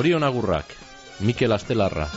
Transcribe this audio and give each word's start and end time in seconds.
Zorion 0.00 0.22
agurrak, 0.24 0.64
Mikel 1.20 1.52
Astelarra. 1.52 2.08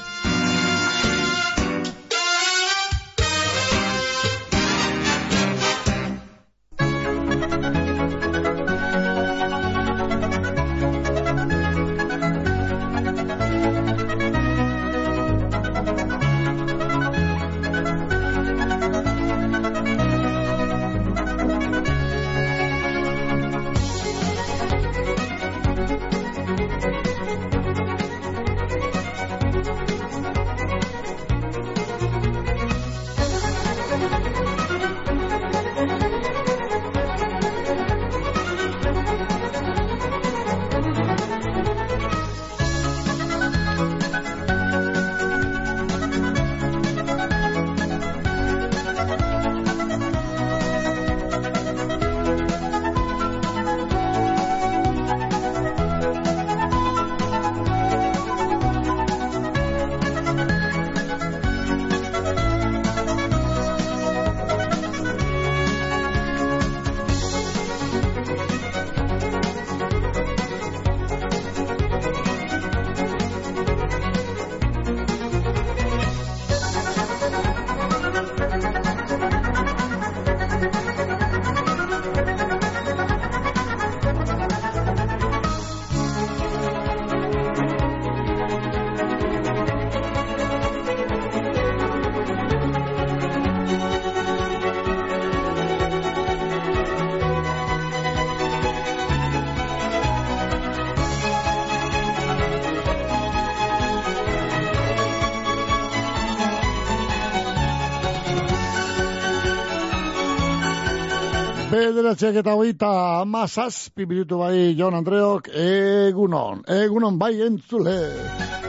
Bederatziak 112.14 112.36
eta 112.44 112.54
hogeita 112.54 112.88
amazazpi 113.24 114.06
minutu 114.06 114.38
bai 114.38 114.76
Jon 114.78 114.94
Andreok, 114.94 115.48
egunon, 115.50 116.60
egunon 116.70 117.16
bai 117.18 117.32
entzule, 117.42 117.96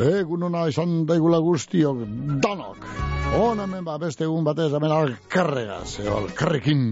egunona 0.00 0.62
izan 0.70 1.02
daigula 1.04 1.42
guztiok, 1.44 2.00
danok. 2.40 2.88
Hona 3.36 3.66
hemen 3.66 3.84
ba, 3.84 3.98
beste 4.00 4.24
egun 4.24 4.48
batez, 4.48 4.70
hemen 4.72 4.96
alkarregaz, 4.96 6.00
alkarrekin. 6.08 6.86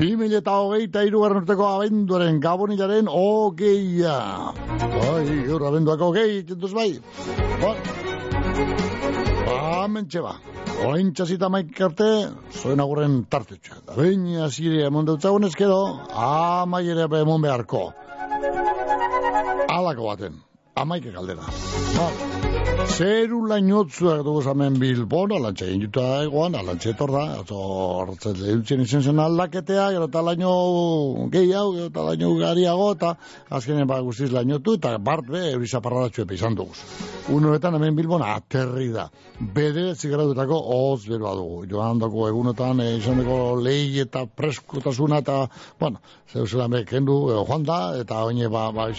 Bi 0.00 0.14
mila 0.16 0.40
eta 0.40 0.56
hogeita 0.62 1.04
irugarren 1.04 1.42
urteko 1.42 1.68
abenduaren 1.74 2.40
gabonilaren 2.40 3.12
hogeia. 3.12 4.16
Bai, 4.80 5.26
gaur 5.50 5.68
abenduak 5.68 6.08
hogei, 6.08 6.40
tentuz 6.48 6.72
bai. 6.72 6.94
Ba, 7.60 7.76
mentxe 9.88 10.20
ba. 10.24 10.34
Oain 10.86 11.12
txasita 11.12 11.48
maik 11.52 11.80
arte, 11.84 12.08
zoen 12.56 12.80
agurren 12.80 13.24
tartetxa. 13.30 13.80
Da 13.86 13.96
bain, 13.96 14.26
azire, 14.44 14.84
emon 14.88 15.08
dutzagun 15.08 15.44
ezkedo, 15.48 15.80
amai 16.10 16.86
ere 16.88 17.08
emon 17.20 17.42
beharko. 17.42 17.90
Alako 19.68 20.10
baten, 20.10 20.40
amaike 20.74 21.12
kaldera. 21.12 21.44
Ba, 21.96 22.39
zeru 23.00 23.38
lainotzuak 23.48 24.20
dugu 24.26 24.42
zamen 24.42 24.74
Bilbon, 24.80 25.32
alantxe 25.32 25.66
egin 25.70 25.84
juta 25.86 26.02
egoan, 26.24 26.56
alantxe 26.58 26.90
etorda, 26.92 27.22
ato 27.40 27.60
hartzen 28.02 28.36
lehutzen 28.40 28.82
izen 28.84 29.04
zen 29.06 29.22
aldaketea, 29.24 29.86
gero 29.94 30.08
eta 30.10 30.22
laino 30.26 30.50
gehiago, 31.32 31.72
gero 31.76 31.86
eta 31.88 32.04
laino 32.08 32.32
gariago, 32.40 32.90
eta 32.96 33.14
azkenen 33.58 33.88
ba 33.88 34.00
guztiz 34.04 34.28
lainotu, 34.34 34.76
eta 34.76 34.92
bart 34.98 35.30
be, 35.32 35.46
eurizaparradatxu 35.54 36.26
epe 36.26 36.36
izan 36.36 36.58
dugu. 36.58 36.76
Unoetan 37.32 37.78
hemen 37.78 37.96
Bilbon 37.96 38.24
aterri 38.26 38.90
da. 38.92 39.06
Bede 39.40 39.94
zigaradutako 39.94 40.58
hoz 40.74 41.06
beroa 41.06 41.34
dugu. 41.38 41.62
Joan 41.70 42.02
dako 42.02 42.28
egunotan, 42.28 42.84
e, 42.84 42.96
izan 42.98 43.22
dugu 43.22 43.38
lehi 43.64 44.00
eta 44.04 44.26
preskotasuna, 44.26 45.22
eta, 45.24 45.38
bueno, 45.80 46.02
zeu 46.28 46.44
zelan 46.46 46.76
kendu, 46.90 47.16
e, 47.30 47.40
joan 47.48 47.64
da, 47.64 47.80
eta 48.02 48.24
oine, 48.28 48.52
ba, 48.52 48.68
ba, 48.76 48.90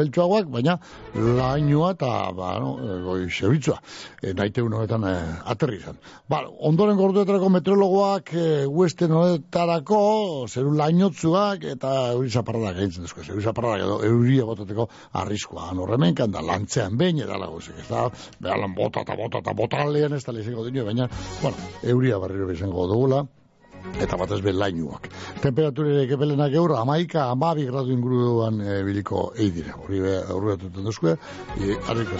peltsuagoak, 0.00 0.48
baina 0.56 0.78
lainoa 1.14 1.92
eta, 1.98 2.14
ba, 2.32 2.56
no, 2.62 2.77
goi, 3.04 3.28
zebitzua. 3.30 3.78
E, 4.22 4.32
naite 4.36 4.62
unoetan 4.64 5.04
e, 5.08 5.14
aterri 5.52 5.78
izan. 5.80 5.98
Ba, 6.30 6.42
ondoren 6.70 6.98
gorduetarako 6.98 7.50
meteorologoak 7.58 8.32
e, 8.34 8.48
uesten 8.66 9.14
honetarako, 9.14 10.00
zeru 10.48 10.74
lainotzuak, 10.78 11.64
eta 11.76 11.94
euri 12.14 12.30
zaparradak 12.30 12.82
egiten 12.84 13.08
duzko, 13.08 13.24
euri 13.28 13.46
zaparradak 13.46 13.86
edo 13.86 13.98
euria 14.08 14.46
botateko 14.48 14.88
arriskoa. 15.22 15.70
Horremenkan 15.78 16.34
da, 16.34 16.42
lantzean 16.44 16.98
behin, 16.98 17.22
edala 17.24 17.50
guzik, 17.52 17.78
ez 17.82 17.88
da, 17.90 18.08
behalan 18.42 18.74
bota 18.76 19.06
eta 19.06 19.16
bota 19.18 19.42
eta 19.44 19.56
bota 19.56 19.84
lehen 19.88 20.16
ez 20.16 20.24
da 20.26 20.34
lehizeko 20.36 20.66
dino, 20.68 20.86
baina, 20.88 21.08
bueno, 21.42 21.68
euria 21.94 22.18
barriro 22.22 22.50
izango 22.52 22.86
dugula, 22.90 23.24
eta 24.00 24.16
batez 24.16 24.40
be 24.42 24.52
lainuak. 24.52 25.08
Temperaturere 25.42 26.06
kepelenak 26.10 26.54
eur, 26.60 26.74
amaika, 26.78 27.28
amabi 27.32 27.66
gradu 27.68 27.92
inguruan 27.94 28.60
e, 28.60 28.82
biliko 28.86 29.32
eidire. 29.36 29.74
Hori 29.84 30.02
be, 30.04 30.14
horri 30.34 30.54
batuten 30.54 30.88
duzkue, 30.88 31.16
e, 31.58 31.76
harrik 31.88 32.14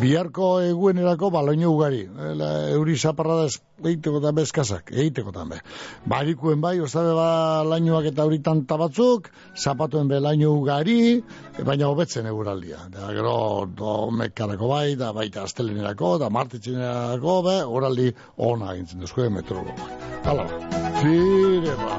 Biharko 0.00 0.60
eguenerako 0.66 1.30
baloino 1.30 1.72
ugari. 1.72 2.04
E, 2.06 2.34
la, 2.34 2.52
euri 2.76 2.96
zaparra 2.96 3.42
da 3.82 3.90
eiteko 3.92 4.20
tan 4.24 4.34
bezkazak, 4.34 4.92
eiteko 4.92 5.32
tan 5.34 5.52
be. 5.52 5.60
Barikuen 6.08 6.60
bai, 6.60 6.78
ostabe 6.82 7.14
ba 7.16 7.28
lainuak 7.68 8.08
eta 8.10 8.26
horitan 8.26 8.64
tabatzuk, 8.70 9.30
zapatuen 9.56 10.08
be 10.10 10.20
laino 10.20 10.54
ugari, 10.58 11.22
baina 11.64 11.90
hobetzen 11.90 12.26
eguraldia. 12.26 12.84
Da, 12.92 13.12
gero, 13.14 13.66
domekarako 13.78 14.72
bai, 14.72 14.96
da 15.00 15.12
baita 15.16 15.46
astelenerako, 15.46 16.16
da 16.22 16.30
martitzenerako, 16.34 17.38
be, 17.46 17.56
oraldi 17.78 18.10
ona 18.50 18.74
gintzen 18.74 19.06
duzkue 19.06 19.30
metrologoak. 19.30 20.06
Hala 20.24 20.44
ba. 20.44 20.84
Zire, 21.00 21.74
ba. 21.78 21.96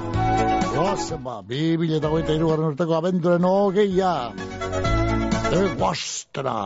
Goazen, 0.76 1.24
ba. 1.24 1.40
Bi 1.48 1.78
bileta 1.80 2.12
goita 2.12 2.36
irugarren 2.36 2.74
urteko 2.74 3.00
abenturen 3.00 3.48
hogeia. 3.48 4.14
Egoastera. 5.64 6.60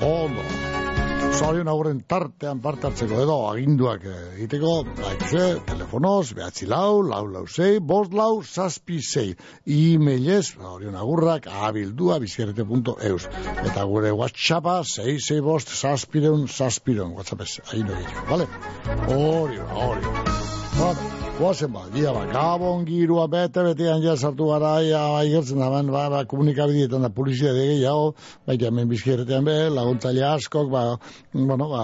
Ondo. 0.00 0.83
Zorion 1.34 1.66
aurren 1.66 1.98
tartean 2.06 2.60
partartzeko 2.62 3.16
edo 3.24 3.36
aginduak 3.48 4.04
egiteko, 4.10 4.74
laikze, 5.00 5.46
telefonoz, 5.66 6.28
behatzi 6.38 6.68
lau, 6.70 7.02
lau 7.02 7.24
lau 7.26 7.42
zei, 7.48 7.80
bost 7.92 8.14
lau, 8.14 8.42
saspi 8.46 9.00
zei. 9.02 9.26
E-mailez, 9.66 10.44
zorion 10.54 10.94
agurrak, 11.00 11.50
abildua, 11.66 12.20
bizierrete.eus. 12.22 13.28
Eta 13.66 13.88
gure 13.90 14.14
whatsappa, 14.14 14.78
zei, 14.84 15.18
zei, 15.18 15.40
bost, 15.42 15.74
saspireun, 15.74 16.46
saspireun. 16.46 17.16
Whatsappez, 17.18 17.58
hain 17.72 17.90
egiteko, 17.98 18.26
vale? 18.30 18.48
Hori, 19.10 19.62
hori. 19.74 20.16
Hori. 20.78 21.23
Goazen 21.34 21.72
ba, 21.74 21.80
dia 21.90 22.12
ba, 22.14 22.26
gabon 22.30 22.84
girua 22.86 23.26
bete 23.26 23.62
betean 23.66 24.02
ja 24.04 24.14
sartu 24.14 24.46
gara, 24.52 24.76
ja, 24.86 25.02
igertzen 25.26 25.58
da, 25.58 25.68
ba, 25.68 26.04
ba, 26.12 26.20
komunikabidietan 26.30 27.02
da 27.02 27.10
polizia 27.10 27.50
de 27.52 27.64
gehiago, 27.72 28.12
baita 28.46 28.70
hemen 28.70 28.86
bizkierretean 28.88 29.44
be, 29.44 29.56
laguntzaile 29.74 30.22
askok, 30.28 30.70
ba, 30.70 30.84
bueno, 31.32 31.66
ba, 31.72 31.82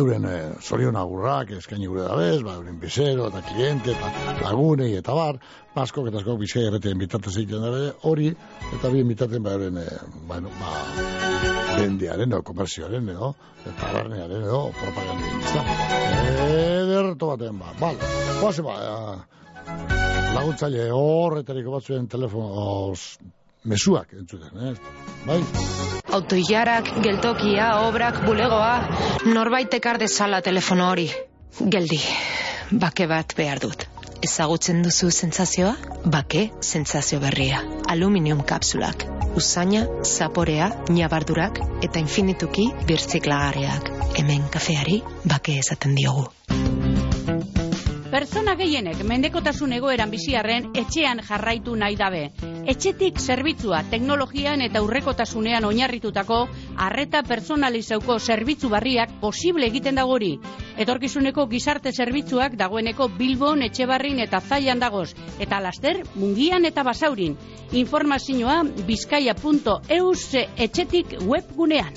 euren 0.00 0.26
e, 0.26 0.34
zorion 0.66 0.98
agurrak, 0.98 1.54
eskaini 1.60 1.86
gure 1.86 2.08
da 2.08 2.18
bez, 2.18 2.42
ba, 2.42 2.56
euren 2.58 2.82
bizero, 2.82 3.28
eta 3.30 3.44
kliente, 3.52 3.94
eta 3.94 4.34
lagunei, 4.42 4.90
eta 4.98 5.14
bar, 5.14 5.38
askok 5.84 6.10
eta 6.10 6.18
askok 6.24 6.42
bizkai 6.42 6.66
erretean 6.72 6.98
bitartez 6.98 7.36
egiten 7.36 7.62
da 7.62 7.94
hori, 8.10 8.32
eta 8.74 8.90
bien 8.90 9.14
bitarten, 9.14 9.46
ba, 9.46 9.54
euren, 9.60 9.78
e, 9.78 9.86
bueno, 10.26 10.50
ba, 10.58 10.74
bendiaren, 11.78 12.34
o, 12.34 12.42
komerzioaren, 12.50 13.14
edo, 13.14 13.30
eta 13.62 13.94
barnearen, 13.94 14.42
edo, 14.50 14.64
propagandien, 14.82 15.42
ez 15.46 15.54
da. 15.54 16.79
Ederto 17.10 17.26
baten, 17.26 17.58
ba, 17.58 17.72
bale, 17.80 18.08
Bose 18.38 18.62
ba, 18.62 18.74
laguntzaile 20.36 20.84
horretariko 20.94 21.72
batzuen 21.74 22.06
telefonoz 22.06 23.18
mesuak 23.66 24.12
entzuten, 24.14 24.60
eh? 24.68 24.74
Bai? 25.26 25.40
Autoilarak, 26.14 26.92
geltokia, 27.02 27.72
obrak, 27.88 28.22
bulegoa, 28.28 28.76
norbait 29.26 29.74
ekar 29.80 29.98
dezala 29.98 30.38
telefono 30.40 30.86
hori. 30.92 31.08
Geldi, 31.58 31.98
bake 32.70 33.10
bat 33.10 33.34
behar 33.36 33.58
dut. 33.66 33.88
Ezagutzen 34.22 34.84
duzu 34.86 35.10
sentsazioa? 35.10 35.74
Bake, 36.14 36.46
sentsazio 36.62 37.18
berria. 37.20 37.64
Aluminium 37.90 38.44
kapsulak. 38.46 39.02
Usaina, 39.34 39.82
zaporea, 40.06 40.70
nabardurak 40.94 41.58
eta 41.82 41.98
infinituki 41.98 42.70
birtziklagariak. 42.86 43.94
Hemen 44.20 44.46
kafeari 44.54 45.00
bake 45.24 45.58
esaten 45.64 45.98
diogu. 45.98 46.28
Pertsona 48.20 48.52
gehienek 48.52 48.98
mendekotasun 49.08 49.70
egoeran 49.72 50.10
biziarren 50.12 50.66
etxean 50.76 51.22
jarraitu 51.24 51.72
nahi 51.82 51.94
dabe. 51.96 52.18
Etxetik 52.68 53.16
zerbitzua 53.16 53.78
teknologian 53.88 54.60
eta 54.60 54.82
urrekotasunean 54.84 55.64
oinarritutako 55.64 56.42
arreta 56.86 57.22
personalizauko 57.24 58.18
zerbitzu 58.20 58.68
barriak 58.74 59.14
posible 59.22 59.70
egiten 59.72 59.96
dagori. 59.96 60.34
Etorkizuneko 60.84 61.46
gizarte 61.48 61.94
zerbitzuak 61.96 62.60
dagoeneko 62.60 63.08
Bilbon, 63.16 63.64
Etxebarrin 63.70 64.20
eta 64.20 64.42
Zaian 64.44 64.84
dagoz. 64.84 65.14
Eta 65.40 65.64
laster, 65.64 66.02
Mungian 66.14 66.68
eta 66.68 66.84
Basaurin. 66.84 67.38
Informazioa 67.72 68.60
bizkaia.eus 68.84 70.26
etxetik 70.68 71.16
webgunean. 71.24 71.96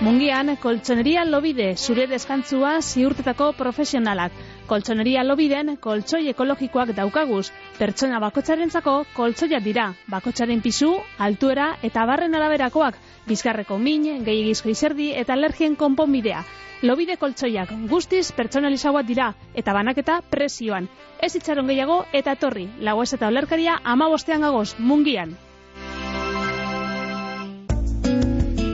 Mungian, 0.00 0.48
koltsoneria 0.56 1.26
lobide, 1.28 1.74
zure 1.76 2.06
deskantzua 2.08 2.70
ziurtetako 2.80 3.50
profesionalak. 3.58 4.32
Koltsoneria 4.70 5.20
lobiden, 5.26 5.74
koltsoi 5.76 6.22
ekologikoak 6.30 6.94
daukaguz. 6.96 7.50
Pertsona 7.76 8.20
bakotxarentzako 8.24 8.94
koltsoiak 9.12 9.66
dira. 9.66 9.90
Bakotxaren 10.14 10.62
pisu, 10.64 10.88
altuera 11.26 11.66
eta 11.88 12.06
barren 12.08 12.38
araberakoak. 12.38 12.96
Bizkarreko 13.28 13.76
min, 13.76 14.08
gehiagizko 14.24 14.72
izerdi 14.72 15.10
eta 15.24 15.36
alergien 15.36 15.76
konponbidea. 15.84 16.40
Lobide 16.80 17.18
koltsoiak 17.20 17.76
guztiz 17.92 18.30
pertsonalizagoak 18.32 19.04
dira 19.12 19.28
eta 19.52 19.76
banaketa 19.76 20.22
presioan. 20.32 20.88
Ez 21.20 21.34
itxaron 21.36 21.68
gehiago 21.68 22.00
eta 22.22 22.38
torri. 22.40 22.70
Lagoez 22.80 23.12
eta 23.20 23.28
olerkaria 23.28 23.76
ama 23.84 24.08
gagoz, 24.16 24.76
mungian. 24.78 25.36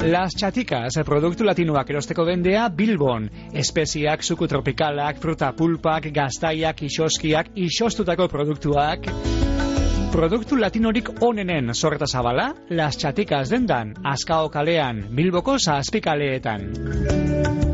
Las 0.07 0.37
Chaticas, 0.39 0.95
produktu 1.03 1.43
latinoak 1.43 1.89
erosteko 1.91 2.23
bendea 2.29 2.69
Bilbon. 2.71 3.25
Espeziak, 3.51 4.23
suku 4.23 4.47
tropikalak, 4.47 5.19
fruta 5.19 5.49
pulpak, 5.51 6.07
gaztaiak, 6.15 6.85
isoskiak, 6.87 7.51
isostutako 7.59 8.29
produktuak. 8.31 9.11
Produktu 10.15 10.63
latinorik 10.63 11.11
onenen 11.27 11.75
sorreta 11.75 12.07
zabala, 12.07 12.53
Las 12.71 13.03
Chaticas 13.03 13.51
dendan, 13.51 13.97
Azkao 14.05 14.47
kalean, 14.49 15.09
Bilboko 15.11 15.59
zazpikaleetan. 15.59 17.66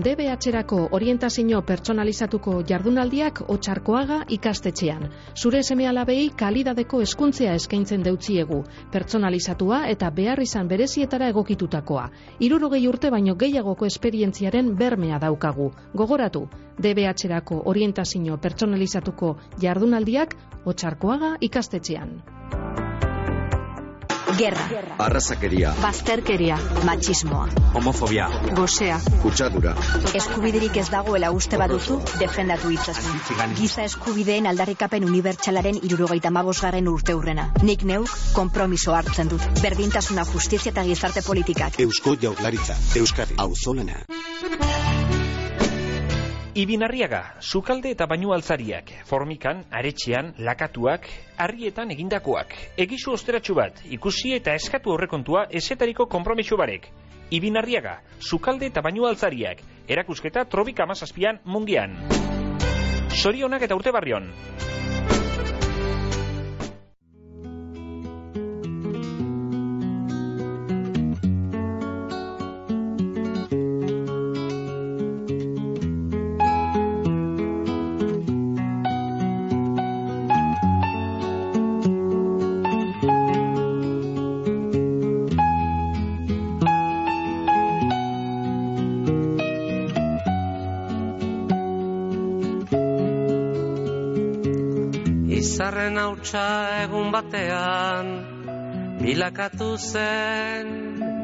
DBH-erako 0.00 0.76
orientazio 0.96 1.58
pertsonalizatuko 1.66 2.54
jardunaldiak 2.68 3.42
otxarkoaga 3.52 4.20
ikastetxean. 4.36 5.08
Zure 5.36 5.60
seme 5.62 5.88
alabei 5.90 6.30
kalidadeko 6.42 7.02
eskuntzea 7.04 7.52
eskaintzen 7.58 8.02
deutziegu, 8.06 8.62
pertsonalizatua 8.92 9.82
eta 9.92 10.10
behar 10.10 10.40
izan 10.40 10.68
berezietara 10.72 11.28
egokitutakoa. 11.34 12.08
Irurogei 12.40 12.86
urte 12.88 13.10
baino 13.10 13.34
gehiagoko 13.34 13.86
esperientziaren 13.86 14.74
bermea 14.76 15.18
daukagu. 15.18 15.70
Gogoratu, 15.94 16.46
DBH-erako 16.80 17.62
orientazio 17.74 18.38
pertsonalizatuko 18.38 19.36
jardunaldiak 19.60 20.36
otxarkoaga 20.64 21.36
ikastetxean. 21.40 22.89
Gerra. 24.40 24.66
Arrazakeria. 25.04 25.74
Bazterkeria. 25.82 26.56
Matxismoa. 26.88 27.48
Homofobia. 27.76 28.28
Gosea. 28.56 28.96
Kutsadura. 29.20 29.74
Eskubiderik 30.16 30.78
ez 30.80 30.86
dagoela 30.92 31.30
uste 31.36 31.60
baduzu, 31.60 31.98
defendatu 32.22 32.72
itzazu. 32.72 33.12
Giza 33.58 33.84
eskubideen 33.84 34.48
aldarrikapen 34.48 35.04
unibertsalaren 35.10 35.82
irurogeita 35.90 36.32
mabosgarren 36.32 36.88
urte 36.88 37.18
urrena. 37.18 37.50
Nik 37.62 37.84
neuk, 37.92 38.08
kompromiso 38.32 38.96
hartzen 38.96 39.28
dut. 39.34 39.44
Berdintasuna 39.60 40.24
justizia 40.32 40.72
eta 40.72 40.86
gizarte 40.88 41.26
politikak. 41.26 41.76
Eusko 41.84 42.16
jaurlaritza. 42.24 42.80
Euskadi. 43.02 43.36
Auzolana. 43.44 44.04
Ibinarriaga, 46.50 47.36
sukalde 47.38 47.92
eta 47.94 48.08
bainu 48.10 48.32
altzariak, 48.34 48.88
formikan, 49.06 49.60
aretxean, 49.70 50.32
lakatuak, 50.42 51.04
harrietan 51.38 51.92
egindakoak. 51.94 52.56
Egizu 52.74 53.12
osteratxu 53.14 53.54
bat, 53.54 53.78
ikusi 53.86 54.32
eta 54.34 54.56
eskatu 54.58 54.90
horrekontua 54.90 55.44
esetariko 55.60 56.08
kompromiso 56.10 56.58
barek. 56.58 56.88
Ibinarriaga, 57.30 58.00
sukalde 58.18 58.66
eta 58.66 58.82
bainu 58.82 59.06
altzariak, 59.06 59.62
erakusketa 59.86 60.42
trobik 60.50 60.82
amazazpian 60.82 61.38
mungian. 61.44 61.94
Sorionak 63.14 63.62
eta 63.62 63.78
urte 63.78 63.94
barrion. 63.94 64.26
Hautsa 96.30 96.82
egun 96.84 97.08
batean 97.10 98.06
Bilakatu 99.02 99.74
zen 99.76 100.68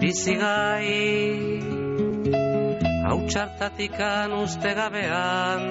bizigai 0.00 0.90
Hautsartatikan 3.06 4.32
uste 4.34 4.72
gabean 4.74 5.62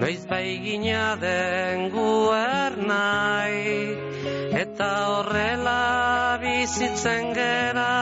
Noiz 0.00 0.24
baigina 0.24 1.20
den 1.20 1.90
guer 1.92 2.78
nahi. 2.88 3.76
Eta 4.62 4.90
horrela 5.10 6.38
bizitzen 6.40 7.34
gera 7.36 7.92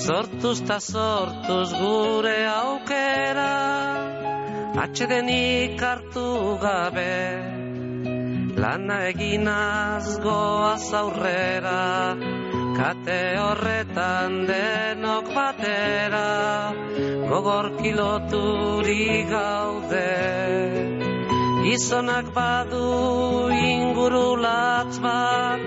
Sortuz 0.00 0.62
ta 0.64 0.80
sortuz 0.80 1.68
gure 1.76 2.38
aukera. 2.54 3.52
Atxedenik 4.86 5.82
hartu 5.90 6.56
gabe 6.64 7.53
Lana 8.56 8.96
eginaz 9.10 10.20
goaz 10.22 10.86
aurrera, 10.94 12.14
kate 12.76 13.22
horretan 13.42 14.36
denok 14.46 15.30
batera, 15.34 16.28
gogor 17.30 17.70
kiloturi 17.80 19.08
gaude. 19.32 20.12
Gizonak 21.64 22.30
badu 22.36 23.50
ingurulatz 23.58 25.00
bat, 25.02 25.66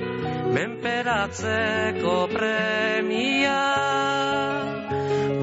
menperatzeko 0.55 2.15
premia. 2.35 3.59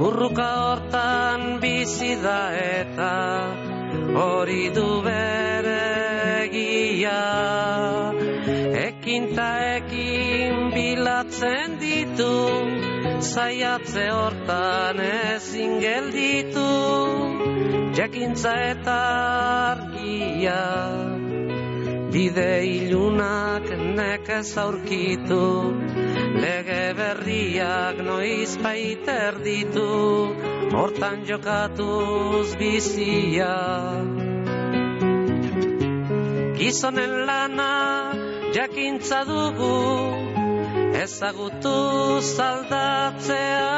Burruka 0.01 0.49
hortan 0.65 1.61
bizi 1.61 2.15
da 2.25 2.41
eta, 2.65 3.13
hori 4.23 4.65
du 4.81 4.89
bere 5.05 5.64
egia 7.05 8.13
Ekin 8.89 9.35
ta 9.37 9.51
ekin 9.77 10.71
bilatzen 10.75 11.79
ditu 11.81 12.33
Zaiatze 13.21 14.09
hortan 14.11 15.01
ezin 15.01 15.81
gelditu 15.81 16.71
jakintza 17.97 18.53
eta 18.71 18.99
argia 19.73 20.63
bide 22.13 22.53
ilunak 22.67 23.71
nekez 23.97 24.57
aurkitu 24.59 25.47
lege 26.43 26.85
berriak 26.99 27.97
noiz 28.09 28.57
baiter 28.63 29.41
ditu 29.45 29.91
hortan 30.75 31.25
jokatuz 31.27 32.55
bizia 32.59 33.55
gizonen 36.65 37.27
lana 37.29 37.73
jakintza 38.57 39.21
dugu 39.29 39.77
ezagutu 41.05 41.77
zaldatzea. 42.37 43.73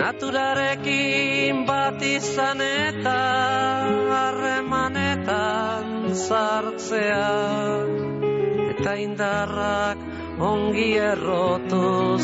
Naturarekin 0.00 1.64
bat 1.70 2.04
izan 2.08 2.60
eta 2.66 3.16
harremanetan 4.18 5.86
sartzea. 6.26 7.32
Eta 8.74 8.92
indarrak 9.06 9.98
ongi 10.50 10.90
errotuz 11.10 12.22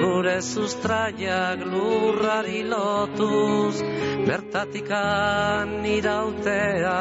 gure 0.00 0.38
sustraiak 0.52 1.66
lurrari 1.72 2.62
lotuz 2.74 3.82
bertatikan 4.30 5.74
irautea 5.98 6.98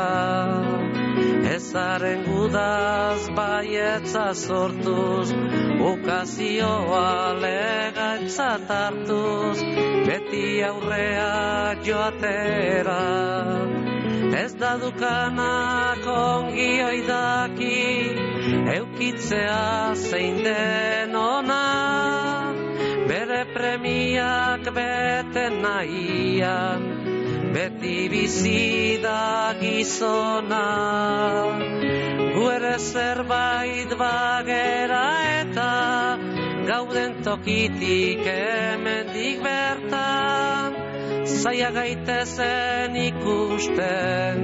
ezaren 1.56 2.24
gudaz 2.28 3.30
baietza 3.38 4.26
sortuz 4.34 5.32
ukazioa 5.92 7.34
legatzat 7.44 8.70
hartuz 8.76 9.58
beti 10.08 10.46
aurrea 10.70 11.76
joatera. 11.88 13.02
Ez 14.44 14.54
da 14.62 14.74
dukanak 14.84 16.06
ongi 16.14 16.72
oidaki 16.90 17.82
eukitzea 18.78 19.96
zein 19.96 20.44
den 20.46 21.16
ona. 21.16 21.66
Bere 23.10 23.42
premiak 23.54 24.70
bete 24.78 25.50
nahian 25.62 26.99
beti 27.54 28.10
bizi 28.12 29.00
da 29.04 29.54
gizona 29.62 30.66
gu 32.36 32.44
ere 32.56 32.76
zerbait 32.78 33.96
bagera 34.02 35.06
eta 35.40 35.72
gauden 36.70 37.18
tokitik 37.24 38.24
hemendik 38.36 39.42
bertan 39.48 40.78
zaia 41.42 41.72
gaitezen 41.80 42.96
ikusten 43.08 44.38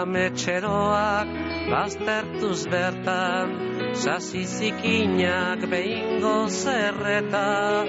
ametxeroak 0.00 1.53
baztertuz 1.70 2.66
bertan 2.72 3.48
sasi 3.94 4.44
zikinak 4.44 5.60
behingo 5.70 6.48
zerreta 6.48 7.84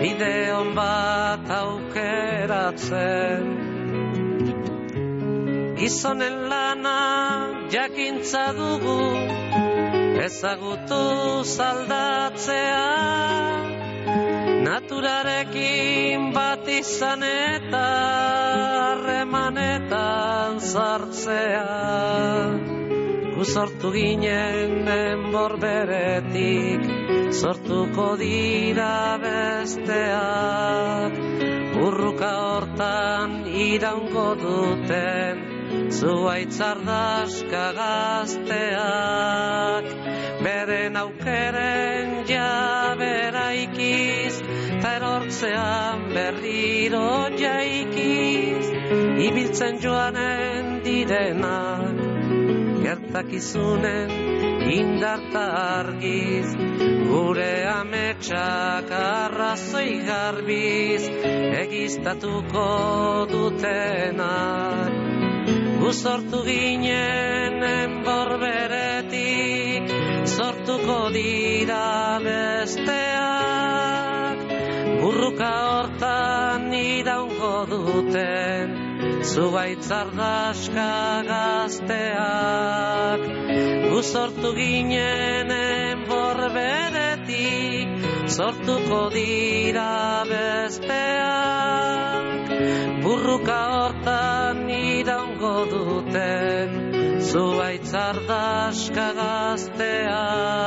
bide 0.00 0.36
hon 0.54 0.74
bat 0.74 1.46
aukeratzen. 1.62 3.42
Gizonen 5.78 6.36
lana 6.50 7.00
jakintza 7.74 8.44
dugu 8.58 9.00
ezagutu 10.26 11.04
zaldatzea. 11.56 12.88
Naturarekin 14.66 16.32
bat 16.34 16.66
izan 16.80 17.22
eta 17.22 17.86
harremanetan 18.82 20.60
sartzea 20.72 22.79
gu 23.40 23.46
sortu 23.48 23.88
ginen 23.92 24.84
enbor 24.84 25.52
beretik 25.62 26.82
sortuko 27.32 28.08
dira 28.20 29.16
besteak. 29.22 31.12
Urruka 31.84 32.32
hortan 32.40 33.30
iraungo 33.66 34.26
duten 34.42 35.36
zuaitzardaska 36.00 37.64
gazteak. 37.78 38.44
Beren 40.44 40.94
aukeren 41.04 42.08
jabera 42.32 43.46
ikiz 43.62 44.34
erortzean 44.92 45.98
berriro 46.12 47.08
jaikiz. 47.40 48.66
Ibiltzen 49.30 49.74
joanen 49.80 50.64
direnak 50.84 51.99
gertakizunen 53.10 54.10
indarta 54.70 55.42
argiz 55.78 56.46
gure 57.10 57.66
ametsak 57.66 58.90
arrazoi 58.98 60.06
garbiz 60.06 61.02
egiztatuko 61.62 62.66
dutenak 63.32 64.92
gu 65.80 65.90
sortu 65.92 66.38
ginen 66.46 67.62
enborberetik 67.62 69.84
sortuko 70.36 70.98
dira 71.16 72.20
besteak. 72.26 74.38
Burruka 75.00 75.52
hortan 75.72 76.72
iraungo 76.72 77.56
duten 77.70 78.79
zubaitzardaska 79.22 81.22
gazteak 81.28 83.20
gu 83.90 84.02
sortu 84.02 84.54
ginen 84.56 85.50
enborberetik 85.50 87.88
sortuko 88.26 89.10
dira 89.14 90.24
besteak. 90.30 92.24
Burruka 93.02 93.60
hortan 93.76 94.70
iraungo 94.70 95.56
duten 95.72 96.89
zuaitzardaska 97.30 99.06
gazteak 99.18 100.60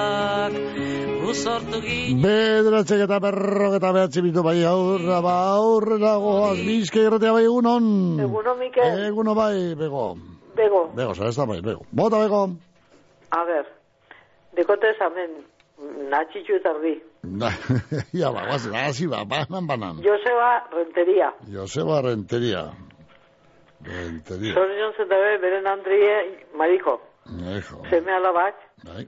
gu 1.24 1.34
sortu 1.36 1.80
ginen 1.84 2.22
Bederatzek 2.24 3.02
eta 3.06 3.18
berrok 3.24 3.74
eta 3.80 3.92
behatzi 3.96 4.22
bitu 4.24 4.44
bai 4.46 4.64
aurra, 4.70 5.18
ba 5.26 5.34
aurrera 5.58 6.14
goaz, 6.24 6.60
bizke 6.64 7.00
irratea 7.04 7.34
bai 7.36 7.44
egunon. 7.48 7.86
Eguno, 8.28 8.56
Mikel. 8.60 9.00
Eguno 9.10 9.36
bai, 9.36 9.76
bego. 9.80 10.06
Bego, 10.56 10.82
Bego, 10.96 11.14
zara 11.18 11.30
ez 11.34 11.38
da 11.38 11.46
bai, 11.50 11.62
bego. 11.66 11.82
Bota, 11.92 12.20
bego. 12.22 12.42
a 13.34 13.44
ver, 13.50 13.66
dekote 14.56 14.88
esamen, 14.94 15.32
natxitxu 16.12 16.54
eta 16.62 16.70
erdi. 16.78 16.96
ja, 18.22 18.32
ba, 18.32 18.46
guaz, 18.48 18.68
hasi 18.86 19.08
ba, 19.08 19.24
banan, 19.26 19.68
banan. 19.68 19.96
Joseba 20.06 20.52
Renteria. 20.72 21.34
Joseba 21.52 22.02
Renteria. 22.06 22.68
Renteria. 23.86 24.54
Zorion 24.54 24.94
zetabe, 24.98 25.38
beren 25.42 25.66
Andrie 25.68 26.46
Mariko. 26.56 27.02
Ejo. 27.58 27.82
Zeme 27.90 28.12
alabak, 28.12 28.56
Bai, 28.84 29.08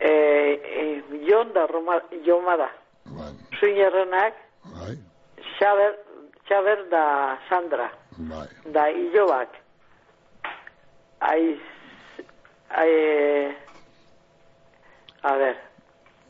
e, 0.00 0.10
e, 0.10 1.02
Jon 1.28 1.52
da 1.54 1.66
Roma, 1.66 2.00
Joma 2.26 2.56
da. 2.56 2.68
bai, 3.04 3.32
Zuinerrenak, 3.60 4.34
bai, 4.64 4.96
Xaber, 5.58 5.94
Xaber 6.48 6.88
da 6.90 7.38
Sandra. 7.48 7.90
bai. 8.18 8.48
Da 8.72 8.88
Ilobak. 8.90 9.48
Aiz, 11.20 11.60
ai, 12.70 13.54
a 15.22 15.36
ver, 15.36 15.56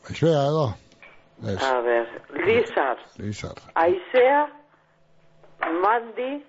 Eixoa 0.09 0.29
edo. 0.49 0.67
Ez, 1.47 1.63
a 1.63 1.81
ver, 1.81 2.07
Lizar. 2.45 2.97
Lizar. 3.17 3.55
Aizea, 3.75 4.47
Mandi, 5.81 6.45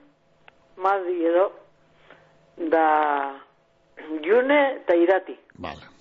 Mandi 0.76 1.24
edo, 1.24 1.52
da 2.56 2.86
June 4.24 4.60
eta 4.76 4.96
Irati. 4.96 5.36
Vale. 5.58 5.92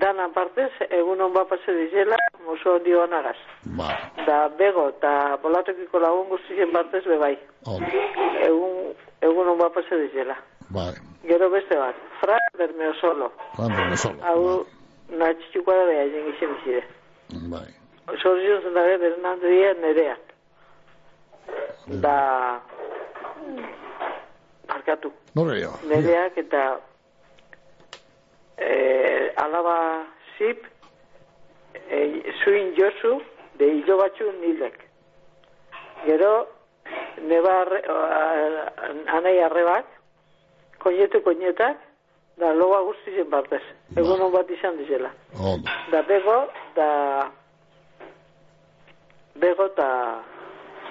Dan 0.00 0.20
partez, 0.32 0.70
egun 0.90 1.20
hon 1.20 1.32
bat 1.34 1.48
pase 1.48 1.74
dizela, 1.74 2.16
mozo 2.46 2.76
handi 2.76 2.94
honagaz. 2.94 3.36
Vale. 3.76 4.26
Da 4.26 4.48
Bego 4.48 4.88
eta 4.88 5.38
Polatokiko 5.42 5.98
lagun 5.98 6.28
guztien 6.30 6.72
partez 6.72 7.04
bebai. 7.04 7.34
Ondo. 7.66 8.04
Egun, 8.46 8.94
egun 9.20 9.48
hon 9.48 9.58
bat 9.58 9.74
pase 9.74 9.98
dizela. 10.06 10.36
Vale. 10.70 10.96
Gero 11.26 11.50
beste 11.50 11.76
bat, 11.78 11.94
Fra 12.20 12.38
Bermeo 12.58 12.94
Solo. 13.00 13.32
Cuando 13.56 13.84
me 13.84 13.96
solo. 13.96 14.18
Hau, 14.24 14.66
natxitxuko 15.08 15.70
da 15.72 15.84
beha, 15.86 16.08
jen 16.10 16.32
gizien 16.32 16.54
bizide. 16.56 16.82
Bai. 17.52 17.68
Zorzion 18.22 18.62
zen 18.62 18.74
dabe, 18.74 18.98
Bernardo 18.98 19.46
Díaz 19.46 19.76
nerea. 19.78 20.16
Da... 22.02 22.16
Barkatu. 24.82 25.12
Nore 25.34 25.60
jo. 25.60 25.70
Nereak 25.86 26.38
eta 26.38 26.62
eh, 28.58 29.32
alaba 29.36 30.06
zip 30.38 30.66
eh, 31.90 32.22
zuin 32.42 32.74
josu 32.76 33.20
de 33.58 33.68
hilo 33.76 33.96
batxu 33.98 34.32
nilek. 34.40 34.80
Gero 36.06 36.48
neba 37.22 37.60
arre, 37.60 37.82
anai 39.06 39.38
arrebak, 39.44 39.86
koinetu 40.82 41.22
koinetak, 41.22 41.78
da 42.36 42.52
loa 42.52 42.82
guztizien 42.82 43.30
partez. 43.30 43.62
Egun 43.96 44.20
hon 44.20 44.32
bat 44.32 44.50
izan 44.50 44.76
dizela. 44.80 45.12
Da 45.92 46.02
bego, 46.02 46.40
da... 46.74 46.88
Bego 49.38 49.70
eta 49.70 49.88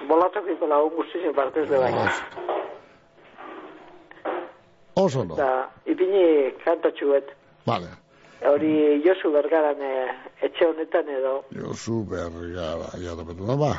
bolatokiko 0.08 0.68
lagun 0.68 0.96
guztizien 0.96 1.36
partez 1.36 1.68
de 1.70 1.78
bai. 1.78 2.61
Oso 4.96 5.24
no. 5.24 5.36
Da, 5.36 5.70
ipini 5.86 6.52
kantatxuet. 6.66 7.32
Vale. 7.66 7.88
Hori 8.42 9.02
Josu 9.06 9.30
Bergaran 9.32 9.78
eh, 9.86 10.10
etxe 10.42 10.66
honetan 10.66 11.08
edo. 11.14 11.44
Josu 11.54 12.04
bergara, 12.10 12.90
ja 12.98 13.14
topetu 13.16 13.46
da, 13.46 13.56
ba. 13.56 13.72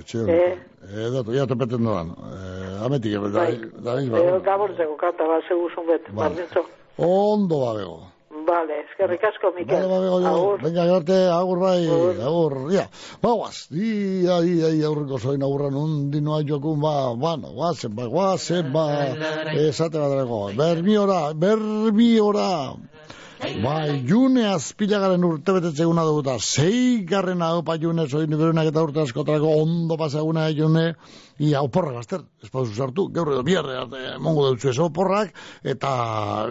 Etxe 0.00 0.18
Eh? 0.18 0.24
honetan. 0.24 0.58
Eh, 0.88 1.10
datu, 1.12 1.32
ja 1.36 1.44
topetu 1.46 1.76
da. 1.78 2.00
Eh, 2.00 2.84
ametik, 2.86 3.12
da, 3.12 3.20
Bai. 3.28 3.58
da, 3.84 3.94
da, 3.94 4.00
Edo 4.00 4.40
gaborzeko 4.40 4.96
kanta 4.96 5.28
bat 5.28 5.44
seguzun 5.48 5.86
bet, 5.86 6.08
Vale. 6.08 6.16
bardintzo. 6.34 6.64
Ondo 6.96 7.60
ba, 7.60 7.74
bego. 7.76 7.98
Vale, 8.46 8.80
eskerrik 8.84 9.24
asko, 9.26 9.50
Mikel. 9.56 9.74
Vale, 9.74 9.88
ba, 9.90 10.00
bego, 10.04 10.20
jo. 10.20 10.32
Agur. 10.32 10.62
Venga, 10.62 10.84
garte, 10.86 11.16
agur 11.34 11.58
bai, 11.58 11.80
agur, 12.28 12.56
ja. 12.70 12.86
Ba, 13.22 13.32
guaz, 13.34 13.66
ia, 13.72 14.38
ia, 14.46 14.70
ia, 14.70 14.86
aurreko 14.86 15.18
zoin 15.18 15.42
aurran 15.42 15.74
undi 15.80 16.20
noa 16.22 16.42
jokun, 16.46 16.78
ba, 16.80 16.94
bueno, 17.14 17.50
guazen, 17.56 17.96
ba, 17.96 18.06
guazen, 18.12 18.70
ba, 18.72 18.86
esate 19.66 19.98
bat 19.98 20.14
dago. 20.20 20.44
Bermiora, 20.58 21.22
bermiora. 21.34 22.52
Bai, 23.36 24.02
june 24.08 24.46
azpilagaren 24.48 25.24
urte 25.28 25.52
betetze 25.52 25.84
eguna 25.84 26.06
dugu 26.08 26.22
eta 26.22 26.38
zei 26.40 27.04
garren 27.08 27.42
hau 27.44 27.60
pa 27.66 27.76
june 27.76 28.06
zoin 28.08 28.32
eta 28.32 28.82
urte 28.82 29.02
askotarako 29.02 29.50
ondo 29.62 29.96
pasaguna 29.96 30.48
june 30.56 30.94
ia 31.38 31.60
oporrak 31.62 32.00
azter, 32.00 32.22
ez 32.42 32.50
pauzu 32.50 32.72
sartu, 32.74 33.08
gaur 33.12 33.32
edo 33.32 33.42
biarre 33.44 33.76
arte 33.76 34.02
mongo 34.22 34.46
dutzu 34.50 34.70
ez 34.70 34.78
oporrak 34.80 35.34
eta 35.64 35.90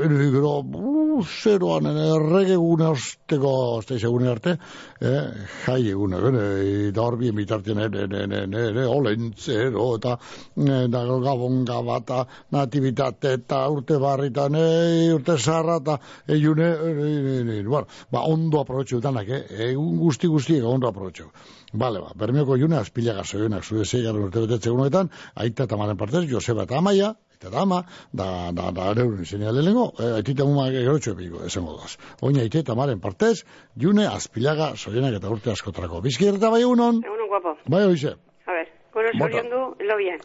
gero 0.06 0.60
uh, 0.62 1.24
zeroan 1.24 1.88
errege 1.90 2.58
gune 2.60 2.90
osteko 2.92 3.52
osteiz 3.80 4.02
egune 4.04 4.30
arte 4.30 4.56
eh, 5.02 5.24
jai 5.66 5.82
egune 5.90 6.20
bene, 6.22 6.44
eta 6.90 7.02
hor 7.02 7.18
bien 7.18 7.36
bitartien 7.38 7.82
ere, 7.88 8.06
ere, 8.06 8.44
ere, 8.70 8.86
olentzero 8.86 9.88
eta 9.98 10.16
eh, 10.18 10.86
da 10.92 11.04
gabon 11.26 11.64
gabata 11.66 12.24
nativitate 12.52 13.36
eta 13.40 13.66
urte 13.74 14.00
barritan 14.02 14.60
eh, 14.60 15.14
urte 15.16 15.38
zarra 15.38 15.80
eta 15.82 16.00
egune 16.38 16.72
eh, 16.72 17.64
bueno, 17.66 17.86
ba, 18.12 18.26
ondo 18.30 18.62
aprobetxu 18.62 19.02
danak, 19.02 19.30
eh? 19.30 19.44
egun 19.72 19.98
guzti 20.00 20.28
guztiek 20.32 20.66
ondo 20.66 20.90
aprobetxu. 20.90 21.30
Bale, 21.76 22.00
ba, 22.00 22.12
bermeoko 22.16 22.56
june 22.58 22.78
azpilaga 22.80 23.24
zoionak 23.28 23.64
zude 23.68 23.84
zeigarren 23.86 24.24
urte 24.30 24.40
betetze 24.46 24.70
egunetan, 24.72 25.10
aita 25.36 25.66
eta 25.68 25.78
maren 25.78 25.98
partez, 26.00 26.22
Joseba 26.30 26.64
eta 26.64 26.78
Amaia, 26.80 27.10
eta 27.36 27.50
da 27.52 27.64
ama, 27.66 27.82
da, 28.16 28.28
da, 28.56 28.70
da, 28.72 28.86
euren 29.04 29.22
izenia 29.26 29.52
lehenengo, 29.52 29.90
e, 30.00 30.14
aitita 30.22 30.46
muma 30.48 30.70
gerotxo 30.72 31.12
epiko, 31.18 31.42
esango 31.50 31.76
daz. 31.82 31.98
Oina 32.24 32.42
aita 32.46 32.62
eta 32.64 32.76
maren 32.80 33.02
partez, 33.04 33.42
june 33.76 34.06
azpilaga 34.08 34.72
zoionak 34.78 35.18
eta 35.20 35.30
urte 35.34 35.52
askotarako. 35.52 36.00
Bizkier 36.06 36.38
eta 36.40 36.50
bai 36.54 36.62
egunon, 36.64 37.02
Egunon 37.04 37.28
guapo. 37.34 37.58
bai 37.68 37.84
hoize, 37.90 38.16
A 38.46 38.52
ver, 38.54 38.68
gero 38.94 39.12
Bota. 39.12 39.26
zorion 39.26 39.50
du, 39.52 39.86
lo 39.90 39.98
bien. 39.98 40.20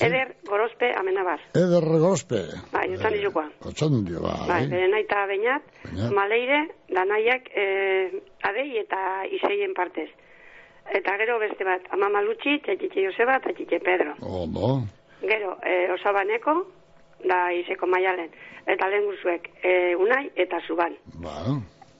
Eder 0.00 0.36
gorospe 0.46 0.88
amenabar. 0.98 1.40
eder 1.54 1.84
gorospe, 1.84 2.40
Bai, 2.72 2.88
utan 2.96 3.12
dizukoa. 3.14 3.48
otxan 3.64 4.04
dio, 4.04 4.20
bai, 4.22 4.46
Bai, 4.48 4.66
bere 4.68 4.88
naita 4.90 5.26
bainat, 5.26 5.62
Beñat. 5.84 6.10
maleire, 6.12 6.60
danaiak 6.90 7.46
eh, 7.54 8.22
adei 8.42 8.78
eta 8.78 9.24
iseien 9.30 9.74
partez. 9.74 10.10
Eta 10.92 11.16
gero 11.18 11.38
beste 11.38 11.64
bat, 11.64 11.82
ama 11.90 12.08
malutxi, 12.08 12.58
txetxitxe 12.64 13.04
Joseba 13.06 13.36
eta 13.40 13.52
txitxe 13.52 13.80
Pedro. 13.80 14.14
ondo, 14.20 14.82
Gero, 15.24 15.56
eh, 15.64 15.88
osabaneko, 15.92 16.66
da 17.24 17.52
iseko 17.52 17.86
maialen. 17.86 18.30
Eta 18.66 18.88
lehen 18.88 19.04
guzuek, 19.04 19.48
eh, 19.62 19.96
unai 19.96 20.30
eta 20.36 20.60
zuban. 20.66 20.96
ba, 21.22 21.32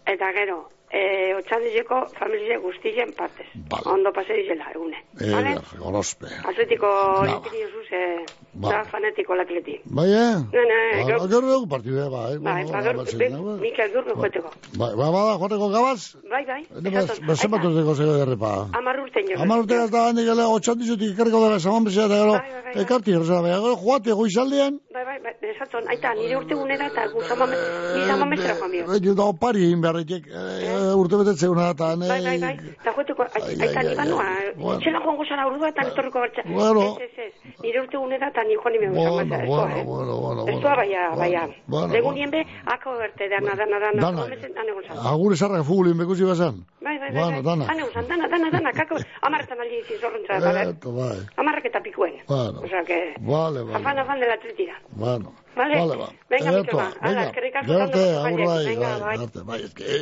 Eta 0.06 0.32
gero, 0.32 0.68
eh, 0.94 1.34
otxandizeko 1.38 1.96
familie 2.18 2.56
guztien 2.62 3.10
partez. 3.18 3.48
Ondo 3.90 4.12
pase 4.14 4.32
dizela, 4.38 4.70
egune. 4.74 4.98
Vale? 5.18 5.50
eder 5.56 5.78
gorospe. 5.80 6.26
Atletiko 6.46 6.86
Ba. 6.86 7.32
ipini 7.38 7.64
osuz, 7.66 7.88
eh, 7.90 8.24
Ba. 8.54 8.68
da 8.70 8.84
fanatiko 8.84 9.34
lakleti. 9.34 9.74
Bai, 9.84 10.06
eh? 10.12 10.34
Ne, 10.54 10.62
ne, 10.70 10.78
Ba, 10.94 11.06
gero- 11.08 11.28
Gero 11.34 11.46
dugu 11.50 11.68
partidea, 11.68 12.08
bai. 12.08 12.38
Bai, 12.38 12.62
bueno, 12.64 12.72
ba, 12.72 12.82
gero, 12.82 12.98
ba, 12.98 13.04
be- 13.04 13.10
zein, 13.18 13.60
Mikel 13.60 13.92
Durko 13.92 14.14
joeteko. 14.20 14.50
Bai, 14.78 14.92
ba, 14.94 15.10
bada, 15.10 15.34
joteko 15.42 15.68
gabaz? 15.74 16.00
Bai, 16.30 16.44
bai, 16.46 16.62
Ene, 16.78 16.90
bas, 16.90 17.04
esaton, 17.04 17.26
bas, 17.26 17.38
zenbat 17.40 17.64
urteko 17.64 17.94
zego 17.94 18.12
derrepa. 18.20 18.52
amar 18.78 19.00
urten 19.00 19.24
jo. 19.28 19.40
Hamar 19.42 19.58
urte 19.64 19.74
gazta 19.76 20.04
gandik 20.06 20.28
ele, 20.28 20.44
otxantizutik 20.58 21.10
ikarriko 21.14 21.40
daga 21.42 21.58
zaman 21.58 21.84
bezala, 21.84 22.06
eta 22.06 22.22
gero, 22.22 22.82
ekarti, 22.84 23.10
erza, 23.18 23.40
bai, 23.42 23.50
gero, 23.58 23.76
joate, 23.82 24.12
goizaldean, 24.12 24.78
Bai, 24.94 25.04
bai, 25.04 25.18
bai, 25.24 25.34
esaton, 25.50 25.84
aita, 25.88 26.14
nire 26.14 26.36
urte 26.36 26.54
gunera 26.54 26.86
eta 26.86 27.08
guzama, 27.12 27.46
guzama 27.46 28.24
mesera 28.26 28.54
joan 28.58 28.70
bio. 28.70 28.84
eh, 28.94 29.14
da 29.14 29.24
opari 29.24 29.64
egin 29.66 29.80
beharritek, 29.80 30.26
eh, 30.26 30.70
urte 30.96 31.16
betetzea 31.16 31.50
una 31.50 31.70
eta, 31.70 31.94
Bai, 31.96 32.20
bai, 32.24 32.38
bai, 32.40 32.54
eta 32.80 32.92
joeteko, 32.92 33.22
aita, 33.22 33.80
ai, 33.80 33.86
ni 33.88 33.94
banoa, 33.94 34.26
bueno. 34.56 34.78
txela 34.80 35.00
joan 35.04 35.16
gozara 35.16 35.46
eta 35.68 35.82
etorriko 35.88 36.20
bertza. 36.20 36.42
Bueno. 36.46 36.96
Ez, 37.00 37.10
ez, 37.18 37.32
ez, 37.44 37.54
nire 37.62 37.80
urte 37.82 37.96
gunera 37.96 38.28
eta 38.28 38.42
ni 38.44 38.54
joan 38.54 38.72
nime 38.72 38.88
guzama 38.88 39.22
Bueno, 39.24 39.46
bueno, 39.46 39.76
eh. 39.76 39.84
bueno, 39.84 40.16
bueno, 40.20 40.46
Estoa 40.48 40.74
baia, 40.76 41.08
baia. 41.16 41.48
bueno, 41.66 41.92
Legunien 41.92 42.30
be, 42.30 42.46
akabo 42.66 42.96
berte, 42.98 43.28
dana, 43.28 43.54
dana, 43.56 43.78
dana, 43.78 44.00
Dana. 44.02 45.08
Agure 45.10 45.36
zarrak 45.36 45.64
fugulin 45.64 45.96
bekusi 45.98 46.24
bazan. 46.24 46.64
Bai, 46.80 46.98
bai, 46.98 47.10
bai, 47.12 47.22
Bueno, 47.22 47.42
bai. 47.42 47.42
dana. 47.42 47.64
Dana, 47.66 47.84
usan, 47.86 48.06
dana, 48.08 48.28
dana, 48.28 48.50
dana, 48.50 48.72
kako, 48.72 48.96
amarretan 49.22 49.60
aldi 49.60 49.78
izin 49.80 49.98
zorrontza, 50.00 50.38
bale? 50.40 50.62
Eto, 50.70 50.92
bai. 50.92 51.18
Amarrak 51.36 51.64
eta 51.66 51.80
pikuen. 51.80 52.14
Bueno. 52.28 52.60
O 52.64 52.68
sea 52.68 52.82
que, 52.84 53.14
Vale, 53.20 53.62
vale. 53.62 53.76
afan, 53.76 53.98
afan 53.98 54.20
de 54.20 54.26
la 54.26 54.38
tritira. 54.38 54.74
Bueno. 54.90 55.32
Vale. 55.56 55.74
Vale, 55.78 55.96
ba. 55.96 56.08
Venga, 56.30 56.52
Eto, 56.58 56.76
venga. 57.02 57.24
eskerrik 57.28 57.56
asko 57.60 57.72
Gerte, 57.78 58.04
agur 58.18 58.40
bai, 58.44 58.76
bai, 58.76 59.18
bai, 59.34 59.42
bai. 59.50 59.58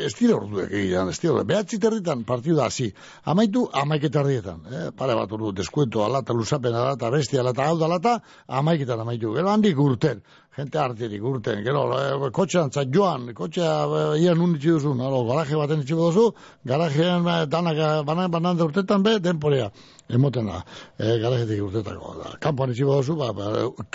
ez 0.06 0.12
dira 0.18 0.36
orduek 0.38 0.70
egian, 0.72 1.08
ez 1.12 1.18
dira, 1.20 1.44
behatzi 1.44 1.78
territan 1.82 2.24
partidu 2.24 2.56
da, 2.56 2.68
hasi. 2.70 2.88
Amaitu, 3.24 3.66
amaiketa 3.82 4.22
ardietan, 4.22 4.62
eh? 4.72 4.84
pare 4.96 5.16
bat 5.18 5.32
ordu, 5.32 5.52
deskuento, 5.52 6.04
alata, 6.04 6.32
lusapen, 6.32 6.74
alata, 6.74 7.10
bestia, 7.10 7.40
alata, 7.44 7.68
hau 7.68 7.76
da, 7.78 7.86
alata, 7.90 8.14
amaiketan 8.48 9.04
amaitu. 9.04 9.34
Gero 9.36 9.52
handik 9.52 9.78
urten, 9.78 10.22
gente 10.56 10.76
arterik 10.78 11.22
urten, 11.24 11.62
gero, 11.64 11.82
eh, 11.96 12.30
kotxean, 12.30 12.70
zat 12.72 12.90
joan, 12.92 13.30
kotxea, 13.34 13.72
eh, 14.14 14.20
ian 14.20 14.38
unitzi 14.44 14.68
duzun, 14.74 15.00
alo, 15.00 15.22
garaje 15.24 15.56
baten 15.56 15.80
itxiko 15.80 16.10
duzu, 16.10 16.24
garajean, 16.64 17.26
eh, 17.26 17.46
danak, 17.46 17.78
banan, 18.04 18.30
banan 18.30 18.56
de 18.58 18.64
urtetan 18.66 19.02
be, 19.02 19.14
denporea, 19.18 19.70
emoten 20.12 20.46
da, 20.50 20.58
eh, 20.98 21.16
garajetik 21.22 21.62
urtetako, 21.64 22.10
da, 22.22 22.34
kanpoan 22.38 22.70
itxiko 22.74 22.98
duzu, 23.00 23.16
ba, 23.16 23.30
ba, 23.32 23.46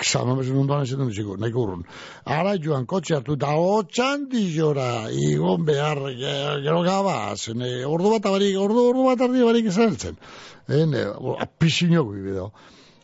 xamamezen 0.02 0.58
ondoan 0.58 0.82
ez 0.88 0.96
dut 0.96 1.12
itxiko, 1.12 1.38
nahiko 1.38 1.62
urrun. 1.68 1.84
Ara 2.26 2.56
joan 2.58 2.88
kotxe 2.90 3.16
hartu, 3.20 3.38
eta 3.38 3.54
hotxan 3.54 4.26
dizora, 4.32 5.12
igon 5.12 5.64
behar, 5.66 6.02
ge- 6.18 6.62
gero 6.66 6.82
gabaz, 6.82 7.50
ne, 7.54 7.86
ordu 7.86 8.16
bat 8.16 8.26
abarik, 8.26 8.58
ordu, 8.58 8.88
ordu 8.96 9.06
bat 9.12 9.22
ardi 9.22 9.44
barik 9.46 9.70
izan 9.70 9.94
eltzen. 9.94 10.18
Ene, 10.68 11.06
apizino 11.40 12.04
bideo. 12.10 12.50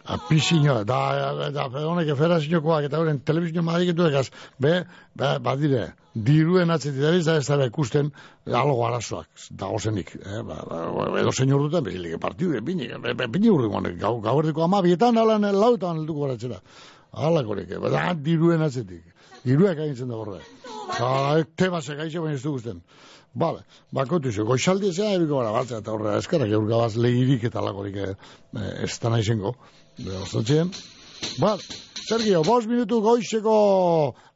Apizino, 0.04 0.84
da, 0.84 1.50
da, 1.56 1.66
honek 1.88 2.10
federaziokoak 2.20 2.90
eta 2.90 3.00
horren 3.00 3.22
telebizio 3.24 3.62
madiketu 3.64 4.10
egaz, 4.10 4.26
be, 4.60 4.82
be, 5.16 5.30
badire, 5.40 5.86
diruen 6.14 6.74
atzetik 6.76 7.24
da 7.24 7.38
ez 7.40 7.46
da 7.48 7.66
ikusten 7.66 8.10
algo 8.46 8.84
arazoak, 8.86 9.30
da 9.52 9.70
ozenik, 9.72 10.12
eh, 10.20 10.42
ba, 10.44 10.60
ba, 10.68 11.08
edo 11.22 11.32
senyor 11.32 11.64
duten, 11.64 11.86
behilik, 11.88 12.20
partidu, 12.20 12.60
bini, 12.62 12.90
bini 13.24 13.54
urri 13.54 13.72
guanek, 13.72 13.96
gau, 14.02 14.18
gau 14.22 14.36
erdiko 14.42 14.68
amabietan, 14.68 15.18
alan, 15.18 15.48
lautan 15.56 16.02
helduko 16.02 16.28
baratzera. 16.28 16.60
Alakorik, 17.14 17.72
eh, 17.72 17.90
da, 17.96 18.10
diruen 18.14 18.68
atzetik. 18.68 19.08
Diruak 19.44 19.80
agintzen 19.84 20.12
da 20.12 20.20
horre. 20.20 20.40
Eta, 20.94 21.10
temasek 21.60 22.00
aixe 22.06 22.22
baina 22.24 22.38
ez 22.38 22.44
du 22.44 22.54
guzten. 22.54 22.80
Bale, 23.34 23.64
bakotu 23.92 24.32
zu, 24.32 24.44
goizaldi 24.46 24.92
ezea 24.94 25.16
ebiko 25.18 25.40
gara 25.40 25.52
batzea 25.56 25.80
eta 25.82 25.92
horre, 25.96 26.18
eskerrak 26.22 26.52
eurgabaz 26.54 26.92
lehirik 27.02 27.44
eta 27.50 27.64
lakorik 27.66 27.96
eh, 28.04 28.14
ez 28.86 28.92
da 29.02 29.10
nahi 29.10 29.24
zengo. 29.26 29.56
Behostatxean. 29.98 30.70
Bale, 31.42 31.64
Sergio, 32.04 32.42
bos 32.44 32.66
minutu 32.68 33.00
goizeko 33.02 33.56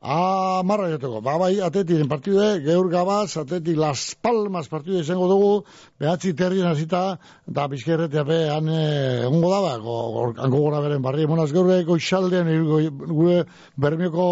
amarra 0.01 0.87
jateko. 0.93 1.19
Ba, 1.21 1.35
bai, 1.37 1.51
atetiren 1.61 2.07
partidude, 2.09 2.61
geur 2.65 2.87
gabaz, 2.89 3.35
ateti 3.41 3.75
Las 3.75 4.15
Palmas 4.23 4.69
partidude 4.71 5.03
izango 5.03 5.27
dugu, 5.29 5.49
behatzi 5.99 6.31
terrien 6.33 6.69
hasita, 6.71 7.01
da 7.45 7.67
bizkerretea 7.67 8.23
be, 8.23 8.37
han 8.49 8.69
eh, 8.71 9.25
egongo 9.27 9.51
da, 9.51 9.59
ba, 9.67 9.73
go- 9.83 10.11
go- 10.15 10.35
hango 10.41 10.63
gora 10.63 10.79
beren 10.85 11.03
barri, 11.05 11.27
emonaz 11.27 11.51
gaur 11.53 11.67
be, 11.69 11.81
goizaldean, 11.89 12.47
eh, 12.55 12.87
gure 12.89 13.43
bermioko 13.75 14.29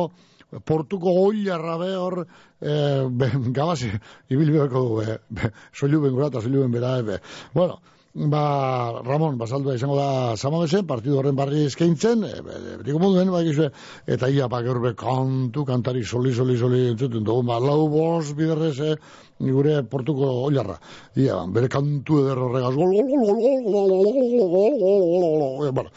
portuko 0.63 1.11
oilarra 1.25 1.77
be 1.81 1.89
hor 1.95 2.21
eh, 2.61 3.03
be, 3.09 3.31
gabaz 3.57 3.81
ibilbeko 4.29 4.85
du, 4.85 4.95
be, 5.01 5.19
be, 5.29 5.51
soilu 5.73 6.01
ben 6.01 6.41
soilu 6.41 6.61
ben 6.61 6.71
bera, 6.71 7.01
be. 7.03 7.19
Bueno, 7.53 7.81
ba, 8.15 9.01
Ramon, 9.03 9.35
basaldua 9.37 9.75
izango 9.75 9.97
da 9.99 10.37
Samamesen, 10.37 10.87
partidu 10.87 11.17
horren 11.19 11.35
barri 11.35 11.65
eskaintzen, 11.67 12.23
e, 12.23 12.39
e, 12.39 12.77
betiko 12.79 12.99
moduen, 12.99 13.31
ba, 13.31 13.41
egizue, 13.43 13.71
eta 14.07 14.29
ia, 14.31 14.47
ba, 14.47 14.61
gaur 14.63 14.79
be, 14.79 14.95
kantu, 14.95 15.65
kantari, 15.67 16.03
soli, 16.03 16.33
soli, 16.33 16.57
soli, 16.57 16.87
entzuten 16.93 17.23
dugu, 17.27 17.43
ba, 17.49 17.59
lau 17.59 17.89
bos, 17.91 18.33
biderrez, 18.37 18.79
eh, 18.79 18.95
gure 19.39 19.83
portuko 19.91 20.45
oilarra. 20.45 20.79
Ia, 21.19 21.35
ba, 21.41 21.45
bere 21.59 21.67
kantu 21.67 22.19
eder 22.23 22.37
horregaz, 22.39 22.73
gol, 22.75 22.91
gol, 22.95 23.07
gol, 23.11 23.25
gol, 23.25 23.35
gol, 23.35 23.63
gol, 23.67 23.89
gol, 23.91 23.99
gol, 23.99 24.15
gol, 24.15 24.31
gol, 24.79 24.79
gol, 24.79 25.19
gol, 25.19 25.59
gol, 25.59 25.71
bueno, 25.75 25.91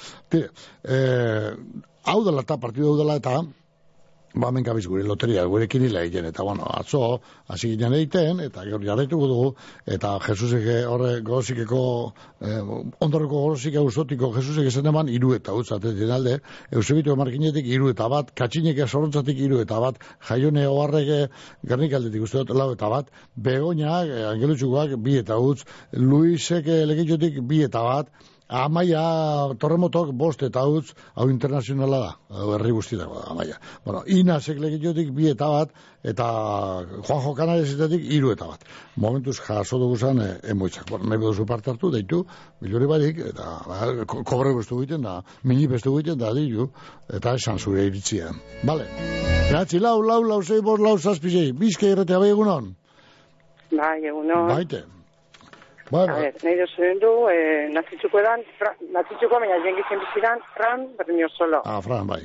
ba, 4.34 4.50
gabiz 4.52 4.86
gure 4.86 5.02
loteria, 5.04 5.44
gure 5.46 5.66
kinila 5.68 6.02
egiten, 6.02 6.26
eta, 6.28 6.42
bueno, 6.42 6.66
atzo, 6.68 7.20
hasi 7.48 7.70
ginen 7.72 7.94
egiten, 7.94 8.40
eta 8.40 8.64
gaur 8.64 8.84
jarraituko 8.84 9.28
dugu, 9.30 9.48
eta 9.86 10.18
Jesusek 10.26 10.66
horre 10.88 11.20
gozikeko, 11.26 12.12
eh, 12.40 12.60
ondorreko 13.00 13.42
gozike 13.48 13.80
usotiko 13.80 14.32
Jesusek 14.36 14.68
esan 14.70 14.86
eman, 14.86 15.08
iru 15.08 15.34
eta 15.34 15.54
utzatetik 15.54 16.10
alde, 16.10 16.38
Eusebito 16.72 17.16
markinetik 17.16 17.66
iru 17.66 17.90
eta 17.90 18.08
bat, 18.08 18.32
katxinek 18.34 18.78
esorrontzatik 18.86 19.38
iru 19.48 19.60
eta 19.64 19.80
bat, 19.80 20.00
jaione 20.28 20.66
oharreke 20.68 21.20
garnik 21.64 21.94
aldetik 21.94 22.22
uste 22.28 22.44
dut 22.44 22.56
lau 22.56 22.72
eta 22.72 22.88
bat, 22.88 23.12
begoñak, 23.36 24.12
angelutxukoak, 24.34 24.98
bi 25.02 25.18
eta 25.22 25.38
utz, 25.38 25.64
Luisek 25.92 26.66
legitxotik 26.66 27.40
bi 27.48 27.62
eta 27.64 27.82
bat, 27.82 28.12
Amaia 28.48 29.02
Torremotok 29.60 30.12
bost 30.16 30.42
eta 30.42 30.62
utz, 30.64 30.94
hau 31.14 31.26
internazionala 31.28 31.98
da, 32.00 32.12
hau 32.32 32.54
herri 32.56 32.70
guztietako 32.72 33.18
da, 33.20 33.26
Amaia. 33.34 33.58
Bueno, 33.84 34.02
Inasek 34.08 34.58
legitiotik 34.62 35.10
bi 35.12 35.28
eta 35.28 35.48
bat, 35.52 35.74
eta 36.02 36.28
Juanjo 37.04 37.34
Canaresetetik 37.36 38.06
hiru 38.08 38.32
eta 38.32 38.48
bat. 38.48 38.64
Momentuz 38.96 39.36
jaso 39.44 39.78
dugu 39.78 39.98
zen 40.00 40.22
e, 40.24 40.28
emoitzak. 40.54 40.88
Bueno, 40.88 41.10
nahi 41.12 41.20
duzu 41.20 41.44
parte 41.46 41.70
hartu, 41.70 41.90
deitu, 41.92 42.22
miliori 42.64 42.88
barik, 42.88 43.20
eta 43.34 43.50
ba, 43.68 43.80
ko- 44.08 44.24
kobre 44.24 44.54
bestu 44.56 44.80
egiten 44.80 45.04
da, 45.04 45.18
mini 45.44 45.68
bestu 45.68 45.92
egiten 45.98 46.18
da, 46.18 46.32
ditu, 46.32 46.70
eta 47.12 47.36
esan 47.36 47.58
zure 47.60 47.84
iritzia. 47.90 48.32
Bale. 48.64 48.88
Behatzi, 49.50 49.78
lau, 49.78 49.98
lau, 50.02 50.22
lau, 50.24 50.40
zei, 50.42 50.62
bost, 50.64 50.80
lau, 50.82 50.96
zazpi, 50.98 51.30
zei. 51.30 51.52
Bizke 51.52 51.92
irretea 51.92 52.18
bai 52.20 52.32
egunon? 52.32 52.72
Bai, 53.72 53.98
eguno. 54.08 54.46
Baite. 54.48 54.86
A 55.88 55.96
ver, 55.96 56.10
Arret, 56.10 56.42
nire 56.44 56.66
zuen 56.76 56.98
du, 57.00 57.12
e, 57.32 57.68
nazitzuko 57.72 58.20
edan, 58.20 58.42
nazitzuko 58.92 59.40
baina 59.40 59.56
jengizen 59.64 60.02
bizidan, 60.04 60.42
Fran, 60.54 60.84
berriño 60.98 61.28
solo. 61.32 61.62
Ah, 61.64 61.80
Fran, 61.80 62.06
bai. 62.06 62.20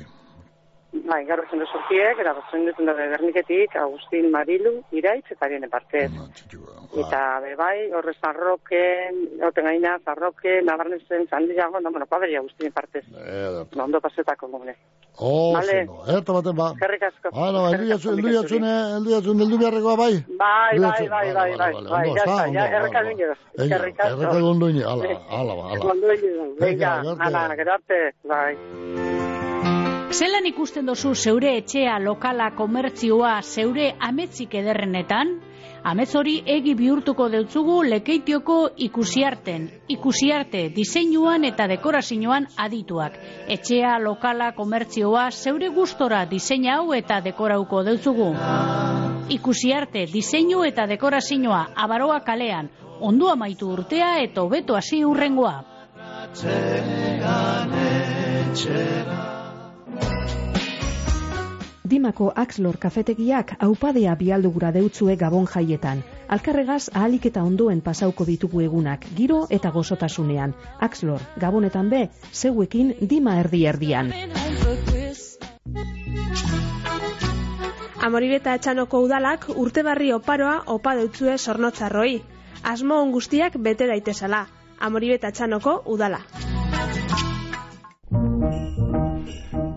Bai, 0.94 1.24
gaur 1.26 1.42
zen 1.50 1.64
sortiek, 1.66 2.20
eta 2.22 2.32
batzen 2.36 2.68
dut 2.68 2.78
dut 2.78 2.96
Berniketik, 2.96 3.74
Agustin 3.82 4.28
Marilu, 4.30 4.76
iraitz 4.94 5.26
eta 5.34 5.48
arene 5.48 5.68
partez. 5.68 6.06
Eta 7.02 7.22
bebai, 7.42 7.90
horre 7.98 8.14
zarroken, 8.20 9.18
oten 9.48 9.66
gaina, 9.66 9.96
zarroken, 10.04 10.62
nabarnezen, 10.68 11.26
zandiago, 11.26 11.80
no, 11.80 11.90
bueno, 11.90 12.06
paberi 12.06 12.36
Agustin 12.38 12.70
partez. 12.72 13.02
Eh, 13.10 13.24
eta. 13.24 13.64
No, 13.74 13.80
ba, 13.80 13.84
ondo 13.88 14.00
pasetako 14.04 14.48
gomune. 14.52 14.76
Oh, 15.18 15.52
vale. 15.54 15.80
Zendo. 15.80 15.98
Eta 16.14 16.36
baten 16.38 16.56
ba. 16.56 16.70
Eskerrik 16.76 17.02
asko. 17.08 17.34
Hala, 17.34 17.64
elduiatzune, 17.74 18.72
elduiatzune, 19.00 19.44
eldu 19.48 19.58
beharrekoa 19.64 19.96
bai? 19.98 20.12
Bai, 20.38 20.78
bai, 20.78 21.08
bai, 21.08 21.26
bai, 21.40 21.50
bai, 21.58 21.72
bai, 21.90 22.06
ya 22.14 22.22
está, 22.22 22.38
ya, 22.54 22.68
errekaduño. 22.78 23.34
Eskerrik 23.58 24.00
asko. 24.00 24.22
Errekaduño, 24.22 24.86
ala, 24.94 25.18
ala, 25.40 25.58
ala. 25.74 25.98
Venga, 26.62 26.94
ala, 27.18 27.44
gerarte, 27.58 28.00
bai. 28.22 29.13
Zelan 30.12 30.46
ikusten 30.46 30.86
dozu 30.86 31.14
zeure 31.14 31.56
etxea, 31.58 31.96
lokala, 31.98 32.50
komertzioa, 32.56 33.40
zeure 33.42 33.94
ametzik 34.00 34.54
ederrenetan? 34.60 35.32
Amets 35.84 36.14
hori 36.16 36.38
egi 36.48 36.72
bihurtuko 36.78 37.26
deutzugu 37.28 37.82
lekeitioko 37.84 38.56
ikusiarten. 38.86 39.66
Ikusiarte, 39.92 40.62
diseinuan 40.76 41.44
eta 41.44 41.66
dekorazioan 41.68 42.46
adituak. 42.56 43.18
Etxea, 43.56 43.98
lokala, 44.00 44.52
komertzioa, 44.56 45.26
zeure 45.30 45.68
gustora 45.68 46.24
diseina 46.30 46.78
hau 46.78 46.94
eta 46.96 47.20
dekorauko 47.20 47.82
deutzugu. 47.84 48.30
Ikusiarte, 49.36 50.06
diseinu 50.12 50.64
eta 50.64 50.86
dekorazioa, 50.88 51.66
abaroa 51.76 52.20
kalean. 52.24 52.70
Ondo 53.00 53.28
amaitu 53.28 53.68
urtea 53.76 54.18
eta 54.22 54.40
hobeto 54.40 54.76
hasi 54.76 55.04
urrengoa. 55.04 55.64
Dimako 61.94 62.32
Axlor 62.34 62.74
kafetegiak 62.82 63.52
aupadea 63.62 64.16
bialdugura 64.18 64.72
deutzue 64.74 65.14
gabon 65.18 65.44
jaietan. 65.46 66.00
Alkarregaz 66.36 66.88
ahalik 67.00 67.28
eta 67.30 67.44
ondoen 67.46 67.82
pasauko 67.88 68.24
ditugu 68.30 68.64
egunak, 68.64 69.04
giro 69.18 69.36
eta 69.56 69.70
gozotasunean. 69.76 70.56
Axlor, 70.86 71.22
gabonetan 71.44 71.92
be, 71.92 72.00
zeuekin 72.32 72.90
dima 73.12 73.36
erdi 73.44 73.60
erdian. 73.70 74.10
Amoribeta 78.08 78.56
etxanoko 78.58 79.04
udalak 79.06 79.46
urtebarri 79.54 80.10
oparoa 80.16 80.56
opa 80.74 80.96
deutzue 80.98 81.38
sornotzarroi. 81.38 82.16
Asmo 82.74 82.98
guztiak 83.14 83.60
bete 83.68 83.86
daitezala. 83.92 84.48
Amoribeta 84.90 85.30
etxanoko 85.30 85.78
udala. 85.94 86.24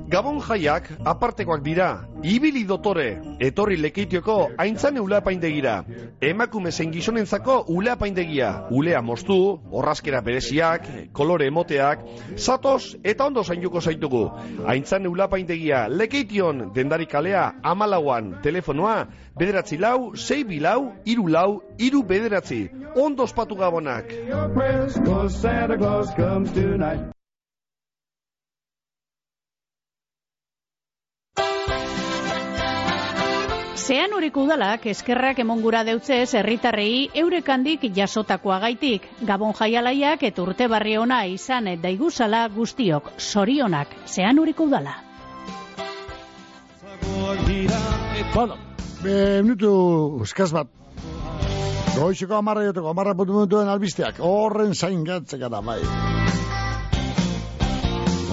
Gabon 0.07 0.37
jaiak 0.39 0.85
apartekoak 1.03 1.59
dira, 1.65 2.07
ibili 2.23 2.61
dotore, 2.63 3.19
etorri 3.43 3.75
lekeitioko 3.75 4.53
aintzane 4.57 5.01
uleapaindegira. 5.03 5.81
Emakume 6.23 6.71
zen 6.71 6.93
gizonentzako 6.93 7.57
uleapaindegia, 7.75 8.69
ulea 8.71 9.01
moztu, 9.03 9.59
orrazkera 9.71 10.21
bereziak, 10.23 10.87
kolore 11.11 11.49
emoteak, 11.51 12.05
zatoz 12.37 12.95
eta 13.03 13.27
ondo 13.27 13.43
zainduko 13.43 13.81
zaitugu. 13.81 14.23
Aintzane 14.65 15.11
uleapaindegia 15.11 15.89
lekeition 15.89 16.71
dendari 16.73 17.05
kalea 17.05 17.51
amalauan 17.63 18.37
telefonoa, 18.41 19.09
bederatzi 19.35 19.77
lau, 19.77 20.15
sei 20.15 20.45
bilau, 20.47 20.93
iru 21.03 21.27
lau, 21.27 21.61
iru 21.77 22.03
bederatzi. 22.07 22.69
Ondo 22.95 23.27
ospatu 23.27 23.59
gabonak. 23.59 24.15
Zean 33.87 34.11
udalak 34.11 34.83
eskerrak 34.91 35.37
emongura 35.39 35.79
deutzez 35.87 36.33
herritarrei 36.35 37.07
eurekandik 37.15 37.85
jasotakoagaitik. 37.95 39.05
Gabon 39.23 39.53
jaialaiak 39.55 40.23
eta 40.27 40.41
urte 40.43 40.67
barri 40.67 40.97
ona 40.97 41.23
izan 41.25 41.67
et 41.71 41.79
daiguzala 41.79 42.49
guztiok. 42.49 43.13
Sorionak, 43.17 43.87
zean 44.05 44.39
udala. 44.39 44.97
Bueno, 48.33 48.57
be, 49.03 49.41
minutu 49.41 50.19
eskaz 50.23 50.51
bat. 50.51 50.67
Goizeko 51.95 52.35
amarra 52.35 52.65
joteko, 52.65 52.89
amarra 52.89 53.15
putu 53.15 53.31
minutuen 53.31 53.69
albisteak. 53.69 54.19
Horren 54.19 54.75
zain 54.75 55.03
gatzeka 55.05 55.47
da, 55.47 55.61
bai. 55.61 55.79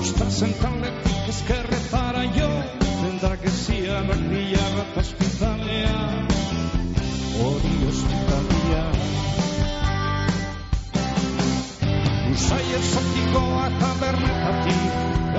Ostatzen 0.03 0.59
taldetik 0.59 1.29
ezkerretara 1.29 2.25
jo 2.35 2.51
Dendak 3.05 3.43
eziarrak 3.45 4.21
bat 4.93 4.99
ospitalea 5.05 5.95
Hori 7.41 7.75
ospitalea 7.89 8.85
Usai 12.33 12.67
esotikoa 12.79 13.67
tabernetatik 13.81 14.83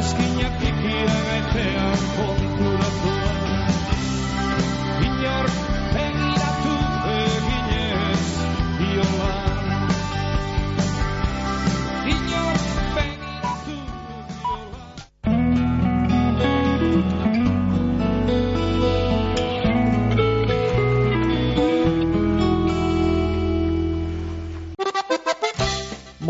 Ezkinak 0.02 0.64
ikira 0.72 1.20
gaitea 1.30 1.88
konturatu 2.18 3.35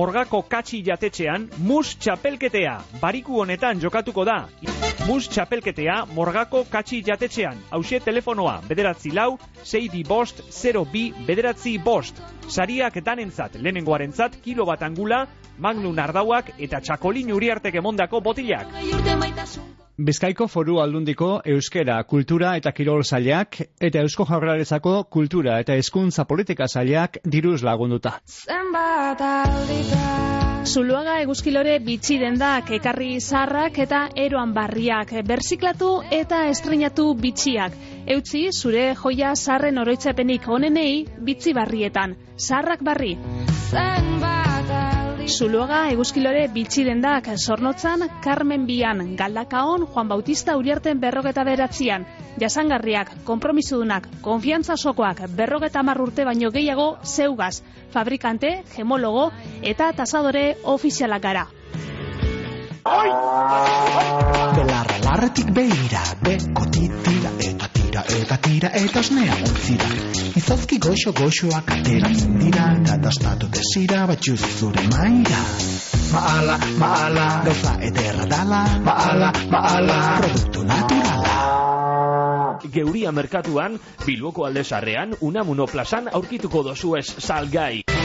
Morgako 0.06 0.44
katxi 0.46 0.84
jatetxean 0.86 1.48
mus 1.66 1.96
txapelketea. 1.98 2.74
Bariku 3.02 3.40
honetan 3.42 3.80
jokatuko 3.82 4.22
da. 4.28 4.36
Mus 5.08 5.26
txapelketea 5.34 5.96
morgako 6.14 6.62
katxi 6.70 7.00
jatetxean. 7.08 7.64
Hauxe 7.72 8.00
telefonoa, 8.06 8.60
bederatzi 8.70 9.16
lau, 9.18 9.32
seidi 9.64 10.04
bost, 10.06 10.44
0 10.60 10.86
bi, 10.92 11.08
bederatzi 11.26 11.80
bost. 11.88 12.22
Sariak 12.46 13.02
danentzat, 13.08 13.58
lehenengoarentzat, 13.58 14.38
kilo 14.46 14.70
bat 14.70 14.86
angula, 14.86 15.24
magnum 15.58 15.98
ardauak 16.06 16.54
eta 16.60 16.84
txakolin 16.86 17.34
uriartek 17.34 17.82
emondako 17.82 18.22
botilak. 18.30 18.78
Bizkaiko 19.98 20.50
foru 20.52 20.82
aldundiko 20.84 21.28
euskera, 21.48 22.02
kultura 22.04 22.56
eta 22.60 22.74
kirol 22.76 23.04
zailak 23.04 23.62
eta 23.80 24.02
eusko 24.04 24.26
jaurlaritzako 24.28 25.06
kultura 25.16 25.60
eta 25.64 25.78
hezkuntza 25.80 26.26
politika 26.28 26.68
zailak 26.68 27.22
diruz 27.24 27.62
lagunduta. 27.64 28.20
Zenbat 28.28 29.22
aldita 29.22 30.36
Zuluaga 30.66 31.20
eguzkilore 31.22 31.78
bitxi 31.86 32.18
dendak 32.20 32.72
ekarri 32.80 33.20
zarrak 33.22 33.78
eta 33.84 34.00
eroan 34.24 34.52
barriak, 34.56 35.14
berziklatu 35.30 35.92
eta 36.20 36.42
estrenatu 36.50 37.06
bitxiak. 37.22 37.78
Eutzi 38.18 38.50
zure 38.52 38.88
joia 39.04 39.36
zarren 39.36 39.78
oroitzapenik 39.78 40.50
onenei 40.58 41.06
bitzi 41.30 41.54
barrietan. 41.54 42.18
Zarrak 42.36 42.84
barri. 42.84 43.16
Zuluaga 45.26 45.88
eguzkilore 45.90 46.44
bitxi 46.54 46.84
dendak 46.86 47.28
zornotzan 47.36 48.04
Carmen 48.22 48.66
Bian, 48.68 49.16
Galdakaon, 49.18 49.88
Juan 49.90 50.08
Bautista 50.08 50.56
Uriarten 50.58 51.00
berrogeta 51.02 51.44
beratzian. 51.44 52.06
Jasangarriak, 52.40 53.12
kompromisudunak, 53.26 54.08
konfiantza 54.22 54.78
sokoak, 54.78 55.24
berrogeta 55.36 55.82
mar 55.84 56.02
urte 56.02 56.26
baino 56.26 56.52
gehiago 56.52 56.98
zeugaz, 57.04 57.64
fabrikante, 57.92 58.64
gemologo 58.76 59.32
eta 59.64 59.92
tasadore 59.94 60.58
ofizialak 60.64 61.22
gara. 61.24 61.48
Belarra 64.56 65.02
larretik 65.08 65.50
behira, 65.58 66.06
beko 66.22 66.70
titira 66.70 67.34
eta 67.50 67.85
tira 67.96 68.20
eta 68.20 68.38
tira 68.38 68.70
eta 68.76 69.00
osnea 69.00 69.36
untzira. 69.40 69.88
Izozki 70.36 70.80
goxo 70.84 71.14
goxoak 71.16 71.72
ateratzen 71.72 72.40
dira, 72.42 72.66
eta 72.82 72.98
dastatu 73.00 73.48
desira 73.48 74.06
batxuz 74.10 74.42
zure 74.60 74.84
maira. 74.92 75.40
Maala, 76.12 76.58
maala, 76.80 77.28
gauza 77.46 77.78
ederra 77.82 78.26
dala, 78.28 78.64
maala, 78.84 79.32
maala, 79.52 80.00
produktu 80.20 80.64
naturala. 80.68 82.60
Geuria 82.76 83.12
merkatuan, 83.12 83.80
Bilboko 84.06 84.46
aldezarrean, 84.46 85.16
Unamuno 85.22 85.68
plazan 85.68 86.10
aurkituko 86.12 86.64
dozu 86.68 86.98
ez 87.00 87.08
salgai. 87.20 88.05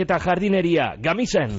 eta 0.00 0.18
jardineria, 0.18 0.94
gamizen. 0.98 1.52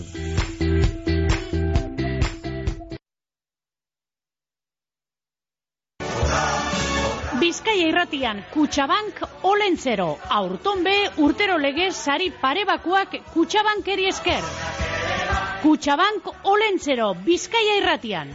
Bizkaia 7.39 7.87
irratian 7.91 8.39
Kutxabank 8.53 9.19
Olentzero, 9.43 10.07
aurton 10.37 10.83
be 10.87 10.95
urtero 11.25 11.57
legez 11.61 11.93
sari 11.95 12.31
parebakuak 12.41 13.19
Kutxabankeri 13.33 14.09
esker. 14.09 14.41
Kutxabank 15.61 16.31
Olentzero, 16.55 17.13
Bizkaia 17.25 17.81
irratian. 17.83 18.33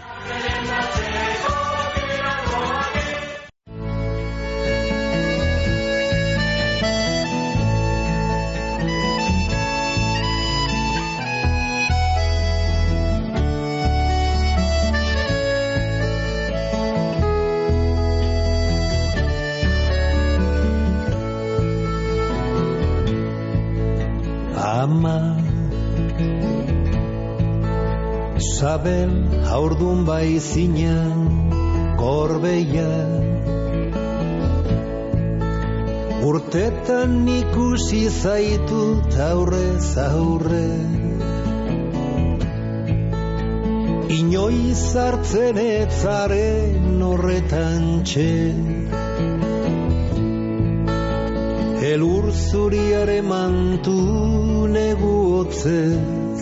Ama 24.81 25.37
Sabel 28.40 29.12
haurdun 29.51 30.07
bai 30.07 30.38
zinan 30.40 31.19
Gorbeia 32.01 32.95
Urtetan 36.31 37.29
ikusi 37.29 38.01
zaitut 38.09 39.21
aurre 39.29 39.69
zaurre 39.93 40.71
Inoiz 44.19 44.85
hartzen 45.05 45.61
etzaren 45.66 47.03
horretan 47.11 47.88
txen 48.09 48.64
Elur 51.93 52.33
zuriare 52.49 53.21
mantu 53.33 54.39
negu 54.76 55.14
hotzez 55.33 56.40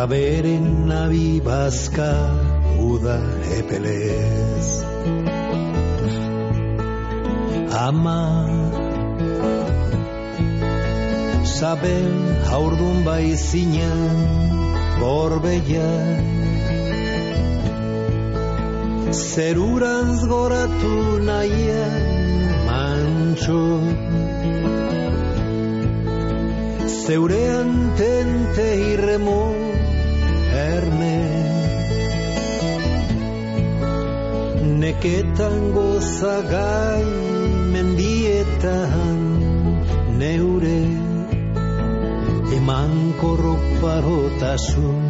Aberen 0.00 0.66
nabi 0.88 1.40
bazka 1.42 2.12
uda 2.90 3.18
epelez. 3.58 4.68
Ama 7.86 8.22
Sabel 11.56 12.12
haurdun 12.50 13.04
bai 13.04 13.26
zinan 13.34 14.02
Gorbeia 15.00 15.90
Zerurantz 19.10 20.22
goratu 20.32 20.96
nahian 21.28 21.94
mantxo 22.68 23.60
Zeurean 27.10 27.70
tente 27.98 28.64
irremo 28.88 29.40
erne 30.54 31.16
Neketan 34.82 35.58
gozagai 35.74 37.08
mendietan 37.74 39.18
neure 40.20 40.82
Eman 42.60 42.94
korrok 43.18 43.66
parotasun 43.82 45.02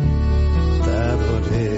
tabore 0.89 1.77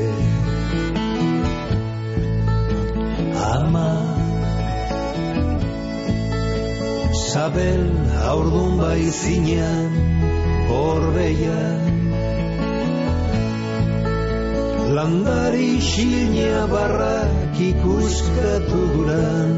Ama 3.51 3.91
Sabel 7.27 7.85
haurdun 8.23 8.79
bai 8.79 9.03
zinean 10.73 11.13
Gorbeia 11.23 11.61
Landari 14.95 15.81
xilnia 15.81 16.67
barrak 16.67 17.61
ikuskatu 17.61 18.81
duran 18.95 19.53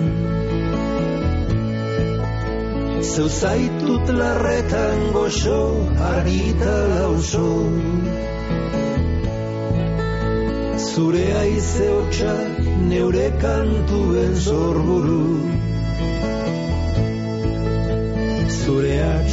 Zeu 3.14 3.29
zaitut 3.29 4.09
larretan 4.09 5.12
goxo 5.12 5.87
argita 6.03 6.77
lauso. 6.94 7.50
Zure 10.77 11.27
aize 11.33 11.88
hotxak 11.90 12.59
neure 12.88 13.31
kantuen 13.42 14.35
zorburu 14.35 15.63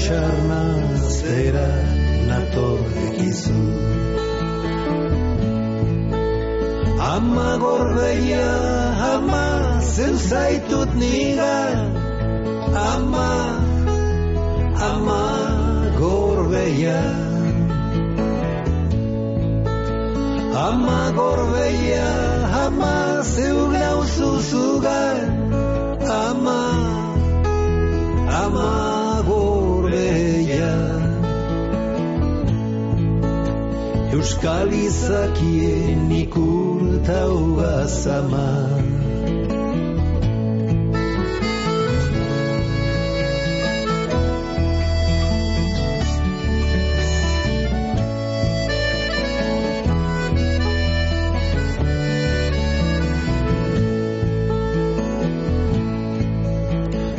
Atxarna 0.01 0.61
zera 1.17 1.69
natorrekizu 2.27 3.61
Ama 7.13 7.49
gorbeia, 7.63 8.47
ama 9.13 9.45
zeu 9.93 10.15
zaitut 10.29 10.89
nigan 11.01 11.79
Ama, 12.91 13.29
ama 14.89 15.21
gorbeia 16.01 17.01
Ama 20.67 20.99
gorbeia, 21.19 22.09
ama 22.65 23.21
zeu 23.33 23.59
nauzu 23.77 24.29
zugan 24.49 25.29
Ama, 26.25 26.61
ama 28.43 28.90
Euskal 34.21 34.69
izakien 34.69 36.11
ikurtau 36.13 37.57
gazama 37.57 38.49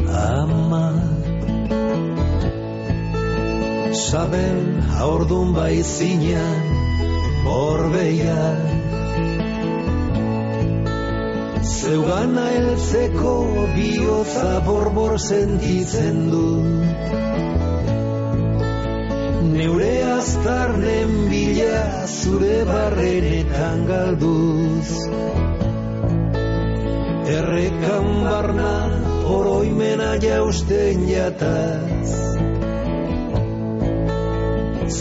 Ama 0.06 0.86
Sabel 3.90 4.62
haurdun 4.94 5.50
bai 5.58 5.82
Borbeia 7.52 8.42
Zeugana 11.70 12.44
heltzeko 12.52 13.32
bihotza 13.74 14.52
borbor 14.68 15.18
sentitzen 15.24 16.22
du. 16.32 16.46
Neure 19.50 19.92
aztarnen 20.14 21.14
bila 21.34 21.84
zure 22.16 22.56
barrenetan 22.72 23.86
galduz. 23.92 24.90
Errekan 27.38 28.12
barna 28.28 28.76
oroimena 29.38 30.14
jausten 30.28 31.10
jataz 31.16 31.91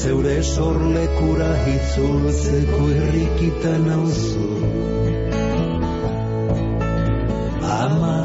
Zeure 0.02 0.38
sorlekura 0.42 1.48
hitzultzeko 1.64 2.78
irrikitan 2.94 3.84
nauzu. 3.90 4.48
Ama. 7.76 8.16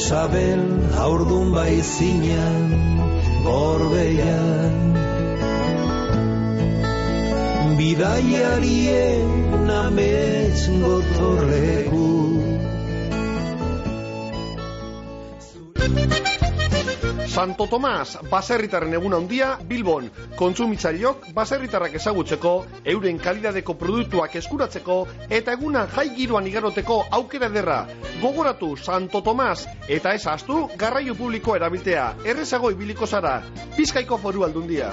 Sabel 0.00 0.64
haurdun 0.96 1.54
bai 1.54 1.76
zinean 1.92 2.66
Gorbeian 3.44 4.76
Bidaiarien 7.78 9.70
amets 9.78 10.66
gotorleku 10.82 12.31
Santo 17.42 17.64
Tomas, 17.66 18.20
baserritarren 18.30 18.92
egun 18.94 19.16
handia 19.16 19.46
Bilbon. 19.70 20.04
Kontsumitzaileok 20.38 21.28
baserritarrak 21.36 21.96
ezagutzeko, 22.00 22.52
euren 22.94 23.18
kalidadeko 23.22 23.76
produktuak 23.78 24.36
eskuratzeko 24.40 24.98
eta 25.28 25.56
egunan 25.58 25.90
jai 25.94 26.08
giroan 26.16 26.46
igaroteko 26.50 27.02
aukera 27.20 27.50
derra. 27.52 27.80
Gogoratu 28.22 28.74
Santo 28.76 29.22
Tomas 29.22 29.66
eta 29.88 30.14
ez 30.14 30.26
astu 30.26 30.66
garraio 30.78 31.14
publiko 31.14 31.56
erabiltea. 31.56 32.12
Errezago 32.24 32.70
ibiliko 32.70 33.06
zara. 33.06 33.40
Bizkaiko 33.76 34.18
foru 34.18 34.44
aldundia. 34.48 34.92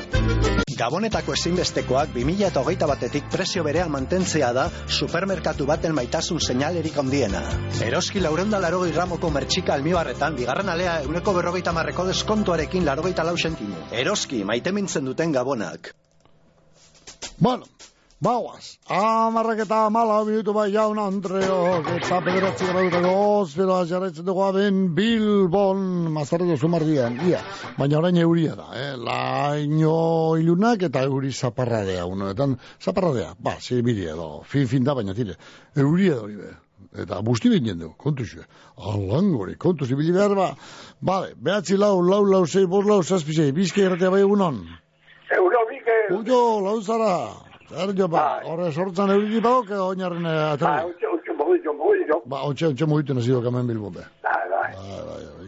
Gabonetako 0.80 1.34
ezinbestekoak 1.36 2.14
2008 2.16 2.88
batetik 2.88 3.26
prezio 3.32 3.66
berean 3.66 3.90
mantentzea 3.92 4.54
da 4.56 4.70
supermerkatu 4.88 5.66
baten 5.68 5.92
maitasun 5.98 6.40
seinalerik 6.40 6.96
handiena. 7.02 7.42
Eroski 7.84 8.22
laurenda 8.24 8.62
larogei 8.64 8.94
gramoko 8.96 9.28
mertxika 9.36 9.74
almibarretan, 9.76 10.38
bigarren 10.40 10.72
alea 10.72 10.94
euneko 11.04 11.34
berrogeita 11.36 11.74
marreko 11.76 12.06
deskontuarekin 12.08 12.88
larogeita 12.88 13.26
lau 13.28 13.36
sentimu. 13.36 13.76
Eroski, 13.92 14.46
maite 14.48 14.72
mintzen 14.72 15.04
duten 15.12 15.29
gabonak. 15.32 15.94
Bueno, 17.40 17.66
Bauaz, 18.20 18.76
amarrak 18.92 19.62
eta 19.64 19.78
mala 19.88 20.18
minutu 20.28 20.52
bai 20.52 20.74
jaun 20.74 20.98
Andreok. 21.00 21.86
Eta 22.02 22.18
pederatzi 22.26 22.66
graudutako 22.68 23.12
ozpero 23.36 23.78
jarraitzen 23.88 24.26
dugu 24.28 24.42
aben 24.44 24.82
Bilbon. 24.98 25.86
Mazarredo 26.12 26.58
zumardian, 26.60 27.16
ia, 27.24 27.40
baina 27.78 28.02
orain 28.02 28.20
euria 28.20 28.58
da, 28.60 28.66
eh? 28.76 28.90
laino 29.00 30.36
ilunak 30.36 30.84
eta 30.90 31.06
euri 31.08 31.32
zaparradea, 31.32 32.04
unoetan 32.12 32.58
zaparradea, 32.84 33.38
ba, 33.40 33.56
zirbiria 33.62 34.12
edo, 34.18 34.28
fin 34.44 34.68
fin 34.68 34.84
da 34.84 34.98
baina 35.00 35.16
tire, 35.16 35.38
euria 35.78 36.20
da 36.20 36.28
hori 36.28 36.36
be, 36.42 36.52
eta 37.06 37.22
busti 37.24 37.54
binen 37.56 37.80
du, 37.86 37.94
kontu 38.04 38.28
xue, 38.28 38.44
alangori, 38.76 39.56
kontu 39.56 39.88
zibili 39.88 40.12
behar 40.12 40.36
ba, 40.36 40.52
bale, 41.00 41.32
behatzi 41.40 41.80
lau, 41.80 41.96
lau, 42.04 42.26
lau, 42.28 42.44
zei, 42.46 42.68
bos, 42.68 42.84
lau, 42.84 43.00
zazpizei, 43.00 43.54
bizke 43.56 43.88
erratea 43.88 44.12
bai 44.12 44.26
egunon. 44.28 44.60
Euro, 46.10 46.20
Mikel. 46.20 46.34
Ujo, 46.34 46.62
lau 46.66 46.82
zara. 46.82 47.30
Erdio, 47.70 48.08
ba, 48.10 48.42
horre 48.46 48.72
sortzan 48.72 49.10
euriki 49.14 49.40
badok, 49.42 49.70
oinarren 49.90 50.24
Ba, 50.24 50.52
aterri. 50.54 50.90
utxe, 50.90 51.08
utxe, 51.16 51.32
mugitu, 51.38 51.74
mugitu. 51.74 52.22
Ba, 52.26 52.38
otxe, 52.50 52.66
otxe 52.68 52.86
mugitu 52.90 53.14
nazido 53.14 53.42
kamen 53.44 53.68
bilbo 53.68 53.90
be. 53.92 54.02
Bai, 54.24 54.46
bai. 54.50 54.74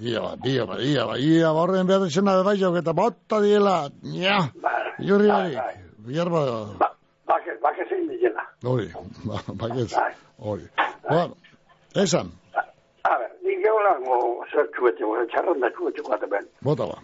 Ia 0.02 0.20
ba, 0.22 0.32
ia 0.46 0.66
ba, 0.66 0.76
ia 0.82 1.06
ba, 1.08 1.18
ia 1.18 1.50
ba, 1.54 1.60
horren 1.62 1.88
behar 1.88 2.10
zena 2.10 2.44
bai 2.44 2.58
jauk 2.58 2.78
eta 2.78 2.94
bota 2.94 3.42
diela, 3.42 3.90
nia, 4.04 4.38
jurri 5.00 5.28
bai, 5.28 5.54
barik, 5.56 5.78
bihar 6.06 6.30
ba, 6.30 6.42
Bake, 7.28 7.52
bake 7.64 7.84
zein 7.90 8.08
dizela. 8.10 8.44
hori, 8.64 8.88
ba, 9.26 9.38
bakez, 9.54 9.94
Bai. 9.94 10.14
hori. 10.40 10.66
Bueno, 11.10 11.34
esan, 11.96 12.30
A 13.04 13.18
ber, 13.18 13.30
nik 13.46 13.66
egolango 13.66 14.46
zertxu 14.54 14.84
bete, 14.86 15.04
txarran 15.34 15.60
da 15.60 15.70
txu 15.70 15.90
bete 16.10 16.28
ben. 16.30 16.46
bota 16.62 16.86
ba. 16.86 16.98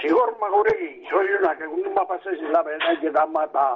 Zigor 0.00 0.32
maguregi, 0.40 1.04
zoiunak, 1.10 1.60
egun 1.60 1.92
ma 1.94 2.04
pasezila 2.08 2.62
benak 2.64 3.02
eta 3.04 3.26
mata, 3.26 3.66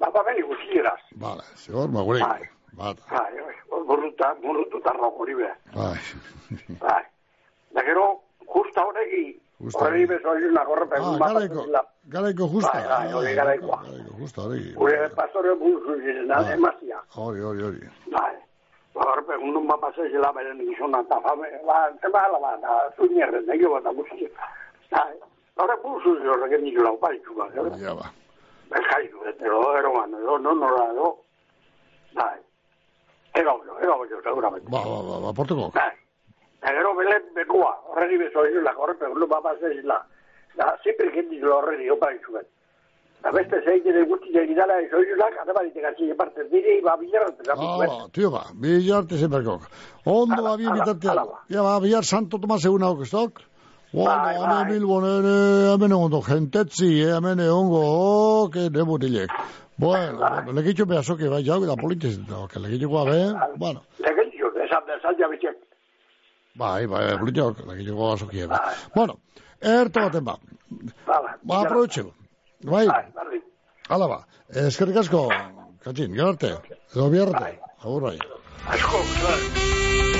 bapa 0.00 0.22
beni 0.26 0.42
guztieraz. 0.42 1.00
Vale, 1.20 1.42
segor 1.54 1.88
ma 1.92 2.02
gure. 2.02 2.20
Bai. 2.20 2.42
Bai, 2.74 2.94
bai, 3.10 3.54
burruta, 3.86 4.34
burrututa 4.42 4.90
roko 4.96 5.22
hori 5.22 5.34
be. 5.34 5.50
bai. 5.74 5.98
Bai. 6.80 7.02
Da 7.74 7.82
gero, 7.86 8.06
justa 8.54 8.82
horregi, 8.88 9.38
horregi 9.74 10.06
bezoiunak 10.10 10.68
horrepe, 10.68 10.96
Ah, 10.96 11.02
egun 11.02 11.18
ma 11.18 11.28
garaiko, 11.28 11.54
pasezila. 11.54 11.82
garaiko 12.16 12.48
justa. 12.54 12.72
Bai, 12.72 12.88
bai, 12.88 13.12
hori 13.12 13.34
garaikoa. 13.34 13.78
Garaiko 13.84 14.16
justa, 14.22 14.42
hori. 14.48 14.72
Gure 14.80 15.08
pastore 15.14 15.54
burzu 15.60 16.00
ziren, 16.00 16.26
Bai. 16.28 16.52
emazia. 16.56 16.98
Hori, 17.14 17.40
hori, 17.40 17.62
hori. 17.62 17.88
Bai. 18.16 18.34
Ba, 18.94 19.02
horrepe, 19.12 19.34
egun 19.38 19.52
nun 19.54 19.66
ma 19.66 19.76
pasezila 19.78 20.32
beren 20.32 20.58
gizona, 20.66 21.00
eta 21.06 21.20
fame, 21.28 21.52
ba, 21.66 21.78
zema 22.00 22.24
ala 22.26 22.38
ba, 22.40 22.56
da, 22.64 22.74
zuñerren, 22.96 23.46
negio 23.46 23.70
bat, 23.76 23.84
da 23.84 23.92
guzti. 23.92 24.26
Bai. 24.90 25.14
Burzu 25.56 26.16
ziren 26.18 26.32
horrek 26.34 26.62
nik 26.62 26.78
lau 26.82 26.96
baitzu, 27.02 27.34
ba, 27.38 27.46
gero. 27.54 27.70
Ja, 27.78 27.94
ba. 27.94 28.08
Bezkaitu, 28.72 29.20
edo, 29.30 29.60
eroan, 29.78 30.14
edo, 30.20 30.38
non 30.38 30.58
nora, 30.58 30.88
edo. 30.92 31.10
Bai. 32.14 32.38
Ego, 33.34 33.54
ego, 33.82 34.04
ego, 34.04 34.20
seguramente. 34.22 34.66
Ba, 34.70 34.82
ba, 34.82 35.02
ba, 35.10 35.20
ba, 35.26 35.32
portuko. 35.32 35.70
Bai. 35.76 35.92
Eta 36.58 36.72
gero 36.78 36.94
belen 36.98 37.30
bekua, 37.36 37.70
horregi 37.92 38.18
bezo 38.24 38.46
izula, 38.48 38.74
horrepe, 38.76 39.06
ulu 39.14 39.28
babaz 39.30 39.60
izula. 39.70 40.00
Da, 40.58 40.72
zipri 40.82 41.12
gendizula 41.14 41.60
horregi, 41.60 41.90
opa 41.90 42.10
izuen. 42.16 42.46
Da 43.22 43.30
beste 43.32 43.60
zeiten 43.64 44.02
guzti 44.10 44.34
egidala 44.36 44.80
ezo 44.82 45.00
izula, 45.06 45.30
kata 45.38 45.54
badite 45.56 45.80
gatsi 45.86 46.10
parte 46.18 46.48
dire, 46.50 46.80
ba, 46.82 46.96
bilarra, 46.98 47.30
Ah, 47.54 48.06
tío, 48.12 48.30
ba, 48.30 48.46
billar 48.54 49.06
te 49.06 49.16
zeberkok. 49.16 49.70
Ondo 50.04 50.42
ba, 50.42 50.56
bi 50.56 50.66
bitartea. 50.66 51.14
Ja, 51.48 51.62
ba, 51.62 51.78
billar 51.80 52.04
Santo 52.04 52.40
Tomas 52.40 52.64
eguna 52.64 52.90
okestok. 52.90 53.44
Bueno, 53.94 54.10
Bai, 54.10 54.34
hemen 54.34 54.50
bai. 54.50 54.72
Bilbon, 54.72 55.04
ere, 55.06 55.34
hemen 55.74 55.92
egondo, 55.94 56.18
jentetzi, 56.26 56.88
eh, 57.04 57.12
hemen 57.16 57.38
egongo, 57.44 58.50
que 58.50 58.64
de 58.74 58.82
botilek. 58.82 59.30
Bueno, 59.76 60.18
bueno, 60.18 60.52
legitxo 60.56 60.86
behazoke, 60.86 61.28
bai, 61.30 61.44
jau, 61.46 61.60
eta 61.62 61.76
politiz, 61.78 62.16
no, 62.26 62.48
que 62.50 62.58
legitxokoa 62.62 63.04
be, 63.06 63.20
bueno, 63.62 63.84
Legentzio, 64.02 64.50
esan, 64.64 64.82
esan 64.98 65.14
jabitxek. 65.20 65.56
bai, 66.54 66.86
bai, 66.90 67.04
politiok, 67.18 67.62
legitxoko 67.70 68.12
azokie, 68.12 68.46
be. 68.50 68.58
Bueno, 68.94 69.16
erto 69.60 70.00
baten 70.08 70.24
ba, 70.24 70.36
Bala, 71.06 71.36
ba, 71.42 71.60
aprobetxe, 71.62 72.02
bai, 72.64 72.86
barri. 73.14 73.42
ala 73.90 74.08
ba, 74.08 74.18
eskerrik 74.66 74.96
asko, 75.04 75.28
katxin, 75.86 76.14
gero 76.18 76.32
arte, 76.34 76.50
edo 76.94 77.10
biarte, 77.14 77.54
agur 77.82 78.02
bai. 78.10 78.18
Asko, 78.74 78.98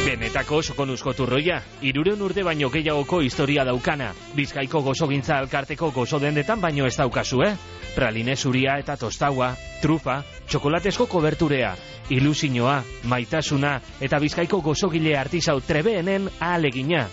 Benetako 0.04 0.58
sokonuzko 0.60 1.14
turroia, 1.16 1.62
irureun 1.80 2.20
urte 2.26 2.42
baino 2.44 2.68
gehiagoko 2.68 3.22
historia 3.24 3.62
daukana. 3.64 4.10
Bizkaiko 4.36 4.82
gozogintza 4.84 5.38
alkarteko 5.40 5.88
gozo 5.96 6.20
dendetan 6.20 6.60
baino 6.60 6.84
ez 6.84 6.92
daukazu, 6.98 7.40
eh? 7.46 7.54
Praline 7.94 8.36
zuria 8.36 8.76
eta 8.82 8.98
tostaua, 9.00 9.54
trufa, 9.80 10.18
txokolatesko 10.44 11.06
koberturea, 11.08 11.72
ilusinoa, 12.12 12.76
maitasuna 13.08 13.78
eta 14.04 14.20
bizkaiko 14.20 14.60
gozogile 14.60 15.16
artisau 15.16 15.56
trebeenen 15.64 16.28
ahalegina. 16.38 17.06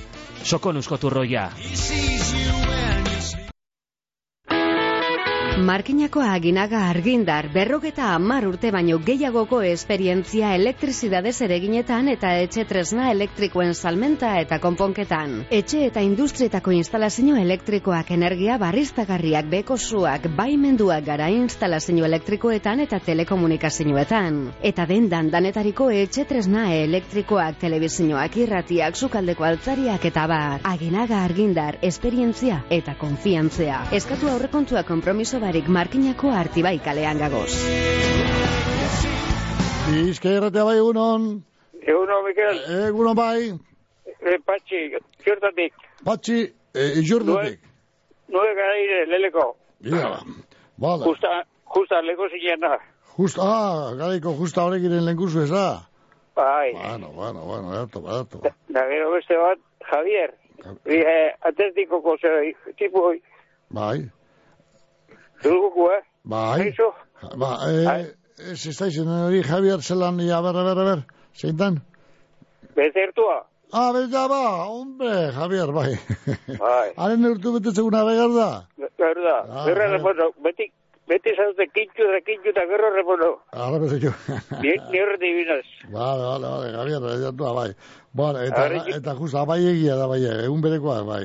Sokonuzko 0.43 0.99
turroia. 0.99 1.47
Markinako 5.62 6.24
aginaga 6.26 6.88
argindar, 6.89 7.45
berrogeta 7.53 8.07
hamar 8.16 8.47
urte 8.49 8.72
baino 8.74 8.95
gehiagoko 9.05 9.59
esperientzia 9.62 10.55
elektrizidadez 10.57 11.36
ereginetan 11.45 12.07
eta 12.09 12.32
etxe 12.41 12.64
tresna 12.66 13.12
elektrikoen 13.12 13.76
salmenta 13.76 14.32
eta 14.41 14.57
konponketan. 14.64 15.36
Etxe 15.53 15.84
eta 15.86 16.01
industrietako 16.01 16.74
instalazio 16.74 17.36
elektrikoak 17.38 18.09
energia 18.16 18.55
barriztagarriak 18.57 19.51
bekosuak, 19.51 20.26
baimenduak 20.39 21.05
gara 21.05 21.30
instalazio 21.30 22.09
elektrikoetan 22.09 22.82
eta 22.88 22.97
telekomunikazioetan. 23.12 24.41
Eta 24.72 24.88
dendan 24.89 25.30
danetariko 25.30 25.91
etxe 25.93 26.26
tresna 26.26 26.66
elektrikoak, 26.74 27.62
telebizioak, 27.62 28.39
irratiak, 28.47 28.97
sukaldeko 28.97 29.45
altzariak 29.51 30.09
eta 30.09 30.26
bar. 30.26 30.57
Aginaga 30.74 31.22
argindar, 31.22 31.78
esperientzia 31.86 32.64
eta 32.82 32.97
konfiantzea. 32.97 33.86
Eskatu 34.01 34.34
aurrekontua 34.34 34.88
konpromiso 34.89 35.38
barik 35.51 35.67
markinako 35.67 36.29
artibai 36.31 36.77
kalean 36.79 37.17
gagoz. 37.19 37.51
Bizkairratea 39.91 40.63
bai 40.63 40.75
egunon. 40.79 41.25
Eguno, 41.81 42.19
Mikel. 42.23 42.61
Egunon 42.87 43.17
bai. 43.19 43.49
E, 44.07 44.37
patxi, 44.47 44.79
ziurtatik. 45.25 45.73
Patxi, 46.07 46.37
e, 46.71 46.85
izurtatik. 47.01 47.59
Nue 48.31 48.53
garaire, 48.59 49.01
leleko. 49.11 49.43
Ia, 49.91 50.13
bala. 50.79 51.09
Justa, 51.09 51.33
justa, 51.75 51.99
leko 52.07 52.29
zinena. 52.31 52.77
Just, 53.17 53.43
ah, 53.43 53.91
garaiko 53.99 54.37
justa 54.39 54.63
horrekin 54.63 54.95
lenguzu 55.09 55.43
eza. 55.49 55.65
Bai. 56.39 56.71
Bueno, 56.77 57.11
bueno, 57.17 57.43
bueno, 57.51 57.75
edato, 57.75 58.05
edato. 58.07 58.39
Da 58.71 58.87
gero 58.93 59.11
beste 59.17 59.35
bat, 59.43 59.59
Javier. 59.91 60.31
Eh, 60.85 61.27
atletikoko 61.51 62.15
zer, 62.21 62.53
tipo, 62.79 63.09
Bai, 63.71 64.11
dulguku, 65.43 65.89
eh? 65.97 66.01
bai. 66.23 66.67
Eso, 66.69 66.93
Ba, 67.37 67.51
eh, 67.69 68.07
ez 68.51 68.65
ez 68.67 68.77
daizen 68.79 69.07
hori 69.07 69.43
Javier 69.45 69.81
zelan, 69.81 70.17
ja, 70.25 70.41
ber, 70.41 70.53
ber, 70.53 70.75
ber, 70.75 71.03
zeintan? 71.37 71.81
bezertua. 72.75 73.45
Ah, 73.73 73.91
bella 73.93 74.27
ba, 74.27 74.41
hombre, 74.67 75.31
Javier, 75.31 75.71
bai. 75.71 75.91
Bai. 76.59 76.87
Haren 77.01 77.25
urtu 77.29 77.53
betetzeguna 77.59 78.01
begar 78.07 78.31
da. 78.35 78.49
Gerda, 78.97 79.35
Ah, 79.49 79.65
gerra 79.67 79.85
bai. 79.87 79.97
repono, 79.97 80.31
beti, 80.43 80.71
beti 81.12 81.34
zaute 81.36 81.68
kintxu 81.76 82.07
da 82.14 82.20
kintxu 82.28 82.51
eta 82.53 82.64
gerro 82.70 82.91
repono. 82.95 83.30
Ahora 83.51 83.80
me 83.80 83.99
yo. 83.99 84.12
Ni, 84.64 84.76
ni 84.91 85.01
horre 85.01 85.18
divinas. 85.20 85.68
Vale, 85.97 86.24
vale, 86.24 86.47
vale, 86.47 86.72
Javier, 86.72 87.01
ya 87.22 87.32
tú, 87.32 87.43
bai. 87.53 87.72
Bueno, 88.14 88.39
eta, 88.41 88.68
sí. 88.70 88.91
eta 88.95 89.16
justa, 89.16 89.43
bai 89.45 89.59
egia 89.72 89.95
da, 89.95 90.07
bai, 90.07 90.20
egun 90.45 90.62
berekoa, 90.64 91.01
bai, 91.07 91.24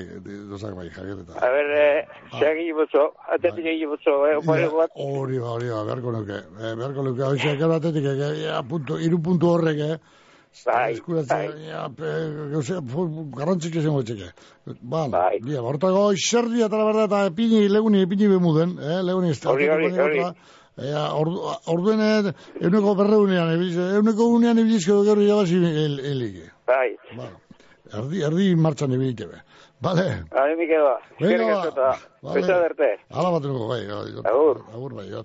dozak, 0.51 0.75
bai, 0.79 0.89
Javier, 0.91 1.23
eta. 1.23 1.39
A 1.43 1.51
ver, 1.55 1.71
eh, 1.79 2.07
zeak 2.39 2.61
egin 2.63 2.77
botzo, 2.79 3.07
atletik 3.37 3.67
egin 3.75 3.91
botzo, 3.91 4.15
eh, 4.27 4.37
opare 4.39 4.69
bat. 4.75 4.95
Hori, 5.07 5.39
hori, 5.39 5.71
beharko 5.91 6.15
nuke, 6.19 6.39
eh, 6.43 6.75
beharko 6.79 7.07
nuke, 7.09 7.27
hori 7.27 7.73
atetik, 7.79 8.07
eh, 8.13 8.31
ja, 8.45 8.63
puntu, 8.63 8.99
iru 9.03 9.23
puntu 9.23 9.51
horrek, 9.55 9.83
eh, 9.89 9.99
Bai, 10.65 10.93
eskuratzea, 10.97 11.51
ja, 11.69 11.83
pe, 11.97 12.11
gauze, 12.53 12.81
garrantzik 13.37 13.77
izango 13.77 14.03
txeke. 14.07 14.31
Ba, 14.81 15.07
bai. 15.13 15.39
Bia, 15.45 15.63
hortako, 15.63 16.09
xerdi 16.27 16.65
atara 16.65 16.89
berda, 16.89 17.07
eta 17.11 17.23
epini, 17.31 17.67
leguni, 17.71 18.03
epini 18.07 18.31
bemuden, 18.33 18.77
eh, 18.81 19.01
leguni, 19.07 19.31
ez 19.35 19.41
Hori, 19.47 19.69
hori, 19.69 19.91
hori. 20.07 20.23
Ea, 20.77 21.07
ordu, 21.17 21.41
orduen 21.73 22.03
eh, 22.05 22.33
euneko 22.61 22.95
berreunean, 22.99 23.55
euneko 24.01 24.31
unean 24.37 24.59
ebilizko 24.61 25.03
gero 25.07 25.25
jabazi 25.25 25.61
el, 25.85 25.99
elike. 26.13 26.51
Bai. 26.69 26.91
Erdi, 27.95 28.23
erdi 28.27 28.55
martxan 28.59 28.93
ebilik 28.97 29.21
ebe. 29.29 29.43
Bale, 29.83 30.07
Eskerrik 31.21 31.51
derte. 32.65 32.89
ala 33.13 33.31
bat 33.31 33.45
nuko, 33.45 33.69
bai. 33.69 33.83
Agur. 34.25 34.63
Agur, 34.75 34.95
bai. 34.97 35.23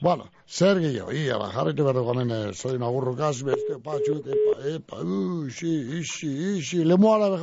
Bueno, 0.00 0.24
zer 0.48 0.80
gehiago, 0.80 1.12
ia, 1.12 1.36
ba, 1.38 1.50
behar 1.84 1.94
dugu 2.00 2.14
eh, 2.32 2.52
zoin 2.54 2.82
agurrukaz, 2.82 3.42
beste, 3.44 3.76
patxut, 3.84 4.26
epa, 4.26 4.54
epa, 4.70 5.02
u, 5.04 5.46
ixi, 5.46 5.72
ixi, 6.00 6.30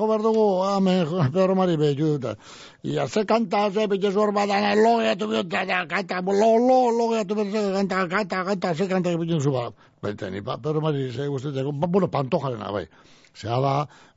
behar 0.07 0.23
dugu, 0.25 0.45
ame, 0.65 0.95
Pedro 1.35 1.55
Mari. 1.55 1.77
Ia, 2.83 3.07
ze 3.07 3.25
kanta, 3.25 3.69
ze, 3.69 3.85
badana, 4.33 4.73
logeatu 4.73 5.27
behar, 5.27 5.45
da, 5.45 5.85
kanta, 5.85 6.21
lo, 6.25 6.57
lo, 6.57 6.79
logeatu 6.97 7.35
behar, 7.35 7.73
kanta, 7.77 8.07
kanta, 8.09 8.43
kanta, 8.43 8.73
ze 8.73 8.87
kanta, 8.87 9.13
ni, 10.31 10.41
pa, 10.41 10.57
Pedro 10.57 10.81
Mari, 10.81 11.11
ze 11.11 11.27
bueno, 11.29 12.09
pantojarena, 12.09 12.71
bai. 12.71 12.87
Zea 13.35 13.57
da, 13.61 13.73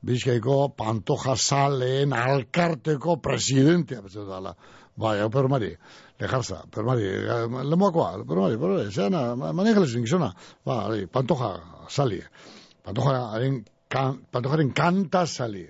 Bizkaiko 0.06 0.74
pantoja 0.76 1.36
saleen 1.36 2.12
alkarteko 2.16 3.18
presidentea, 3.24 4.02
betzen 4.04 4.28
dala. 4.28 4.54
Bai, 5.00 5.16
hau 5.22 5.30
permari, 5.32 5.70
lejarza, 6.20 6.60
permari, 6.74 7.06
lemoakoa, 7.70 8.24
permari, 8.28 8.58
permari, 8.60 8.90
zeana, 8.92 9.34
manejalezen 9.36 10.04
gizona. 10.04 10.30
Ba, 10.66 10.82
hori, 10.88 11.06
pantoja 11.06 11.54
sali. 11.88 12.20
Pantojaren, 12.84 13.60
kan, 13.88 14.18
pantojaren 14.32 14.72
kanta 14.76 15.26
sali. 15.26 15.66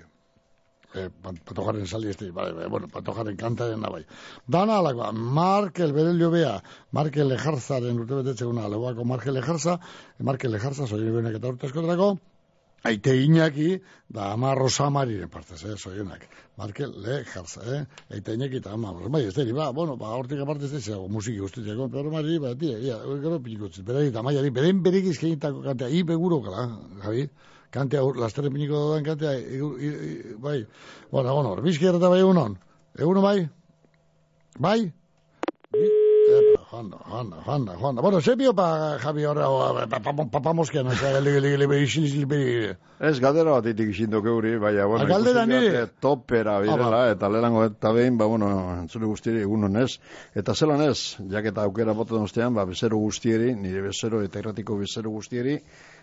Eh, 0.91 1.07
pantojaren 1.23 1.87
sali 1.87 2.11
este, 2.11 2.33
bai, 2.35 2.49
bai, 2.57 2.67
bueno, 2.69 2.89
pantojaren 2.91 3.37
kanta 3.39 3.69
dena 3.71 3.91
bai. 3.93 4.03
Dana 4.47 4.81
alakoa, 4.81 5.13
Markel 5.13 5.93
Berelio 5.95 6.33
Bea, 6.35 6.57
Markel 6.91 7.31
Lejarzaren 7.31 8.03
urte 8.03 8.19
betetzeguna, 8.23 8.67
leuako 8.73 9.07
Markel 9.07 9.39
Lejarza, 9.39 9.79
Markel 10.19 10.51
Lejarza, 10.57 10.89
soien 10.91 11.15
benek 11.15 11.39
eta 11.39 11.55
urte 11.55 11.71
askotarako, 11.71 12.17
Aite 12.83 13.13
Iñaki, 13.15 13.81
da 14.09 14.33
ama 14.33 14.55
Rosamariren 14.55 15.29
partez, 15.29 15.65
eh, 15.65 15.77
soienak. 15.77 16.23
Markel, 16.57 16.93
le, 17.03 17.25
jarza, 17.25 17.61
eh? 17.77 17.85
Aite 18.11 18.33
Iñaki 18.35 18.57
eta 18.57 18.73
ama 18.73 18.93
Rosamari, 18.93 19.27
ez 19.29 19.35
deri, 19.35 19.53
ba, 19.53 19.71
bueno, 19.71 19.97
ba, 20.01 20.15
hortik 20.17 20.41
aparte 20.41 20.65
ez 20.65 20.73
dira, 20.87 20.97
musiki 21.09 21.39
guztitzeko, 21.39 21.91
pero 21.91 22.05
Rosamari, 22.09 22.39
ba, 22.39 22.55
tira, 22.57 22.79
ia, 22.79 22.97
gero 23.21 23.39
pinikotzen, 23.45 23.85
bera 23.85 24.01
eta 24.07 24.23
maiari, 24.23 24.51
beren 24.51 24.81
berek 24.83 25.05
izkenitako 25.13 25.61
kantea, 25.63 25.89
hi 25.93 26.03
beguro 26.09 26.41
kala, 26.43 26.65
Javi, 27.05 27.29
kantea, 27.71 28.01
lasterre 28.17 28.51
piniko 28.51 28.73
dodan 28.87 29.05
kantea, 29.05 29.35
igu- 29.41 29.77
i- 29.79 29.97
i- 30.09 30.35
bai, 30.41 30.65
bueno, 31.13 31.35
bueno, 31.35 31.57
bizki 31.63 31.85
errata 31.87 32.09
bai 32.09 32.21
egunon, 32.25 32.57
egunon 32.99 33.23
bai, 33.23 33.49
bai, 34.59 34.81
Epa, 35.71 36.60
Juanda, 36.71 36.99
Juanda, 36.99 37.37
Juanda, 37.45 37.75
Juanda. 37.75 38.01
Bueno, 38.03 38.21
se 38.21 38.37
bio 38.37 38.55
pa 38.55 38.97
Javi 39.01 39.25
ahora, 39.25 39.89
papa 39.89 40.53
mosquean, 40.53 40.87
o 40.87 40.93
sea, 40.95 41.21
le, 41.21 41.41
le, 41.41 41.41
le, 41.41 41.57
le, 41.59 41.67
le, 41.67 42.27
le, 42.27 42.77
Ez 43.01 43.19
galdera 43.19 43.55
bat 43.57 43.67
itik 43.67 43.89
izindok 43.95 44.27
euri, 44.29 44.53
baina, 44.61 44.85
bueno, 44.87 45.05
Ah, 45.05 45.09
galdera 45.09 45.47
nire? 45.47 45.71
didate 45.71 45.93
topera 46.01 46.59
birela, 46.61 46.87
Ah, 46.87 46.91
ba. 46.91 47.11
eta 47.11 47.29
lehenango 47.33 47.65
eta 47.65 47.93
behin, 47.97 48.19
ba, 48.19 48.27
bueno, 48.27 48.51
entzule 48.83 49.07
guztieri 49.07 49.41
egunon 49.41 49.77
ez. 49.83 49.99
Eta 50.37 50.55
zelan 50.55 50.83
ez, 50.83 51.17
jaketa 51.33 51.65
aukera 51.65 51.93
boten 51.93 52.19
ostean, 52.23 52.55
ba, 52.55 52.65
bezero 52.69 52.99
guztieri, 52.99 53.55
nire 53.57 53.81
bezero 53.89 54.21
eta 54.23 54.39
irratiko 54.39 54.77
bezero 54.79 55.11
guztieri, 55.11 55.59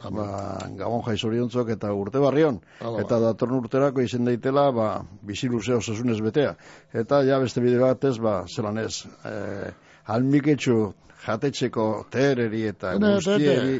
ba, 0.09 0.57
gabon 0.75 1.03
jaizoriontzok 1.05 1.69
eta 1.77 1.93
urte 1.93 2.19
barrion. 2.19 2.59
Ah, 2.81 2.89
ba. 2.89 3.01
Eta 3.05 3.19
datorn 3.19 3.55
urterako 3.61 4.01
izen 4.01 4.25
daitela, 4.25 4.71
ba, 4.71 5.03
bizi 5.21 5.47
luze 5.47 5.75
osasunez 5.77 6.19
betea. 6.19 6.55
Eta 6.93 7.21
ja 7.23 7.37
beste 7.39 7.61
bide 7.61 7.77
batez, 7.79 8.17
ba, 8.19 8.41
zelan 8.49 8.79
ez, 8.79 9.05
eh, 9.23 9.69
almiketxu 10.07 10.77
jatetxeko 11.25 11.87
tereri 12.11 12.67
eta 12.69 12.93
guztieri, 13.01 13.79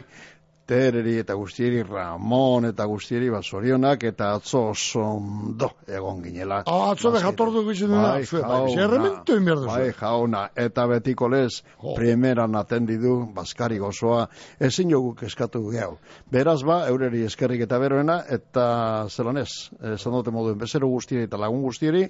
tereri 0.68 1.14
eta 1.22 1.36
guztieri 1.40 1.84
Ramon 1.88 2.66
eta 2.68 2.86
guztieri 2.92 3.30
bat 3.32 3.46
zorionak 3.48 4.02
eta 4.10 4.34
atzo 4.36 4.66
oso 4.74 5.04
ondo 5.14 5.70
egon 5.88 6.20
ginela. 6.26 6.58
Ah, 6.68 6.90
atzo 6.92 7.14
be 7.14 7.22
jatordu 7.24 7.64
gizien 7.70 7.94
dena, 7.94 8.10
Bai, 8.18 8.26
zue, 8.26 8.42
bai, 8.42 8.50
jauna. 8.50 8.74
zerrementu 8.76 9.38
inberdu 9.40 9.70
Bai, 9.70 9.94
jauna, 9.96 10.42
eta 10.66 10.88
betiko 10.92 11.30
lez, 11.32 11.62
primeran 11.96 12.60
atendidu, 12.60 13.14
baskari 13.38 13.80
gozoa, 13.80 14.26
ezin 14.60 14.92
jogu 14.92 15.16
eskatu 15.30 15.64
gehiago. 15.70 16.02
Beraz 16.32 16.60
ba, 16.68 16.82
eureri 16.92 17.24
eskerrik 17.30 17.64
eta 17.64 17.80
beroena, 17.80 18.20
eta 18.28 18.68
zelan 19.08 19.40
ez, 19.46 19.70
esan 19.94 20.20
dute 20.20 20.36
moduen, 20.36 20.60
bezero 20.60 20.92
guztieri 20.92 21.30
eta 21.30 21.40
lagun 21.40 21.64
guztieri, 21.64 22.10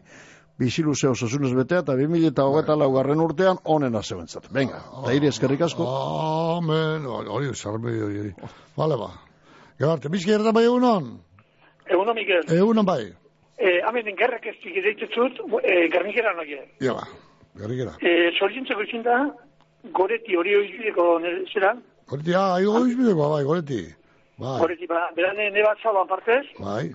biziluze 0.59 1.09
osasunez 1.09 1.53
betea, 1.55 1.83
eta 1.85 1.95
2000 1.95 2.61
eta 2.61 2.75
laugarren 2.75 3.21
urtean, 3.21 3.59
onena 3.63 4.01
zeuentzat. 4.01 4.49
Venga, 4.53 4.81
eta 5.01 5.13
hiri 5.13 5.29
eskerrik 5.29 5.61
asko. 5.67 5.87
Amen, 6.57 7.05
hori, 7.05 7.29
hori, 7.29 7.53
zarbe, 7.55 7.93
hori, 8.07 8.19
hori. 8.23 8.33
Vale, 8.77 8.97
ba. 8.97 9.11
Garte, 9.79 10.09
bizki 10.09 10.33
erda 10.33 10.51
bai 10.51 10.65
egunon? 10.65 11.11
Eguno, 11.87 12.13
Mikel. 12.17 12.47
Egunon 12.53 12.85
bai. 12.85 13.03
Eh, 13.57 13.79
hemen 13.89 14.15
gerrak 14.17 14.45
ez 14.45 14.55
digideitezut, 14.63 15.43
eh, 15.63 15.87
garnikera 15.93 16.33
noie. 16.37 16.63
Ja, 16.81 16.93
ba, 16.93 17.05
garrikera. 17.57 17.95
Eh, 18.01 18.31
Zorientzeko 18.39 18.83
izin 18.85 19.05
da, 19.05 19.21
goreti 19.93 20.35
hori 20.37 20.55
oizbideko 20.55 21.07
zera, 21.53 21.75
Goreti, 22.07 22.33
ah, 22.39 22.55
aigo 22.55 22.85
izbideko, 22.87 23.25
bai, 23.33 23.43
goreti. 23.43 23.81
Bai, 24.39 24.59
goreti 24.61 24.87
ba, 24.87 25.09
berane 25.15 25.49
neba 25.51 25.73
zaloan 25.81 26.07
partez, 26.07 26.45
bai, 26.59 26.93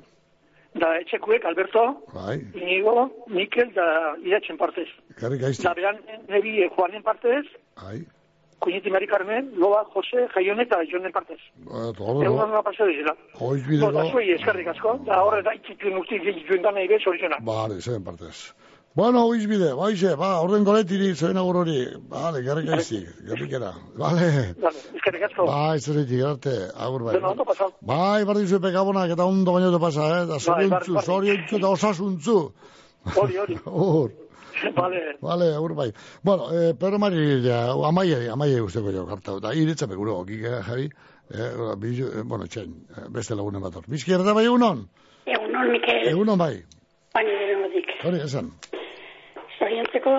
da 0.75 0.95
etxekuek, 1.01 1.45
Alberto, 1.45 1.83
bai, 2.15 2.39
Inigo, 2.55 3.11
Mikel, 3.29 3.71
da 3.75 4.15
idatzen 4.25 4.57
partez. 4.59 4.89
garrika 5.21 5.49
izti. 5.49 5.63
Da 5.67 5.75
beran 5.75 5.99
nebi 6.29 6.63
eh, 6.63 6.71
Juanen 6.77 7.03
partez, 7.03 7.45
Bai, 7.83 8.01
Kuñeti 8.63 8.91
Mari 8.95 9.07
Carmen, 9.11 9.51
Loba, 9.59 9.83
Jose, 9.93 10.29
Jaione 10.35 10.63
eta 10.63 10.79
Jonen 10.91 11.13
partez. 11.13 11.39
ba, 11.67 11.91
Egun 11.99 12.37
gana 12.39 12.63
paseo 12.63 12.87
dizela. 12.87 13.17
oizbideko. 13.41 13.91
Eta 13.91 14.05
zuei 14.13 14.31
eskerrik 14.37 14.69
asko, 14.69 14.99
da 15.07 15.23
horre 15.25 15.43
da 15.43 15.55
itxituen 15.55 15.97
urtik 15.99 16.23
egituen 16.23 16.63
dana 16.63 16.81
ibe 16.81 16.99
zorizena. 17.05 17.37
Vale, 17.43 17.81
zen 17.81 18.05
partez. 18.05 18.55
Bueno, 18.95 19.23
izbide, 19.33 19.71
baixe, 19.73 20.11
ba, 20.21 20.35
orden 20.45 20.67
goletiri, 20.69 21.15
zoen 21.17 21.39
agur 21.41 21.63
hori. 21.63 21.77
Vale, 22.13 22.43
gerrik 22.45 22.67
aizik, 22.77 23.07
gerrikera. 23.25 23.71
Vale. 23.97 24.27
Eskerrik 24.99 25.23
asko. 25.31 25.47
Bai, 25.49 25.79
zeretik, 25.81 26.21
arte, 26.29 26.53
agur 26.77 27.07
bai. 27.07 27.15
Bueno, 27.15 27.31
ondo 27.31 27.47
pasau. 27.49 27.71
Bai, 27.81 28.25
barri 28.29 28.45
zuen 28.45 28.61
pekabonak 28.61 29.15
eta 29.15 29.25
ondo 29.25 29.55
baino 29.57 29.71
te 29.73 29.81
pasa, 29.81 30.09
eh? 30.19 30.27
Da 30.29 30.37
Bai, 30.37 30.43
zoriontzu, 30.45 30.99
zoriontzu 31.07 31.57
eta 31.57 31.71
osasuntzu. 31.79 32.37
Hori, 33.15 33.39
hori. 33.45 33.57
Hor. 33.87 34.13
Vale. 34.77 35.01
Vale, 35.23 35.49
agur 35.57 35.73
bai. 35.79 35.89
Bueno, 36.23 36.51
eh, 36.53 36.75
Pedro 36.79 37.01
Mari, 37.01 37.25
ja, 37.47 37.63
amaiei, 37.89 38.29
amaiei 38.29 38.61
usteko 38.61 38.93
jo, 38.93 39.07
kartau. 39.09 39.39
Da, 39.41 39.55
iritza 39.57 39.89
pekuro, 39.89 40.19
okik, 40.27 40.45
Javi? 40.69 40.91
Eh, 41.33 41.49
bizu, 41.81 42.11
eh, 42.13 42.27
bueno, 42.29 42.45
txain, 42.45 42.77
eh, 42.93 43.09
beste 43.09 43.41
lagunen 43.41 43.65
bator. 43.65 43.89
Bizki 43.89 44.13
erda 44.13 44.37
bai 44.37 44.45
egunon? 44.51 44.85
Egunon, 45.25 45.73
Mikel. 45.73 46.05
Egunon 46.13 46.45
bai. 46.45 46.53
Baina 47.17 47.41
gerodik. 47.41 47.97
Hori, 48.05 48.23
esan. 48.29 48.53
Zoriontzeko 49.83 50.13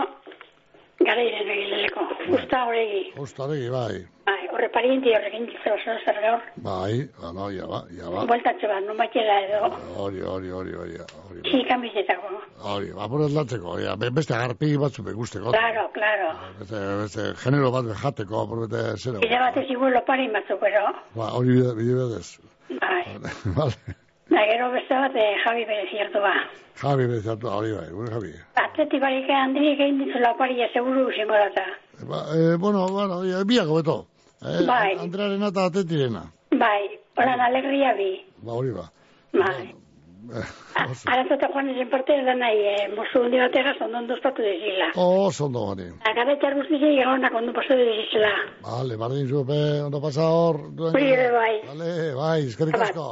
garairen 1.03 1.49
egileleko. 1.53 2.03
Usta 2.36 2.64
horregi. 2.68 3.03
Ostaregi, 3.20 3.70
bai. 3.72 4.01
Bai, 4.28 4.47
horre 4.53 4.68
parienti 4.72 5.11
horrekin 5.16 5.45
ditzen 5.49 5.74
oso 5.76 5.95
zer 6.05 6.20
gaur. 6.24 6.41
Bai, 6.66 6.99
ano, 7.30 7.47
ja 7.51 7.66
ba, 7.68 7.80
ja 7.97 8.11
ba. 8.11 8.24
Bueltatxo 8.30 8.70
bat, 8.72 8.84
no 8.88 8.95
batxela 8.99 9.38
edo. 9.45 9.70
Hori, 10.03 10.22
hori, 10.34 10.51
hori, 10.59 10.76
hori, 10.84 10.97
hori. 10.99 11.41
Txikan 11.47 11.82
bizetako. 11.84 12.32
Hori, 12.74 12.91
apur 13.05 13.26
atlatzeko, 13.28 13.78
ja, 13.84 13.95
be- 13.99 14.11
beste 14.16 14.36
agarpegi 14.38 14.78
batzu 14.84 15.03
begusteko. 15.07 15.51
Claro, 15.55 15.88
claro. 15.97 16.30
Beste, 16.59 16.84
beste, 17.03 17.28
genero 17.43 17.72
bat 17.76 17.88
bejateko, 17.91 18.43
apur 18.45 18.66
bete, 18.68 18.84
zero. 18.97 19.24
Bide 19.24 19.39
batez 19.47 19.66
iguelo 19.70 20.03
parin 20.07 20.32
batzuk, 20.39 20.64
ero. 20.72 20.86
Ba, 21.20 21.32
hori 21.39 21.57
bide, 21.59 21.76
bide 21.80 21.99
bedez. 22.03 22.28
Bai. 22.80 23.03
vale. 23.59 23.97
Da, 24.32 24.45
gero 24.49 24.72
beste 24.76 25.01
bat, 25.03 25.16
eh, 25.20 25.34
Javi 25.43 25.66
bere 25.68 26.09
ba. 26.20 26.36
Javi 26.82 27.08
bezatu, 27.08 27.48
hori 27.48 27.72
bai, 27.72 27.90
gure 27.92 28.12
Javi. 28.12 28.34
Atleti 28.56 29.00
barik 29.00 29.30
handirik 29.30 29.80
egin 29.80 30.00
ditzula 30.02 30.34
paria 30.38 30.68
seguru 30.74 31.08
data. 31.30 31.66
Ba, 32.10 32.26
eh, 32.36 32.58
bueno, 32.58 32.88
bueno, 32.88 33.24
ja, 33.24 33.44
biako 33.44 33.76
beto. 33.76 34.06
Eh, 34.42 34.66
Bai. 34.68 34.98
Andrearena 35.00 35.48
eta 35.48 35.66
atetirena. 35.66 36.24
Bai, 36.52 37.00
horan 37.18 37.40
alegria 37.40 37.94
bi. 37.96 38.26
Ba, 38.42 38.52
hori 38.54 38.72
ba. 38.72 38.90
Bai. 39.34 39.76
Arazote 41.06 41.48
joan 41.54 41.70
ezen 41.70 41.90
parte 41.92 42.16
da 42.26 42.34
nahi, 42.34 42.60
eh, 42.74 42.88
mozu 42.96 43.24
hundi 43.24 43.40
batera 43.42 43.74
zondon 43.80 44.08
dozpatu 44.08 44.42
dizila. 44.42 44.88
Oh, 44.96 45.30
zondo 45.32 45.66
gani. 45.70 45.90
Agara 46.10 46.34
etxar 46.36 46.56
guztizik 46.56 47.00
egonak 47.04 47.36
ondo 47.36 47.54
paso 47.54 47.76
dizila. 47.76 48.32
Vale, 48.64 48.98
bardin 48.98 49.28
zupe, 49.28 49.60
ondo 49.84 50.02
pasa 50.02 50.28
hor. 50.32 50.60
Hori 50.92 51.12
ere 51.12 51.30
bai. 51.32 51.54
Vale, 51.68 51.92
bai, 52.16 52.40
eskerrik 52.48 52.80
asko. 52.88 53.10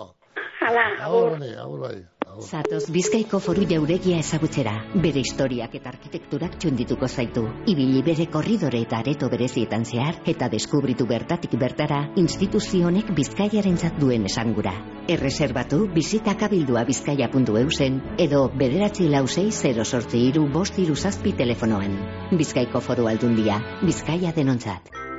Hala, 0.61 0.87
Agur, 1.07 1.35
agur 1.65 1.79
bai. 1.79 1.97
Zatoz 2.39 2.85
Bizkaiko 2.93 3.39
foru 3.43 3.65
jauregia 3.67 4.19
ezagutzera, 4.23 4.73
bere 5.03 5.19
historiak 5.19 5.75
eta 5.75 5.91
arkitekturak 5.91 6.55
txundituko 6.61 7.07
zaitu. 7.07 7.43
Ibili 7.73 8.01
bere 8.05 8.27
korridore 8.31 8.81
eta 8.85 9.01
areto 9.03 9.29
berezietan 9.33 9.83
zehar, 9.85 10.21
eta 10.33 10.47
deskubritu 10.53 11.07
bertatik 11.09 11.57
bertara, 11.59 12.01
instituzionek 12.23 13.11
bizkaiarentzat 13.17 13.99
duen 13.99 14.25
esangura. 14.31 14.73
Erreserbatu, 15.11 15.83
bizita 15.93 16.37
kabildua 16.39 16.85
bizkaia.eusen, 16.87 18.01
edo 18.17 18.47
bederatzi 18.63 19.09
lausei 19.11 19.49
0 19.51 19.85
sortzi 19.85 20.25
iru 20.31 20.47
bost 20.53 20.79
iru 20.79 20.95
zazpi 20.95 21.35
telefonoan. 21.43 21.97
Bizkaiko 22.31 22.81
foru 22.81 23.11
aldundia, 23.11 23.59
bizkaia 23.83 24.31
denontzat. 24.35 25.10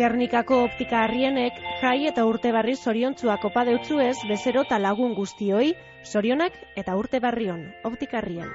Gernikako 0.00 0.62
optika 0.64 1.02
harrienek 1.04 1.58
jai 1.82 2.06
eta 2.08 2.22
urte 2.24 2.54
barri 2.56 2.72
zoriontzuak 2.72 3.42
opa 3.44 3.66
deutzuez 3.68 4.14
bezero 4.30 4.62
eta 4.64 4.78
lagun 4.80 5.12
guztioi, 5.12 5.74
zorionak 6.08 6.56
eta 6.82 6.94
urte 6.96 7.20
barrion, 7.20 7.66
optika 7.84 8.22
harrien. 8.22 8.48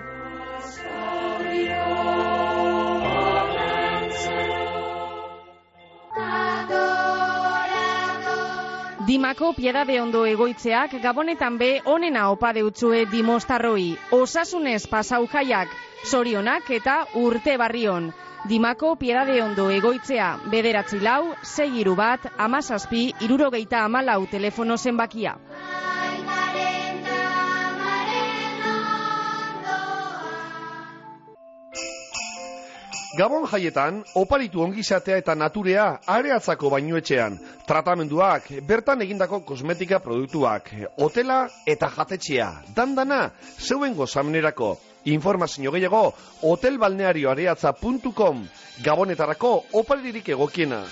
Dimako 9.06 9.54
piedade 9.54 10.02
ondo 10.02 10.26
egoitzeak 10.26 10.98
gabonetan 11.04 11.60
be 11.62 11.76
onena 11.86 12.32
opa 12.34 12.56
deutzue 12.58 13.06
dimostarroi. 13.12 13.92
Osasunez 14.18 14.88
pasau 14.90 15.28
jaiak, 15.30 15.70
zorionak 16.06 16.70
eta 16.70 17.06
urte 17.18 17.58
barrion. 17.58 18.12
Dimako 18.46 18.96
piedade 18.96 19.42
ondo 19.42 19.72
egoitzea, 19.74 20.28
bederatzi 20.52 21.00
lau, 21.00 21.34
sei 21.42 21.84
bat, 21.96 22.28
amazazpi, 22.38 23.12
irurogeita 23.22 23.84
amalau 23.84 24.28
telefono 24.28 24.78
zenbakia. 24.78 25.36
Gabon 33.16 33.46
jaietan, 33.48 34.02
oparitu 34.20 34.62
ongizatea 34.62 35.18
eta 35.22 35.36
naturea 35.36 36.02
areatzako 36.06 36.70
bainuetxean. 36.70 37.38
Tratamenduak, 37.66 38.50
bertan 38.68 39.02
egindako 39.02 39.40
kosmetika 39.40 40.00
produktuak, 40.00 40.68
hotela 40.98 41.48
eta 41.66 41.90
jatetxea. 41.96 42.50
Dandana, 42.76 43.30
zeuen 43.58 43.96
gozamenerako. 43.96 44.76
Informazio 45.06 45.72
gehiago, 45.72 46.14
hotelbalnearioareatza.com. 46.42 48.48
Gabonetarako 48.84 49.64
oparirik 49.74 50.30
egokiena. 50.30 50.84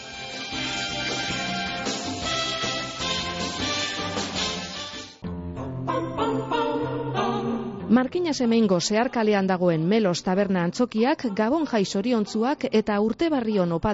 Markina 7.94 8.32
Semeingo 8.34 8.80
zeharkalean 8.82 9.46
dagoen 9.46 9.84
Melos 9.90 10.24
Taberna 10.26 10.64
antzokiak 10.66 11.28
Gabon 11.38 11.68
jai 11.70 11.84
zoriontzuak 11.86 12.66
eta 12.72 13.00
urte 13.00 13.30
barrion 13.30 13.72
opa 13.72 13.94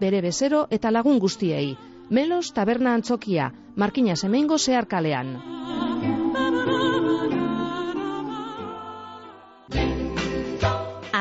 bere 0.00 0.20
bezero 0.20 0.66
eta 0.70 0.90
lagun 0.90 1.18
guztiei. 1.18 1.76
Melos 2.10 2.52
Taberna 2.52 2.94
antzokia, 2.94 3.52
Markina 3.76 4.16
Semeingo 4.16 4.58
zeharkalean. 4.58 5.77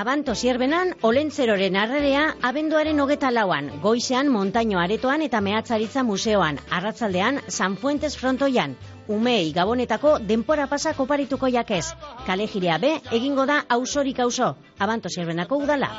Abanto 0.07 0.35
zierbenan, 0.39 0.93
olentzeroren 1.03 1.75
arrerea, 1.75 2.21
abenduaren 2.49 3.01
hogeta 3.03 3.27
lauan, 3.27 3.65
goizean 3.83 4.29
montaino 4.31 4.79
aretoan 4.79 5.25
eta 5.25 5.41
mehatzaritza 5.43 5.99
museoan, 6.07 6.61
arratzaldean, 6.77 7.41
San 7.51 7.75
Fuentes 7.81 8.13
frontoian, 8.15 8.77
umei 9.11 9.51
gabonetako 9.57 10.13
denpora 10.29 10.69
pasa 10.71 10.93
koparituko 10.95 11.49
jakez. 11.51 11.89
Kale 12.25 12.47
jirea 12.47 12.77
be, 12.79 12.93
egingo 13.17 13.43
da 13.51 13.57
ausorik 13.75 14.21
auzo, 14.23 14.53
abanto 14.79 15.11
zierbenako 15.11 15.59
udala. 15.65 15.91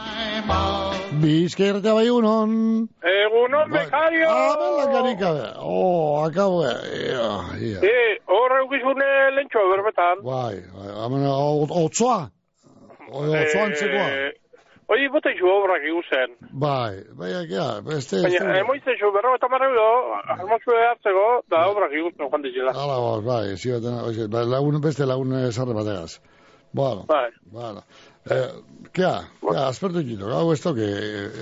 Bizkaia 1.20 1.76
bai 1.82 2.06
egunon. 2.06 2.88
Egunon, 3.12 3.70
bekario! 3.76 4.32
Karika. 4.96 5.34
Oh, 5.60 6.24
akabo. 6.24 6.64
Ia, 6.64 7.28
ia. 7.60 7.84
Eh, 7.84 8.16
horre 8.24 8.64
ukizune 8.64 9.12
lentxo 9.36 9.68
berbetan. 9.74 10.24
Bai, 10.24 10.64
bai, 10.72 10.90
amena, 11.04 11.36
otzoa. 11.84 12.30
Otzoa 13.10 13.64
antzekoa. 13.64 14.08
Oi, 14.88 15.02
bote 15.12 15.28
izu 15.34 15.44
obrak 15.52 15.82
iguzen. 15.84 16.30
Bai, 16.56 17.02
bai, 17.12 17.28
ja, 17.50 17.66
beste... 17.84 18.22
Baina, 18.24 18.54
emoitzen 18.62 18.96
zu, 18.96 19.10
berro 19.12 19.34
eta 19.36 19.48
marra 19.52 19.66
edo, 19.68 19.88
almozu 20.32 20.72
hartzeko, 20.80 21.24
da 21.52 21.66
obrak 21.68 21.92
iguzen 21.92 22.24
joan 22.30 22.42
dizela. 22.46 22.72
Hala, 22.72 22.96
bai, 23.04 23.18
bai, 23.26 23.56
zibaten, 23.60 23.98
oize, 24.08 24.28
bai, 24.32 24.46
lagun, 24.48 24.80
beste 24.80 25.04
lagun 25.04 25.34
sarre 25.52 25.76
bategaz. 25.76 26.20
Bueno, 26.72 27.04
Bai. 27.08 27.28
bueno. 27.52 27.82
Eh, 28.30 28.48
kea, 28.92 29.12
kea, 29.44 29.66
aspertu 29.68 30.00
ikito, 30.04 30.28
hau 30.32 30.52
ez 30.52 30.60
toke, 30.64 30.88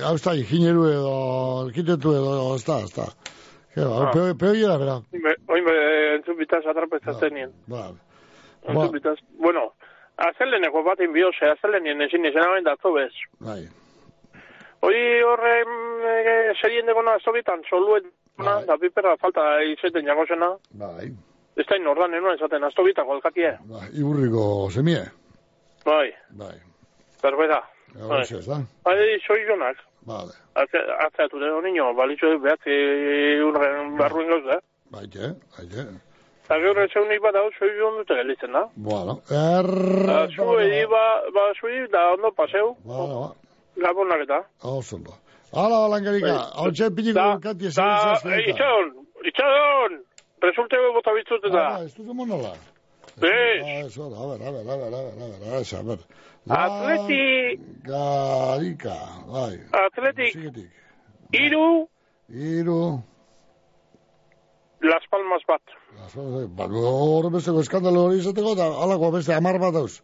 hau 0.03 0.13
ez 0.15 0.21
da, 0.27 0.35
ingineru 0.39 0.85
edo, 0.91 1.15
arkitektu 1.65 2.13
edo, 2.19 2.35
ez 2.55 2.63
da, 2.67 2.77
ez 2.83 2.93
da. 2.95 3.07
Kea, 3.75 3.87
hau, 3.87 4.05
Ah. 4.07 4.11
peo, 4.11 4.35
peo 4.39 4.53
gira, 4.59 4.77
bera. 4.79 4.99
Oin, 5.55 5.67
entzun 6.19 6.35
bitaz 6.39 6.63
atrapezatzen 6.67 7.33
nien. 7.33 7.51
Bai. 7.67 7.89
Entzun 8.67 8.91
bitaz, 8.91 9.17
bueno, 9.39 9.69
azeleneko 10.17 10.83
bat 10.83 10.99
inbiose, 11.05 11.49
azelenien 11.51 12.01
ezin 12.01 12.25
izan 12.25 12.47
hauen 12.47 12.65
datzo 12.65 12.91
bez. 12.95 13.11
Bai. 13.39 13.61
Hoi 14.81 14.97
horre 15.25 15.53
e, 15.61 16.35
serien 16.61 16.85
degona 16.85 17.15
azobitan, 17.17 17.63
soluen, 17.69 18.11
Bai. 18.37 18.59
da 18.67 18.77
piperra 18.77 19.15
falta 19.17 19.45
izeten 19.73 20.05
jagozena. 20.05 20.51
Bai. 20.77 21.09
Ez 21.57 21.65
da 21.65 21.75
inordan, 21.79 22.13
eno 22.13 22.33
esaten, 22.33 22.63
aztobitako 22.63 23.15
elkakie. 23.17 23.55
Bai, 23.65 23.87
iburriko 23.97 24.69
semie. 24.73 25.01
Bai, 25.85 26.11
Bai. 26.37 26.55
berbera. 27.23 27.61
Bai. 27.95 28.23
Bai, 28.85 29.19
soi 29.25 29.41
jonak. 29.47 29.77
Vale. 30.07 30.31
Atzeatu 30.55 31.39
deno 31.39 31.59
niño, 31.61 31.89
balitxo 31.97 32.29
behatzi 32.39 32.75
urren 33.43 33.97
barruin 33.99 34.29
gauz, 34.31 34.45
eh? 34.55 34.59
Baite, 34.93 35.33
baite. 35.57 35.83
Eta 36.47 36.55
gero 36.63 36.83
zeunik 36.87 37.19
bat 37.19 37.35
hau 37.35 37.49
soi 37.59 37.67
joan 37.75 37.97
dute 37.99 38.15
gelitzen 38.15 38.53
da. 38.55 38.61
Bueno, 38.79 39.17
er... 39.35 39.67
Da, 40.07 40.19
zu 40.31 40.45
edi 40.63 40.85
ba, 40.87 41.01
ba 41.35 41.47
zui, 41.59 41.81
da 41.91 42.03
ondo 42.13 42.29
paseu, 42.37 42.69
Bala, 42.87 43.17
ba. 43.19 43.33
gabonak 43.83 44.21
eta. 44.23 44.37
Hau 44.63 44.77
zondo. 44.81 45.11
Hala, 45.51 45.81
balangarika, 45.83 46.35
hau 46.61 46.69
txen 46.71 46.95
pinik 46.95 47.19
urkati 47.19 47.67
esan 47.67 47.91
Da, 47.91 48.13
izan 48.15 48.31
eh, 48.37 48.45
itxadon, 48.53 48.93
itxadon! 49.31 49.97
Resulte 50.45 50.79
bota 50.95 51.15
bitzut 51.17 51.49
eta. 51.51 51.65
Ah, 51.65 51.83
ez 51.83 51.91
dut 51.97 52.15
monola. 52.15 52.53
Ez. 53.17 53.89
Eso, 53.89 54.07
a 54.07 54.29
ver, 54.31 54.47
a 54.47 54.53
ver, 54.55 54.71
a 54.71 54.77
ver, 54.79 54.93
a 54.99 55.03
ver, 55.03 55.19
a 55.19 55.27
ver, 55.27 55.43
a 55.43 55.51
ver, 55.51 55.75
a 55.81 55.83
ver. 55.89 55.99
Atleti, 56.61 57.59
Garika, 57.91 58.95
bai. 59.33 59.59
Atletik, 59.83 60.39
iru, 61.35 61.67
Iru. 62.29 63.03
Las 64.81 65.03
Palmas 65.11 65.43
bat. 65.47 65.61
Ba, 66.57 66.67
hor 66.67 67.29
besteko 67.33 67.61
eskandalo 67.65 68.07
hori 68.07 68.21
izateko, 68.21 68.55
da 68.55 68.69
alako 68.85 69.11
beste 69.17 69.35
amar 69.35 69.59
bat 69.59 69.73
dauz. 69.73 69.99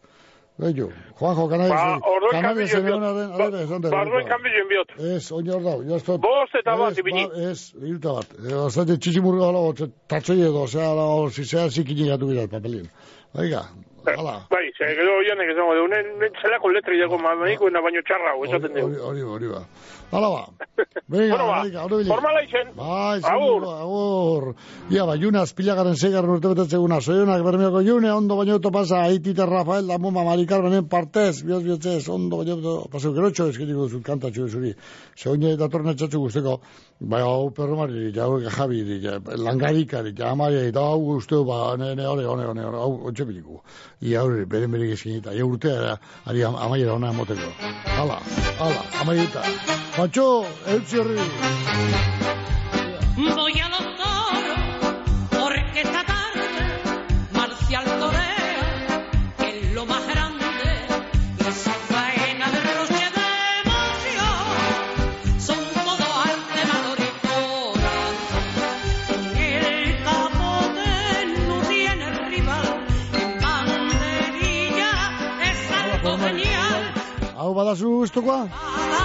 Bello, 0.58 0.88
Juanjo, 1.18 1.48
kanai, 1.50 1.68
Ba, 1.68 1.98
kanai 2.30 2.42
kanbio 2.42 2.66
zen 2.66 2.86
egon 2.86 3.02
den, 3.16 3.54
esan 3.64 3.82
dara. 3.82 3.96
Ba, 3.96 4.02
orduen 4.04 4.28
kanbio 4.28 4.66
biot. 4.70 4.92
Ez, 5.16 5.24
oin 5.34 5.48
hor 5.50 5.64
dau, 5.64 5.80
jaztot. 5.88 6.20
Bost 6.22 6.54
eta 6.60 6.76
bat, 6.78 6.92
Ez, 6.92 7.02
ibili. 7.02 7.24
ba, 7.26 7.48
Ez, 7.50 7.72
iruta 7.82 8.12
bat. 8.20 8.36
E, 8.38 8.54
Oztate, 8.60 8.98
txitsimurga 9.02 9.48
hala, 9.48 9.64
edo, 9.72 10.66
zea, 10.68 10.86
hala, 10.92 11.08
zizea, 11.30 11.66
zikini 11.70 12.06
gatu 12.12 12.30
bidat, 12.30 12.52
papelin. 12.54 12.86
Oiga, 13.34 13.64
hala. 14.06 14.36
Bai, 14.50 14.64
ze, 14.78 14.84
gero 14.98 15.18
joanek 15.26 15.50
esango 15.54 15.74
du, 15.78 15.88
nen, 15.88 16.06
nen 16.20 16.32
zelako 16.42 16.68
letri 16.74 16.98
dago 17.00 17.18
mamanikoena 17.18 17.80
baino 17.84 18.02
txarra, 18.04 18.34
hau, 18.34 18.44
esaten 18.44 18.74
dugu. 18.76 19.00
Hori, 19.08 19.22
hori, 19.22 19.48
ba. 19.48 19.62
Hala 20.14 20.28
ba. 20.30 20.42
Venga, 21.08 21.34
Bueno, 21.36 21.46
ba, 21.48 21.62
venga, 21.64 21.82
hori 21.84 21.96
bilik. 22.00 22.12
formala 22.14 22.40
izen. 22.44 22.68
Bai, 22.76 23.20
Agur. 23.28 23.64
agur. 23.68 24.44
Ia, 24.94 25.04
ba, 25.08 25.16
juna, 25.20 25.42
azpilagaren 25.44 25.96
zeigarren 25.96 26.30
urte 26.36 26.48
betetzeguna. 26.52 27.00
Soionak 27.04 27.42
bermeoko 27.44 27.82
june, 27.84 28.08
ondo 28.12 28.36
baino 28.38 28.56
eto 28.60 28.70
pasa, 28.72 29.02
Aitita 29.08 29.46
Rafael, 29.46 29.86
da 29.90 29.98
muma, 29.98 30.24
Mari 30.24 30.46
Carmenen 30.46 30.88
partez, 30.88 31.42
bioz 31.44 31.62
biotzez, 31.64 32.08
ondo 32.08 32.38
baino 32.40 32.56
eto 32.60 32.76
pasa, 32.92 33.12
gero 33.12 33.30
txo, 33.30 33.48
eskitiko 33.52 33.88
zut 33.88 34.04
kanta 34.06 34.30
txo 34.30 34.48
zuri. 34.48 34.72
Se 35.16 35.28
oine 35.30 35.56
datorren 35.60 35.92
etxatxu 35.92 36.20
guzteko, 36.24 36.60
bai, 37.00 37.20
hau 37.22 37.50
perromari, 37.50 38.12
ja, 38.14 38.24
hau 38.24 38.38
jabi, 38.40 39.00
ja, 39.02 39.18
langarikari, 39.36 40.12
ja, 40.16 40.30
amari, 40.32 40.56
eta 40.68 40.80
hau 40.80 41.00
guzteo, 41.04 41.44
ba, 41.44 41.76
ne, 41.76 41.94
ne, 41.94 42.06
hori, 42.06 42.24
hori, 42.24 42.44
hori, 42.44 42.60
hori, 42.60 42.76
hau, 42.76 42.92
otxe 43.10 43.24
biliku. 43.28 43.60
Ia, 44.02 44.22
hori, 44.22 44.44
beren 44.46 44.70
berik 44.72 44.92
eskinita, 44.96 45.34
ia 45.34 45.44
urtea, 45.46 45.98
ari 46.26 46.44
am- 46.44 46.56
amaiera 46.56 46.94
ona 46.94 47.10
emoteko. 47.10 47.50
Hala, 47.98 48.20
hala, 48.58 48.82
amaieta. 49.00 49.42
Pancho, 49.96 50.44
eutzi 50.66 50.98
horri. 50.98 51.18
Voy 53.16 53.52
Hau 77.44 77.52
badazu 77.52 77.90
estokoa? 78.06 79.03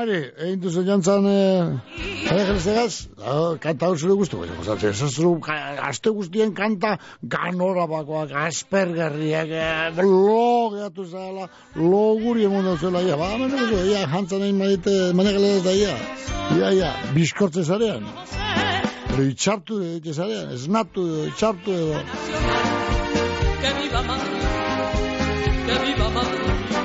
Mari, 0.00 0.18
egin 0.40 0.60
duzu 0.62 0.80
jantzan, 0.86 1.26
eh, 1.28 1.96
jelestegaz? 2.24 2.92
Ah, 3.20 3.50
kanta 3.60 3.90
hau 3.90 3.96
zure 3.98 4.14
guztu, 4.16 4.38
baina, 4.40 4.54
oza, 4.62 4.76
ez 4.88 5.08
zuru, 5.10 5.32
aste 5.88 6.12
guztien 6.16 6.54
kanta 6.56 6.94
ganora 7.34 7.84
bakoak, 7.90 8.32
aspergerriak, 8.44 9.52
eh, 9.52 10.00
lo 10.00 10.70
gehatu 10.72 11.04
zala, 11.04 11.50
lo 11.76 12.00
guri 12.22 12.48
emun 12.48 12.64
da 12.64 12.78
zuela, 12.80 13.02
ia, 13.04 13.20
ba, 13.20 13.28
mene 13.36 13.60
guzu, 13.60 13.82
ia, 13.90 14.06
jantzan 14.14 14.46
egin 14.48 14.62
madite, 14.62 14.96
manegalera 15.20 15.60
da, 15.68 15.76
ia, 15.82 15.94
ia, 16.56 16.72
ia, 16.80 16.90
bizkortze 17.12 17.68
zarean. 17.68 18.08
Pero 19.10 19.28
itxartu 19.34 19.82
egite 19.90 20.16
zarean, 20.16 20.56
esnatu 20.56 21.08
edo, 21.10 21.28
itxartu 21.34 21.76
edo. 21.76 22.04
que 23.60 23.70
viva 23.82 24.02
Madrid, 24.08 24.44
que 25.66 25.82
viva 25.84 26.08
Madrid. 26.16 26.79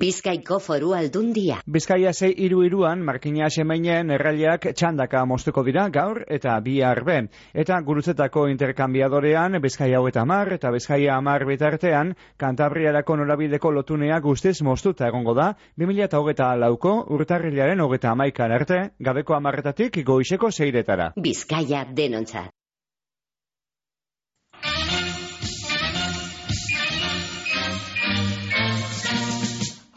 Bizkaiko 0.00 0.56
foru 0.64 0.94
aldundia. 0.96 1.58
Bizkaia 1.68 2.12
zei 2.14 2.30
iru 2.44 2.62
iruan, 2.64 3.02
markina 3.04 3.50
semeinen 3.52 4.08
erraileak 4.14 4.62
txandaka 4.80 5.26
moztuko 5.28 5.60
dira 5.66 5.82
gaur 5.92 6.22
eta 6.36 6.54
bi 6.64 6.78
arbe. 6.90 7.16
Eta 7.52 7.76
gurutzetako 7.84 8.46
interkambiadorean 8.48 9.58
Bizkaia 9.60 10.00
eta 10.08 10.24
mar 10.24 10.52
eta 10.56 10.70
Bizkaia 10.72 11.18
amar 11.18 11.44
bitartean 11.44 12.14
Kantabriarako 12.40 13.16
norabideko 13.20 13.72
lotunea 13.76 14.20
guztiz 14.24 14.62
moztuta 14.62 15.10
egongo 15.12 15.34
da 15.34 15.50
2008 15.84 16.48
lauko 16.62 16.94
urtarrilaren 17.18 17.84
hogeta 17.84 18.14
amaikan 18.14 18.56
arte, 18.56 18.80
gabeko 18.98 19.36
amarretatik 19.36 20.00
goizeko 20.06 20.50
zeiretara. 20.50 21.12
Bizkaia 21.28 21.84
denontzat. 21.92 22.48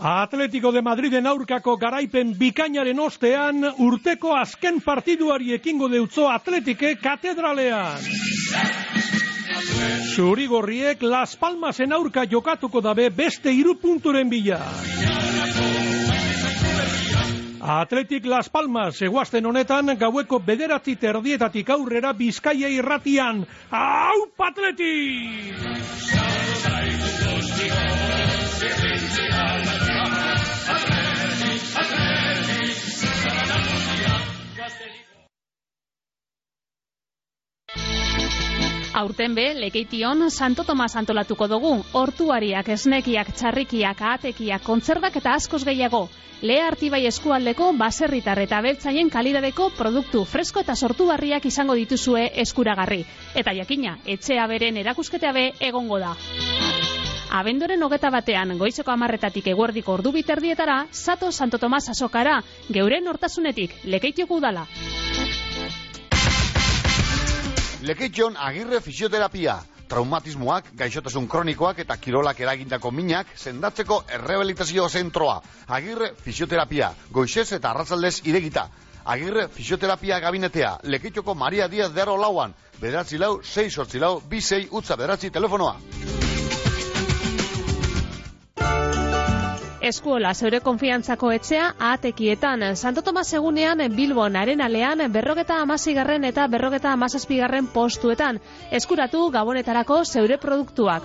Atletico 0.04 0.74
de 0.74 0.82
Madriden 0.82 1.28
aurkako 1.32 1.78
garaipen 1.80 2.34
bikainaren 2.36 2.98
ostean 3.00 3.64
urteko 3.86 4.34
azken 4.36 4.82
partiduari 4.84 5.54
ekingo 5.56 5.88
deutzo 5.88 6.26
Atletike 6.28 6.98
katedralean. 7.00 8.04
Zurigorriek 10.12 11.02
Las 11.08 11.38
Palmasen 11.40 11.96
aurka 11.96 12.26
jokatuko 12.28 12.82
dabe 12.84 13.08
beste 13.16 13.54
hiru 13.56 13.78
punturen 13.80 14.28
bila. 14.30 14.60
Atletik 17.64 18.26
Las 18.28 18.50
Palmas 18.50 19.00
eguazten 19.02 19.46
honetan 19.46 19.96
gaueko 19.96 20.42
bederatzi 20.44 20.98
terdietatik 21.00 21.70
aurrera 21.70 22.12
Bizkaia 22.12 22.68
irratian. 22.68 23.46
Hau 23.72 24.28
patletik! 24.36 25.64
Aurten 38.94 39.34
be, 39.36 39.54
lekeition 39.58 40.30
Santo 40.30 40.64
Tomas 40.64 40.96
antolatuko 40.96 41.48
dugu, 41.50 41.72
hortuariak, 41.98 42.70
esnekiak, 42.76 43.34
txarrikiak, 43.34 44.04
ahatekiak, 44.06 44.64
kontzerdak 44.64 45.18
eta 45.18 45.34
askoz 45.34 45.64
gehiago. 45.66 46.06
Lea 46.46 46.68
artibai 46.70 47.02
eskualdeko 47.10 47.72
baserritar 47.80 48.40
eta 48.46 48.62
beltzaien 48.62 49.10
kalidadeko 49.10 49.72
produktu 49.78 50.24
fresko 50.30 50.62
eta 50.62 50.76
sortu 50.76 51.10
barriak 51.10 51.46
izango 51.50 51.76
dituzue 51.80 52.30
eskuragarri. 52.46 53.04
Eta 53.36 53.58
jakina, 53.58 53.98
etxea 54.06 54.48
beren 54.48 54.78
erakusketea 54.86 55.34
be 55.34 55.48
egongo 55.72 56.00
da. 56.04 56.14
Abendoren 57.34 57.82
hogeta 57.82 58.12
batean, 58.14 58.52
goizeko 58.60 58.92
amarretatik 58.94 59.48
eguerdiko 59.50 59.96
ordu 59.96 60.12
biterdietara, 60.14 60.76
Sato 60.92 61.32
Santo 61.32 61.58
Tomas 61.58 61.88
azokara, 61.90 62.36
geuren 62.70 63.10
hortasunetik, 63.10 63.74
lekeitioko 63.90 64.38
udala. 64.38 64.68
Lekeition 67.82 68.38
agirre 68.38 68.82
fisioterapia. 68.86 69.58
Traumatismoak, 69.90 70.70
gaixotasun 70.78 71.26
kronikoak 71.28 71.82
eta 71.84 71.98
kirolak 71.98 72.40
eragindako 72.40 72.92
minak 72.94 73.34
sendatzeko 73.36 74.04
errehabilitazio 74.14 74.86
zentroa. 74.90 75.40
Agirre 75.68 76.14
fisioterapia, 76.24 76.94
goizez 77.12 77.50
eta 77.58 77.74
arratzaldez 77.74 78.20
iregita. 78.30 78.68
Agirre 79.06 79.48
fisioterapia 79.50 80.20
gabinetea, 80.22 80.78
Lekeitioko 80.84 81.34
Maria 81.34 81.68
Diaz 81.68 81.92
de 81.94 82.06
Aro 82.06 82.16
lauan, 82.18 82.54
bederatzi 82.80 83.18
lau, 83.18 83.40
6 83.42 83.72
sortzi 83.74 84.00
lau, 84.00 84.20
bi 84.22 84.40
utza 84.70 84.96
bederatzi 84.96 85.32
telefonoa. 85.32 85.80
Eskuola, 89.84 90.30
zeure 90.34 90.62
konfiantzako 90.64 91.30
etxea, 91.36 91.64
ahatekietan. 91.78 92.62
Santo 92.80 93.02
Tomas 93.04 93.28
egunean, 93.36 93.82
Bilbon, 93.92 94.38
arenalean, 94.40 95.04
berrogeta 95.12 95.58
amazigarren 95.62 96.24
eta 96.24 96.46
berrogeta 96.48 96.94
amazazpigarren 96.96 97.68
postuetan. 97.74 98.40
Eskuratu 98.72 99.26
gabonetarako 99.36 100.00
zeure 100.06 100.40
produktuak. 100.40 101.04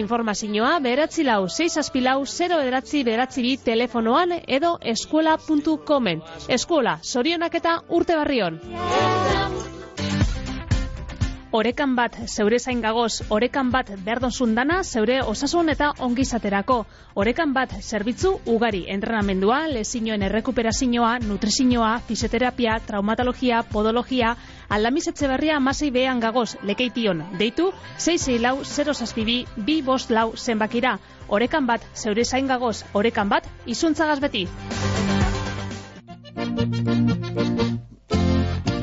Informazioa, 0.00 0.78
beratzi 0.80 1.28
lau, 1.28 1.44
6 1.48 1.76
aspilau, 1.84 2.18
0 2.24 2.62
beratzi 2.64 3.04
beratzi 3.04 3.44
bi 3.44 3.56
telefonoan 3.68 4.32
edo 4.46 4.78
eskuola.comen. 4.96 6.24
Eskuola, 6.48 6.98
zorionak 7.04 7.60
eta 7.60 7.82
urte 7.90 8.16
barrion. 8.16 8.62
Orekan 11.54 11.92
bat 11.94 12.16
zeure 12.26 12.58
zain 12.58 12.80
gagoz, 12.82 13.22
orekan 13.30 13.68
bat 13.70 13.92
berdozun 14.06 14.56
dana 14.56 14.80
zeure 14.82 15.20
osasun 15.22 15.68
eta 15.70 15.92
ongizaterako. 16.02 16.80
Orekan 17.14 17.52
bat 17.54 17.70
zerbitzu 17.80 18.32
ugari 18.50 18.80
entrenamendua, 18.94 19.60
lezinoen 19.70 20.24
errekuperazioa, 20.26 21.12
nutrizioa, 21.28 21.92
fisioterapia, 22.08 22.80
traumatologia, 22.88 23.62
podologia, 23.70 24.34
aldamiz 24.68 25.06
berria 25.20 25.56
amasei 25.60 25.92
behan 25.92 26.18
gagoz, 26.18 26.56
lekeition. 26.64 27.22
Deitu, 27.38 27.70
6 27.98 28.40
lau 28.42 28.56
0 28.64 28.94
zazpibi, 28.94 29.46
bi 29.56 29.80
bost 29.82 30.10
lau 30.10 30.32
zenbakira. 30.36 30.98
Orekan 31.28 31.66
bat 31.66 31.86
zeure 31.94 32.24
zain 32.24 32.48
gagoz, 32.48 32.82
orekan 32.94 33.28
bat 33.28 33.46
izuntzagaz 33.64 34.18
beti. 34.18 34.48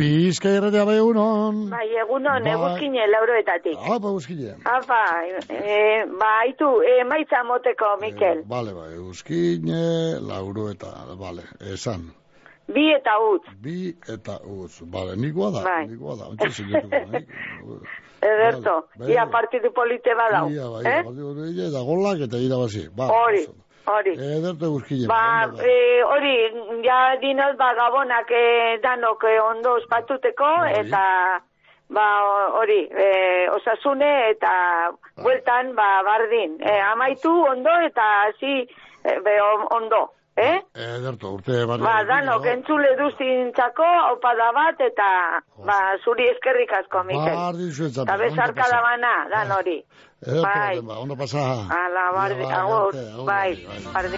Bizka 0.01 0.49
irratia 0.57 0.81
bai 0.87 0.95
egunon. 0.97 1.57
Bai, 1.69 1.85
egunon, 2.01 2.41
Bai. 2.41 2.53
eguzkine 2.55 3.03
lauroetatik. 3.11 3.75
Apa, 3.95 4.09
euskile. 4.15 4.55
Apa, 4.65 5.01
e, 5.45 5.75
ba, 6.21 6.29
haitu, 6.39 6.69
e, 6.81 6.95
maitza 7.05 7.43
moteko, 7.45 7.91
Mikel. 8.01 8.41
Bale, 8.49 8.73
bai, 8.73 8.89
euskine, 8.97 9.83
lauro 10.25 10.71
eta, 10.73 10.89
bale, 11.19 11.45
esan. 11.75 12.07
Bi 12.71 12.87
eta 12.95 13.13
utz. 13.27 13.45
Bi 13.61 13.91
eta 14.15 14.39
uz, 14.47 14.79
bale, 14.89 15.13
nikoa 15.21 15.51
da, 15.59 15.63
Bai. 15.69 15.85
nikoa 15.91 16.17
da, 16.17 16.31
ontsa 16.33 16.49
sinatu, 16.49 16.89
nik. 17.13 17.29
Ederto, 18.21 18.75
Bai, 18.97 19.11
ia 19.13 19.25
bai. 19.27 19.31
partidu 19.37 19.69
polite 19.75 20.17
badau. 20.17 20.49
Ia, 20.49 20.65
bai, 20.77 20.83
eh? 20.95 21.01
bai, 21.05 21.33
bai, 21.43 21.51
eta 21.67 21.85
golak 21.91 22.25
eta 22.25 22.41
irabazi. 22.41 22.87
Ba, 22.97 23.11
Hori, 23.13 23.45
hori. 23.97 24.13
Ederto 24.37 24.65
euskile. 24.71 25.07
Ba, 25.07 25.47
e, 25.59 26.03
hori, 26.03 26.35
ja 26.85 26.99
dinot, 27.21 27.57
ba, 27.59 27.73
gabonak 27.77 28.31
e, 28.31 28.43
danok 28.83 29.23
e, 29.29 29.39
ondo 29.41 29.75
ospatuteko, 29.79 30.51
Bai. 30.63 30.73
eta, 30.81 31.03
ba, 31.89 32.07
hori, 32.61 32.79
e, 32.91 33.09
osasune, 33.57 34.11
eta 34.31 34.53
bueltan, 35.23 35.73
ba, 35.75 35.89
bardin. 36.07 36.57
E, 36.61 36.79
amaitu 36.93 37.31
ondo, 37.51 37.75
eta 37.89 38.07
hasi 38.27 38.55
e, 38.63 39.19
be, 39.25 39.37
on- 39.41 39.67
ondo, 39.79 40.01
eh? 40.37 40.59
Ederto, 40.75 41.33
urte 41.37 41.65
barri. 41.67 41.83
Ba, 41.83 41.97
danok, 42.07 42.45
entzule 42.53 42.93
duzintzako, 42.99 43.89
opada 44.13 44.51
bat, 44.55 44.79
eta, 44.87 45.09
ba, 45.65 45.79
zuri 46.03 46.29
eskerrik 46.35 46.71
asko, 46.83 47.03
Mikel. 47.09 47.35
Bardin 47.35 47.71
zuetzat. 47.71 48.07
Eta 48.07 48.17
bezarka 48.23 48.69
da 48.71 48.81
bana, 48.87 49.17
dan 49.33 49.51
hori. 49.59 49.81
Ederto, 50.21 50.41
Bai. 50.43 50.81
ba, 50.81 50.99
ondo 50.99 51.15
pasa. 51.17 51.65
Ala, 51.65 52.11
bardi, 52.13 52.43
bai, 52.43 52.53
agur, 52.53 52.93
agur, 52.93 53.25
bai, 53.25 53.65
bai. 53.65 53.81
bardi. 53.93 54.17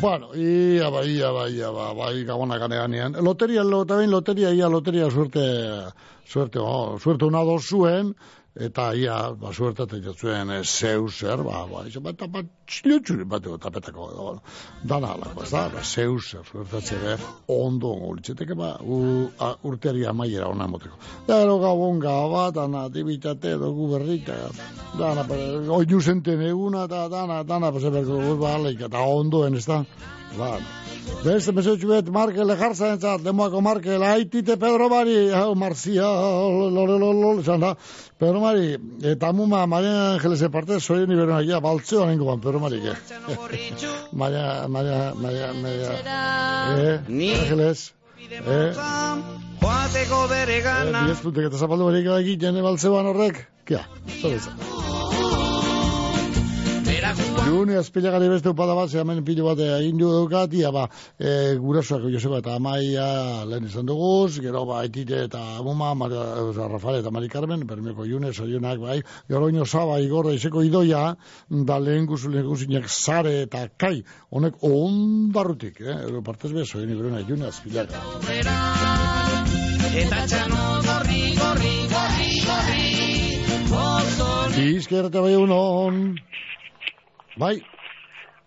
Bueno, 0.00 0.34
ia 0.34 0.90
ba, 0.90 1.04
ia 1.06 1.30
ba, 1.30 1.48
ia 1.48 1.70
ba, 1.70 1.94
bai 1.94 2.24
gabonak 2.26 2.62
anean. 2.62 3.14
Loteria, 3.22 3.62
lo, 3.62 3.84
behin 3.84 4.10
loteria, 4.10 4.50
ia 4.50 4.68
loteria 4.68 5.10
suerte, 5.10 5.94
suerte, 6.26 6.58
oh, 6.58 6.98
suerte 6.98 7.24
una 7.24 7.44
dos 7.44 7.68
zuen, 7.68 8.16
eta 8.54 8.92
ia, 8.94 9.32
ba, 9.34 9.50
suerte 9.52 9.82
eta 9.82 10.12
zuen 10.14 10.50
e, 10.54 10.60
zeu 10.62 11.08
zer, 11.08 11.42
ba, 11.42 11.64
ba, 11.66 11.82
izo, 11.88 12.00
ba, 12.00 12.12
eta 12.14 12.28
bat, 12.30 12.46
txiliotxuri 12.70 13.26
bat 13.26 13.46
ego 13.48 13.58
tapetako, 13.58 14.06
dana 14.86 15.10
alako, 15.16 15.42
ez 15.42 15.50
da, 15.50 15.64
ba, 15.72 15.82
zeu 15.82 16.20
zer, 16.20 16.44
suerte 16.46 16.78
atzere, 16.78 17.16
ondo 17.50 17.90
ongo 17.96 18.12
litzeteke, 18.14 18.54
ba, 18.54 18.76
u, 18.78 19.26
a, 19.42 19.50
urteari 19.66 20.06
amaiera 20.06 20.46
ona 20.52 20.68
emoteko. 20.70 21.00
Da, 21.26 21.40
ero 21.42 21.58
gabon 21.58 21.98
gaba, 21.98 22.46
dana, 22.54 22.86
dibitate, 22.94 23.56
dugu 23.58 23.90
berrika, 23.96 24.38
dana, 25.00 25.26
ba, 25.26 25.40
oinu 25.80 26.00
zenten 26.00 26.46
eguna, 26.46 26.86
eta 26.86 27.08
dana, 27.10 27.42
dana, 27.42 27.74
ba, 27.74 27.82
zeberko, 27.82 28.36
ba, 28.38 28.54
aleik, 28.60 28.86
eta 28.86 29.02
ondoen, 29.18 29.58
ez 29.58 29.66
da, 29.66 29.82
ba, 30.38 30.54
Beste 31.24 31.52
mesetxu 31.56 31.88
bet, 31.88 32.08
Markel 32.12 32.50
jartzen 32.58 32.94
entzat, 32.94 33.22
lemoako 33.24 33.60
Markel, 33.64 34.02
haitite 34.04 34.56
Pedro 34.60 34.88
Mari, 34.92 35.16
hau 35.36 35.54
Marzia, 35.56 36.04
lore, 36.04 36.96
lore, 37.00 37.18
lore, 37.20 37.58
da, 37.60 37.74
Pedro 38.24 38.40
Mari, 38.40 38.78
eta 39.04 39.32
muma, 39.36 39.66
Maria 39.66 40.14
Angelese 40.14 40.48
parte, 40.48 40.80
soy 40.80 41.06
ni 41.06 41.14
berona, 41.14 41.42
ja, 41.44 41.60
baltzeo 41.60 42.06
nengo 42.08 42.24
ban, 42.24 42.40
Pedro 42.40 42.60
Mari, 42.60 42.80
que. 42.80 42.94
Maria, 44.12 44.66
Maria, 44.68 45.12
Maria, 45.14 45.52
Maria, 45.52 45.90
eh, 46.78 47.00
Angeles, 47.04 47.92
eh, 48.30 48.72
Joateko 49.60 50.26
bere 50.32 50.58
eh, 50.58 50.62
gana. 50.64 51.04
bidezputek 51.04 51.50
eta 51.50 51.60
zapaldu 51.60 51.92
berik 51.92 52.08
egiten 52.16 52.62
baltzeoan 52.64 53.12
horrek, 53.12 53.44
kia, 53.68 53.84
zer 54.22 54.40
izan. 54.40 54.93
Juni 57.44 57.76
azpilagari 57.76 58.28
beste 58.28 58.48
upada 58.50 58.74
bat, 58.74 58.90
ze 58.90 58.98
hemen 59.00 59.24
pilo 59.24 59.44
bat 59.46 59.58
egin 59.58 59.98
du 59.98 60.08
dukat, 60.10 60.52
ia 60.54 60.70
ba, 60.72 60.88
e, 61.18 61.54
gurasoak 61.60 62.06
Joseba 62.12 62.38
eta 62.40 62.54
Amaia 62.56 63.44
lehen 63.48 63.66
izan 63.68 63.86
duguz, 63.86 64.40
gero 64.40 64.64
ba, 64.66 64.80
Aitite 64.80 65.24
eta 65.26 65.40
Muma, 65.62 65.92
oza, 65.94 66.68
Rafael 66.68 67.00
eta 67.00 67.10
Mari 67.10 67.28
Carmen, 67.28 67.66
permeko 67.66 68.06
June, 68.08 68.32
sorionak, 68.32 68.80
bai, 68.80 69.00
gero 69.28 69.48
ino 69.48 69.66
Saba, 69.66 70.00
Igorra, 70.00 70.34
izeko 70.34 70.62
idoia, 70.62 71.04
da 71.48 71.78
lehen 71.78 72.06
guzinak 72.06 72.88
Sare 72.88 73.42
eta 73.42 73.66
Kai, 73.76 74.02
honek 74.30 74.62
ondarrutik, 74.62 75.80
eh, 75.80 75.98
ero 76.08 76.22
partez 76.22 76.52
bezo, 76.52 76.78
egin 76.78 76.96
iberona, 76.96 77.22
June 77.28 77.46
azpilaga. 77.52 78.02
Eta 79.94 80.24
txano 80.26 80.62
gorri, 80.82 81.22
gorri, 81.38 81.74
gorri, 81.92 82.30
gorri 82.42 82.84
Oton 83.74 84.52
Bizkerrete 84.54 85.20
bai 85.22 85.34
unon, 85.38 86.00
bai, 87.36 87.56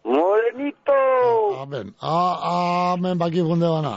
Morenito, 0.04 0.94
amen, 1.62 1.94
a, 2.02 2.94
amen 2.94 3.18
baki 3.20 3.42
funde 3.42 3.68
bana. 3.68 3.96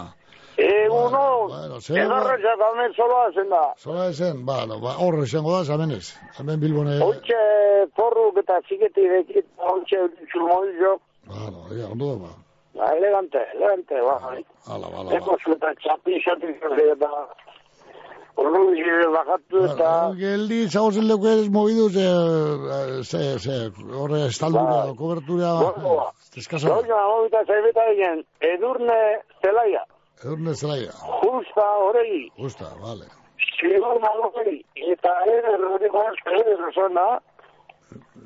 egunon, 0.57 1.49
Bueno, 1.49 1.81
zer, 1.81 1.99
egarretza 2.05 2.53
tamen 2.59 2.93
solo 2.95 3.17
hazen 3.23 3.49
da. 3.49 3.75
Zola 3.79 4.09
ezen, 4.11 4.45
ba, 4.47 4.67
no, 4.67 4.81
ba, 4.81 4.97
horre 4.99 5.23
izango 5.25 5.53
da, 5.57 5.65
zamenez. 5.65 6.17
Hemen 6.39 6.61
Bilbone, 6.61 6.99
Hontxe 7.01 7.39
forruk 7.97 8.37
eta 8.43 8.59
ziketi 8.69 9.07
dekit, 9.09 9.47
hontxe 9.57 10.03
zurmodillo, 10.33 10.99
ba, 11.31 11.47
no, 11.55 11.65
ia, 11.77 11.87
ondo 11.89 12.11
da, 12.13 12.17
ba. 12.25 12.33
ba, 12.75 12.91
elegante, 12.97 13.39
elegante, 13.55 14.03
ba. 14.05 14.19
Ala, 14.75 14.87
ala, 15.01 15.15
Eko 15.17 15.39
zueta 15.45 15.73
txapi, 15.81 16.19
txapi, 16.25 16.53
eta 16.97 17.11
ordu 18.41 18.63
gire 18.75 19.07
bajatu 19.15 19.63
eta... 19.69 19.91
Geldi, 20.21 20.61
zagozen 20.69 21.07
leku 21.11 21.29
ez 21.31 21.49
movidu, 21.57 21.87
ze, 21.91 22.07
ze, 23.11 23.23
ze, 23.45 23.57
horre 24.01 24.21
estaldura, 24.27 24.81
Bai. 24.89 24.97
kobertura, 25.01 25.53
Bueno, 25.61 26.11
eskaso, 26.43 26.69
Doña, 26.75 27.01
hobita 27.13 27.45
zaibeta 27.47 27.87
egin, 27.95 28.23
edurne 28.53 29.01
zelaia, 29.45 29.85
edurne 30.23 30.55
zelaia, 30.55 30.93
justa 31.23 31.67
horregi, 31.87 32.23
justa, 32.39 32.71
vale. 32.85 33.09
zigor 33.59 34.01
malogei, 34.05 34.61
eta 34.95 35.17
ere, 35.37 35.57
rodiko 35.65 36.07
ere, 36.39 36.57
zona, 36.75 37.07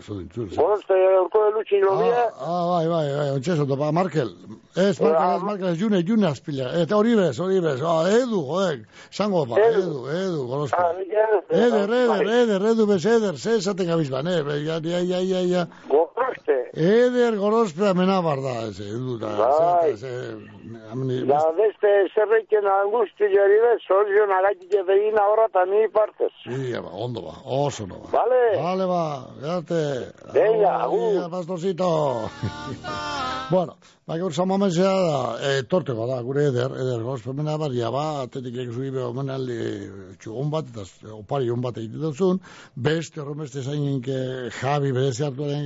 Zo 0.02 0.16
dintzur. 0.18 0.48
Gorozte, 0.56 0.96
urko 1.20 1.40
de 1.44 1.50
lutxin 1.54 1.84
lobia. 1.86 2.24
Ah, 2.42 2.64
bai, 2.72 2.86
bai, 2.90 3.04
bai, 3.16 3.28
ontsa 3.36 3.54
esoto, 3.54 3.76
ba, 3.78 3.92
Markel. 3.94 4.32
Ez, 4.74 5.00
Markel, 5.00 5.36
ez, 5.36 5.42
Markel, 5.48 5.68
ez, 5.70 5.78
june, 5.80 6.00
june 6.08 6.26
azpila. 6.28 6.72
Eta 6.82 6.98
hori 6.98 7.14
bez, 7.16 7.38
hori 7.40 7.60
bez. 7.64 7.78
Ah, 7.80 8.02
edu, 8.10 8.42
joek. 8.48 8.82
Zango, 9.14 9.44
ba, 9.46 9.60
edu, 9.68 10.02
edu, 10.10 10.42
gorozte. 10.50 10.82
Eder, 11.54 11.94
eder, 12.00 12.26
eder, 12.40 12.66
edu 12.72 12.88
bez, 12.90 13.04
eder, 13.06 13.38
ze 13.38 13.56
esaten 13.60 13.88
gabiz 13.92 14.10
ba, 14.10 14.24
ne, 14.26 14.40
be, 14.42 14.58
ja, 14.66 14.80
ja, 14.82 15.00
ja, 15.12 15.22
ja, 15.30 15.44
ja. 15.54 15.66
Gorozte. 16.24 16.70
Eder, 16.74 17.36
gorozpe, 17.36 17.86
amena 17.88 18.20
barda, 18.22 18.54
ez, 18.68 18.80
edu, 18.80 19.18
da, 19.20 19.32
Bai. 19.38 19.96
ze, 19.96 20.10
ameni, 20.92 21.20
Da 21.28 21.40
beste 21.56 21.90
zerreiken 22.14 22.66
angusti 22.66 23.28
jari 23.34 23.58
bez, 23.64 23.80
sorion 23.86 24.32
agatik 24.32 24.74
egin 24.80 25.18
ahora 25.20 25.46
eta 25.50 25.64
ni 25.68 25.86
partez. 25.92 26.32
Sí, 26.44 26.72
ba, 26.72 26.90
ondo 27.06 27.22
ba, 27.26 27.34
oso 27.44 27.86
no 27.86 28.00
ba. 28.04 28.10
Vale. 28.18 28.42
Vale, 28.56 28.86
ba, 28.86 29.02
gerte. 29.42 29.80
Venga, 30.32 30.72
agur. 30.84 31.30
pastorcito. 31.30 31.90
bueno, 33.54 33.76
ba, 34.06 34.18
gaur 34.18 34.32
samamezea 34.32 34.94
da, 35.08 35.20
e, 35.50 35.62
torteko 35.68 36.06
da, 36.08 36.20
gure 36.22 36.48
eder, 36.50 36.72
eder 36.84 37.02
gospemena 37.04 37.56
baria 37.60 37.90
ba, 37.90 38.04
atetik 38.24 38.56
egin 38.56 38.72
zui 38.72 38.90
beho 38.94 39.12
menaldi 39.16 39.58
txugun 40.20 40.50
bat, 40.52 40.72
eta 40.72 41.14
opari 41.16 41.50
hon 41.52 41.62
bat 41.64 41.78
egiten 41.80 42.04
duzun, 42.08 42.40
beste 42.76 43.20
horremeste 43.20 43.62
zainin 43.62 44.00
ke 44.04 44.50
Javi 44.60 44.92
berezi 44.92 45.24
hartuaren 45.26 45.64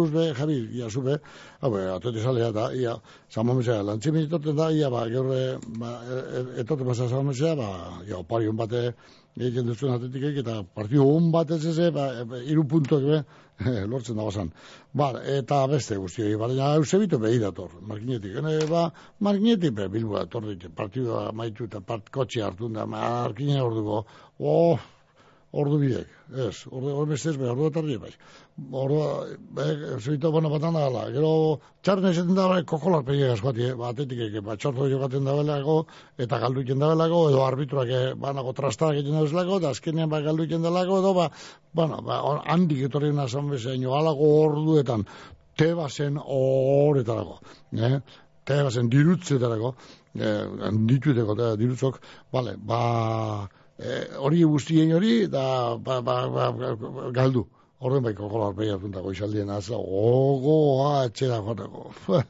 iburuz 0.00 0.12
be, 0.12 0.34
Javi, 0.34 0.68
ia 0.78 0.88
zube, 0.88 1.18
hau 1.60 1.70
be, 1.70 1.84
atetik 1.94 2.22
salea 2.22 2.50
da, 2.52 2.72
ia, 2.72 2.96
samamezea, 3.28 3.82
lantzimin 3.82 4.26
etorten 4.26 4.56
da, 4.56 4.70
ia, 4.72 4.90
ba, 4.90 5.06
gaur, 5.08 5.32
e, 5.34 5.58
ba, 5.78 5.92
e, 6.02 6.18
e, 6.18 6.44
etorten 6.62 6.86
basa 6.86 7.08
samamezea, 7.08 7.54
ba, 7.56 7.70
ia, 8.06 8.18
opari 8.18 8.50
bate, 8.52 8.94
egiten 9.38 9.66
duzuen 9.66 9.94
atetik 9.94 10.40
eta 10.42 10.62
partidu 10.74 11.04
hon 11.06 11.30
bat 11.32 11.50
ez 11.50 11.64
eze, 11.64 11.90
ba, 11.94 12.10
e, 12.22 12.42
iru 12.50 12.64
puntuak 12.68 13.02
be, 13.06 13.22
lortzen 13.92 14.16
da 14.16 14.24
bazan. 14.24 14.52
Ba, 14.92 15.12
eta 15.38 15.66
beste 15.70 15.98
guztioi, 16.00 16.36
baina 16.40 16.74
Eusebito 16.80 17.18
behi 17.20 17.38
dator, 17.42 17.74
markinetik. 17.86 18.38
Hene, 18.40 18.56
ba, 18.70 18.88
markinetik 19.20 19.76
be, 19.76 19.88
bilbo 19.92 20.18
dator 20.18 20.48
dit, 20.48 20.70
partidua 20.76 21.28
maitu 21.36 21.68
eta 21.68 21.82
part 21.84 22.08
kotxe 22.10 22.42
hartu 22.46 22.72
da, 22.72 22.86
markine 22.88 23.60
orduko, 23.62 24.04
oh, 24.40 24.80
ordu 25.52 25.78
biek, 25.82 26.10
ez, 26.30 26.66
ordu, 26.70 26.92
ordu 26.94 27.10
beste 27.10 27.32
ez 27.32 27.38
be, 27.40 27.48
ordu 27.50 27.66
eta 27.70 27.82
bai. 28.02 28.10
Ordu, 28.82 28.98
be, 29.56 29.64
Eusebito, 29.96 30.30
bueno, 30.30 30.50
batan 30.52 30.76
da 30.76 30.84
gala, 30.84 31.02
gero, 31.10 31.32
txarren 31.82 32.10
esaten 32.12 32.38
da, 32.38 32.46
bai, 32.52 32.60
kokolar 32.64 33.02
pegia 33.04 33.32
gaskoati, 33.32 33.64
eh, 33.70 33.74
ba, 33.74 33.90
atetik 33.90 34.22
eke, 34.28 34.44
ba, 34.46 34.56
txorto 34.56 34.86
jokaten 34.92 35.26
da 35.26 35.34
belago, 35.34 35.86
eta 36.18 36.38
galdu 36.38 36.62
da 36.70 36.92
belago, 36.92 37.24
edo 37.30 37.42
arbitruak, 37.44 37.88
eh, 37.90 38.14
banago 38.14 38.52
trastak 38.52 38.94
egiten 38.94 39.18
da 39.18 39.26
bezalako, 39.26 39.58
eta 39.58 39.70
azkenean, 39.74 40.08
ba, 40.08 40.20
galdu 40.20 40.46
iken 40.46 40.62
delako, 40.62 41.00
edo, 41.02 41.14
ba, 41.14 41.30
bueno, 41.74 42.00
ba, 42.02 42.22
on- 42.22 42.42
handik 42.46 42.86
etorri 42.86 43.10
una 43.10 43.26
zan 43.28 43.50
bezaino, 43.50 43.94
alago 43.98 44.30
orduetan, 44.46 45.06
tebazen 45.56 46.18
horretarako, 46.22 47.40
eh? 47.74 47.98
tebazen 48.44 48.88
dirutzetarako, 48.88 49.74
eh, 50.14 50.46
ditueteko, 50.86 51.34
eta 51.34 51.56
dirutzok, 51.56 51.98
bale, 52.32 52.54
ba, 52.56 53.48
eh, 53.82 54.04
hori 54.18 54.44
guztien 54.44 54.92
hori, 54.96 55.26
da, 55.26 55.76
ba, 55.76 56.00
ba, 56.02 56.16
ba, 56.30 56.50
galdu. 57.16 57.46
Horren 57.80 58.04
baiko 58.04 58.28
kolar 58.28 58.52
behiatun 58.56 58.92
dago 58.92 59.12
izaldien 59.12 59.50
azla, 59.50 59.78
gogoa 59.80 61.06
etxera 61.08 61.40
joteko. 61.46 61.90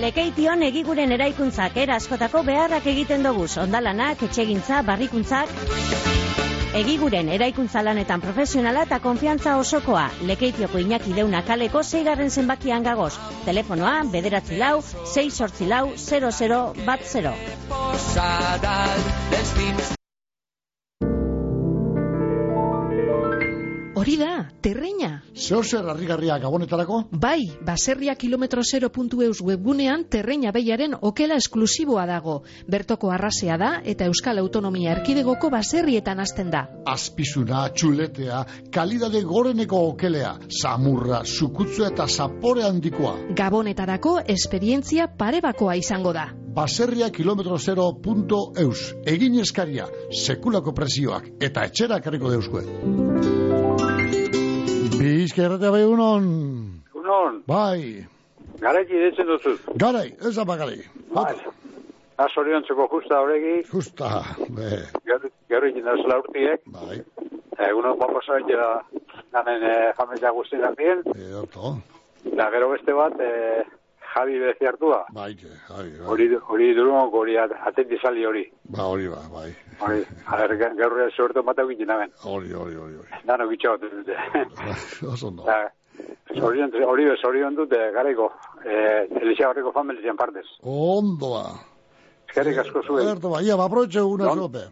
Lekeition 0.00 0.64
egiguren 0.66 1.12
eraikuntzak 1.16 1.76
era 1.84 1.96
askotako 2.00 2.42
beharrak 2.48 2.88
egiten 2.92 3.24
dugu, 3.28 3.46
ondalanak, 3.66 4.28
etxegintza, 4.28 4.82
barrikuntzak... 4.90 6.15
Egiguren 6.76 7.30
eraikuntza 7.32 7.80
lanetan 7.80 8.20
profesionala 8.20 8.82
eta 8.84 8.98
konfiantza 9.00 9.54
osokoa. 9.56 10.02
Lekeitioko 10.28 10.82
Iñaki 10.82 11.14
Deuna 11.16 11.40
kaleko 11.48 11.80
zeigarren 11.82 12.28
zenbakian 12.28 12.84
gagoz. 12.84 13.14
Telefonoa, 13.46 13.94
bederatzi 14.12 14.60
lau, 14.60 14.82
6 15.14 15.32
sortzi 15.32 15.70
lau, 15.72 15.94
00 15.96 16.60
bat 16.84 17.08
0. 17.14 17.32
Posada 17.72 18.76
dels 19.32 19.54
vins 19.56 19.94
Hori 23.96 24.18
da, 24.20 24.35
terreina. 24.66 25.22
Zeo 25.36 25.62
zer 25.62 25.86
harrigarria 25.86 26.38
gabonetarako? 26.42 27.04
Bai, 27.12 27.52
baserria 27.62 28.16
kilometro 28.18 28.64
0.eus 28.66 29.38
webgunean 29.46 30.06
terreina 30.10 30.50
behiaren 30.50 30.96
okela 31.00 31.36
esklusiboa 31.38 32.06
dago. 32.10 32.40
Bertoko 32.66 33.12
arrasea 33.14 33.58
da 33.62 33.70
eta 33.84 34.08
Euskal 34.10 34.42
Autonomia 34.42 34.96
Erkidegoko 34.96 35.52
baserrietan 35.54 36.18
hasten 36.24 36.50
da. 36.50 36.64
Azpizuna, 36.86 37.68
txuletea, 37.70 38.42
kalidade 38.74 39.22
goreneko 39.22 39.84
okelea, 39.92 40.34
samurra, 40.50 41.22
sukutzua 41.24 41.92
eta 41.94 42.08
zapore 42.08 42.66
handikoa. 42.66 43.14
Gabonetarako 43.38 44.18
esperientzia 44.26 45.06
parebakoa 45.06 45.78
izango 45.78 46.16
da. 46.16 46.32
Baserria 46.56 47.12
kilometro 47.12 47.58
0.eus. 47.60 48.94
Egin 49.06 49.38
eskaria, 49.46 49.86
sekulako 50.10 50.74
presioak 50.74 51.36
eta 51.38 51.68
etxera 51.70 52.00
karriko 52.02 52.34
deuskue. 52.34 53.45
Bizka 54.98 55.42
erratea 55.46 55.70
bai 55.74 55.84
unon. 55.84 56.26
Unon, 56.96 57.42
Bai, 57.46 58.04
garaiki 58.60 58.98
ditzen 59.02 59.26
duzu. 59.28 59.52
garai, 59.78 60.08
ez 60.26 60.34
da 60.36 60.44
bagai. 60.44 60.78
Bai. 61.14 61.34
Azoriontzeko 62.18 62.86
justa 62.92 63.18
horregi, 63.20 63.56
Justa, 63.68 64.08
be, 64.56 64.70
gero 65.50 65.66
egin 65.68 65.84
da 65.84 65.94
zela 66.00 66.16
urtiek. 66.22 66.62
bai, 66.72 67.02
Egunon 67.68 67.98
papasoen 68.00 68.46
jera 68.48 68.70
ganen 69.32 69.62
e, 69.68 69.74
jameza 69.98 70.30
guztien 70.32 70.64
ardien. 70.64 71.02
edorto. 71.14 71.74
Da 72.36 72.48
gero 72.50 72.70
beste 72.72 72.92
bat, 72.96 73.20
e, 73.20 73.64
Javi 74.16 74.38
bezi 74.40 74.64
hartua. 74.64 75.04
Bai, 75.12 75.34
ke, 75.36 75.48
bai. 75.68 75.86
Hori, 76.08 76.26
hori 76.48 76.72
durunok 76.74 77.12
hori 77.14 77.36
at- 77.36 77.52
atendi 77.68 77.98
sali 78.02 78.24
hori. 78.24 78.44
Ba, 78.64 78.86
hori 78.88 79.08
ba, 79.12 79.20
bai. 79.32 79.50
Hori, 79.80 80.00
a 80.24 80.36
ver, 80.40 80.56
gaur 80.56 81.10
suerto 81.14 81.42
mata 81.42 81.62
egiten 81.62 81.90
hemen. 81.90 82.10
Hori, 82.24 82.52
hori, 82.52 82.74
hori, 82.74 82.94
hori. 82.96 83.20
Dano 83.28 83.46
bitxo 83.46 83.76
bat 83.76 83.90
dute. 83.92 84.16
Oso 85.12 85.26
ondo. 85.28 85.44
Da, 85.44 85.70
Zorion, 86.36 86.72
hori 86.84 87.04
zorion 87.22 87.54
dute 87.56 87.78
garaiko, 87.92 88.30
eh, 88.64 89.06
Elisa 89.20 89.48
horreko 89.48 89.72
familizian 89.72 90.16
partez. 90.16 90.44
Ondo 90.62 91.30
ba. 91.36 91.44
Eskerrik 92.28 92.58
asko 92.64 92.82
zuen. 92.82 93.04
Ederto 93.04 93.30
ba, 93.30 93.40
ia, 93.40 93.56
ba, 93.56 93.66
una 93.66 94.32
sope. 94.34 94.64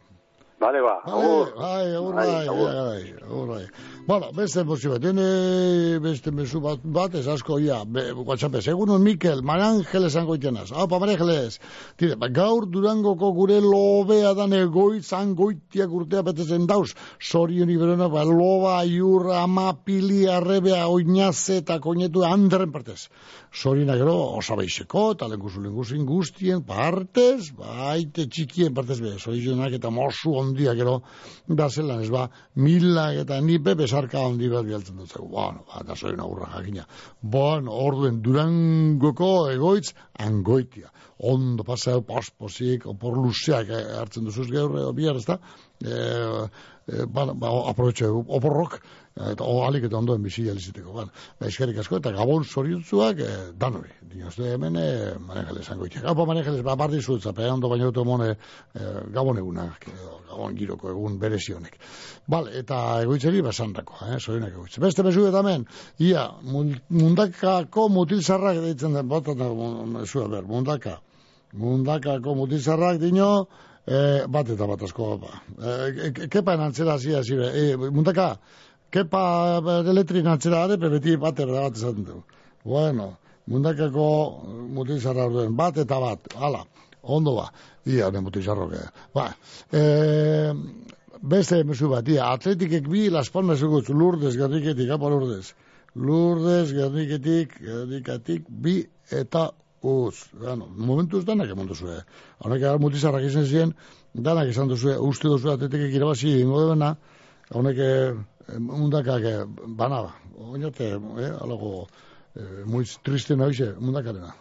Bale 0.61 0.81
ba, 0.81 1.03
agur. 1.05 1.51
Bai, 1.57 1.95
agur 1.97 2.15
Bai, 2.15 2.27
bai, 2.27 2.47
agur. 2.49 2.69
bai, 2.73 3.15
agur 3.23 3.49
bai. 3.49 3.65
Bueno, 4.07 4.27
beste 4.37 4.61
emozio 4.61 4.93
bat, 4.93 5.03
dene 5.03 5.99
beste 6.05 6.31
mesu 6.31 6.61
bat, 6.61 6.81
bat 6.85 7.15
ez 7.19 7.27
asko, 7.29 7.59
ia, 7.59 7.81
be, 7.85 8.05
WhatsApp, 8.13 8.61
egunon 8.69 9.03
Mikel, 9.03 9.43
Maranjel 9.43 10.07
esango 10.07 10.37
itenaz. 10.39 10.71
Hau, 10.73 10.87
pa 10.89 11.01
Maranjeles. 11.03 11.59
Tire, 11.99 12.17
ba, 12.21 12.29
gaur 12.29 12.69
durangoko 12.71 13.33
gure 13.35 13.59
lobea 13.65 14.35
dan 14.39 14.53
egoitzan 14.53 15.35
goitiak 15.35 15.91
urtea 15.91 16.23
betetzen 16.23 16.69
dauz. 16.71 16.95
Sorion 17.19 17.73
iberona, 17.75 18.09
ba, 18.13 18.23
loba, 18.29 18.79
aiurra, 18.85 19.43
ama, 19.49 19.73
pili, 19.85 20.25
arrebea, 20.31 20.87
oinaze 20.89 21.59
eta 21.65 21.81
koinetu 21.81 22.23
handeren 22.29 22.73
partez. 22.73 23.09
Sorina 23.55 23.95
gero, 23.97 24.15
osabaizeko, 24.39 25.11
eta 25.15 25.29
lenguzu 25.31 25.61
lenguzin 25.63 26.07
guztien 26.07 26.63
partez, 26.67 27.53
baite 27.59 28.29
txikien 28.29 28.75
partez 28.75 29.01
be, 29.03 29.17
sorionak 29.19 29.77
eta 29.79 29.91
mosu 29.95 30.35
ondia 30.55 30.75
gero, 30.79 31.01
da 31.47 31.69
zelan 31.69 32.03
ez 32.03 32.11
ba, 32.11 32.29
milak 32.55 33.19
eta 33.25 33.41
nipe 33.43 33.75
besarka 33.75 34.23
ondi 34.23 34.49
bat 34.49 34.65
bialtzen 34.67 34.97
dut. 35.03 35.15
Bueno, 35.19 35.65
ba, 35.69 35.83
da 35.83 35.97
sorina 35.97 36.27
urra 36.31 36.51
jakina. 36.55 36.87
Bueno, 37.21 37.75
orduen 37.75 38.23
durangoko 38.23 39.51
egoitz, 39.51 39.95
angoitia. 40.19 40.93
Ondo 41.19 41.65
paseo, 41.65 42.03
posposik, 42.03 42.87
opor 42.91 43.17
luzeak 43.19 43.71
eh, 43.71 43.83
hartzen 43.99 44.25
duzuz 44.27 44.49
gaur, 44.51 44.79
eh, 44.79 44.93
bihar 44.95 45.17
ez 45.17 45.27
da, 45.27 45.39
eh, 45.85 45.91
eh, 45.91 46.47
aprobetxe, 46.87 48.07
oporrok, 48.09 48.79
eta 49.15 49.45
o, 49.47 49.63
alik 49.65 49.85
eta 49.87 49.97
ondoen 49.97 50.23
bizi 50.23 50.49
aliziteko. 50.51 50.93
Ba, 50.93 51.05
ba, 51.41 51.47
eskerrik 51.49 51.79
asko, 51.79 51.97
eta 52.01 52.11
gabon 52.13 52.45
zoriutzuak, 52.45 53.21
eh, 53.21 53.37
danori. 53.57 53.91
Diozte 54.15 54.53
hemen, 54.55 54.77
eh, 54.77 55.15
manejale 55.19 55.63
zango 55.63 55.87
itxek. 55.87 56.03
Gaupa 56.03 56.27
manejale, 56.27 56.63
ba, 56.63 56.75
bardi 56.77 57.01
zuetza, 57.01 57.33
pe, 57.33 57.49
ondo 57.51 57.69
baino 57.69 57.91
dut 57.91 58.03
emone, 58.03 58.31
eh, 58.75 59.01
gabon 59.15 59.39
egunak, 59.39 59.87
gabon 60.29 60.55
giroko 60.59 60.91
egun 60.91 61.19
berezionek. 61.19 61.79
Bale, 62.27 62.59
eta 62.59 63.01
egoitzeri 63.03 63.41
basandako, 63.43 63.95
eh, 64.09 64.19
zorionak 64.19 64.53
egoitze. 64.53 64.81
Beste 64.81 65.03
bezu 65.03 65.27
eta 65.29 65.41
hemen, 65.41 65.67
ia, 65.99 66.29
mun- 66.43 66.81
mundakako 66.91 67.89
mutilzarrak 67.89 68.61
deitzen 68.61 68.95
den, 68.95 69.09
botan 69.09 69.39
da, 69.39 69.49
zua, 70.07 70.29
ber, 70.29 70.43
mundaka. 70.43 71.01
Mundakako 71.53 72.35
mutilzarrak 72.35 72.99
dino, 72.99 73.47
eh, 73.87 74.27
bat 74.29 74.49
eta 74.49 74.67
bat 74.67 74.83
asko, 74.83 75.17
ba. 75.19 75.41
Ke- 75.95 76.29
kepa 76.29 76.55
enantzera 76.55 76.99
zia, 76.99 77.23
zire, 77.23 77.51
eh, 77.53 77.77
mundaka, 77.77 78.39
kepa 78.91 79.25
elektrin 79.91 80.27
antzera 80.31 80.65
are, 80.65 80.79
pe 80.79 80.89
beti 80.89 81.17
bat 81.17 81.39
erda 81.41 81.67
bat 81.67 81.77
esaten 81.77 82.05
du. 82.05 82.23
Bueno, 82.65 83.17
mundakako 83.51 84.07
mutilzarra 84.73 85.27
orduen, 85.29 85.57
bat 85.57 85.79
eta 85.83 85.99
bat, 86.01 86.33
hala, 86.41 86.65
ondo 87.03 87.35
ba, 87.37 87.49
ia, 87.85 88.11
ne 88.11 88.23
mutilzarroke. 88.25 88.87
Ba, 89.15 89.29
eh, 89.73 90.53
beste 91.21 91.63
mesu 91.65 91.91
bat, 91.93 92.09
ia, 92.09 92.31
atletikek 92.33 92.89
bi, 92.89 93.09
Las 93.11 93.31
Palmas 93.31 93.61
egutz, 93.63 93.89
lurdez, 93.91 94.37
gerriketik, 94.41 94.91
apa 94.91 95.11
lurdez. 95.13 95.53
Lurdez, 95.95 96.73
gerriketik, 96.75 97.59
gerrikatik, 97.61 98.49
bi 98.49 98.81
eta 99.11 99.51
uz. 99.85 100.27
Bueno, 100.33 100.69
momentu 100.77 101.19
ez 101.21 101.25
danak 101.29 101.51
emontu 101.53 101.75
zuen. 101.75 102.01
Honek 102.41 102.63
gara 102.63 102.81
mutizarrak 102.81 103.27
izan 103.29 103.45
ziren, 103.47 103.75
danak 104.15 104.49
izan 104.49 104.69
duzue, 104.69 104.97
uste 104.99 105.29
duzue 105.29 105.53
atletikek 105.55 105.93
irabazi 105.95 106.39
ingo 106.41 106.63
debena, 106.65 106.95
honek 107.53 107.83
eh, 107.85 108.15
mundakak 108.59 109.25
eh, 109.25 109.45
bana, 109.67 110.07
oinate, 110.39 110.95
eh, 110.95 111.33
alago, 111.41 111.87
eh, 112.35 112.65
muiz 112.65 112.99
triste 113.03 113.37
nahize, 113.37 113.75
mundakarena. 113.79 114.35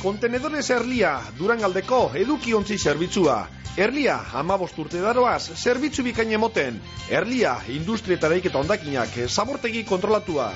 Kontenedores 0.00 0.70
Erlia, 0.72 1.18
Durangaldeko 1.36 2.10
edukiontzi 2.16 2.78
zerbitzua. 2.78 3.42
Erlia, 3.76 4.16
amabost 4.34 4.78
urte 4.80 5.00
daroaz, 5.00 5.52
zerbitzu 5.56 6.02
bikain 6.02 6.32
emoten. 6.32 6.80
Erlia, 7.10 7.58
industrietareik 7.68 8.48
eta 8.48 8.64
ondakinak, 8.64 9.20
zabortegi 9.28 9.84
kontrolatua. 9.84 10.50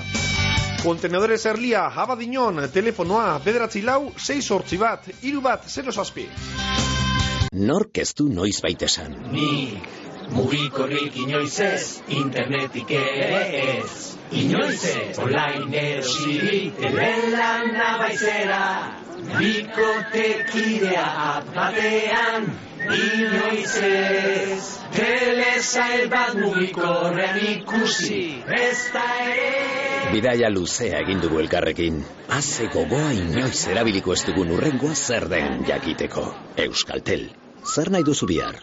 Kontenedores 0.85 1.41
Erlia, 1.49 1.87
abadinon, 1.97 2.59
telefonoa, 2.69 3.39
bederatzi 3.41 3.81
lau, 3.81 4.11
6 4.21 4.35
sortzi 4.45 4.77
bat, 4.77 5.07
iru 5.25 5.39
bat, 5.41 5.63
0 5.65 5.93
zazpi. 5.95 6.27
Nork 7.57 7.97
ez 8.03 8.11
du 8.13 8.27
noiz 8.29 8.59
baitesan. 8.61 9.15
Nik 9.33 9.87
mugikorrik 10.35 11.17
inoiz 11.23 11.55
ez, 11.65 12.03
internetik 12.19 12.93
ez. 12.99 13.95
Inoiz 14.43 14.83
ez, 14.91 15.17
online 15.25 15.81
erosi, 15.81 16.69
telelan 16.77 17.73
nabaizera. 17.73 18.61
Bikotekidea 19.39 21.09
batean, 21.55 22.51
inoiz 22.93 23.75
ez. 23.81 24.63
Telesail 24.95 26.07
bat 26.11 26.37
mugikorrean 26.39 27.41
ikusi, 27.51 28.21
ez 28.59 28.77
da 28.93 29.05
ere. 29.25 30.11
Bidaia 30.13 30.51
luzea 30.53 31.01
egin 31.01 31.19
dugu 31.23 31.41
elkarrekin. 31.43 31.99
Haze 32.29 32.69
gogoa 32.73 33.11
inoiz 33.17 33.65
erabiliko 33.73 34.15
ez 34.15 34.21
dugun 34.29 34.53
urrengoa 34.55 34.95
zer 34.95 35.27
den 35.33 35.65
jakiteko. 35.67 36.29
Euskaltel, 36.67 37.29
zer 37.73 37.91
nahi 37.91 38.07
duzu 38.07 38.29
bihar? 38.31 38.61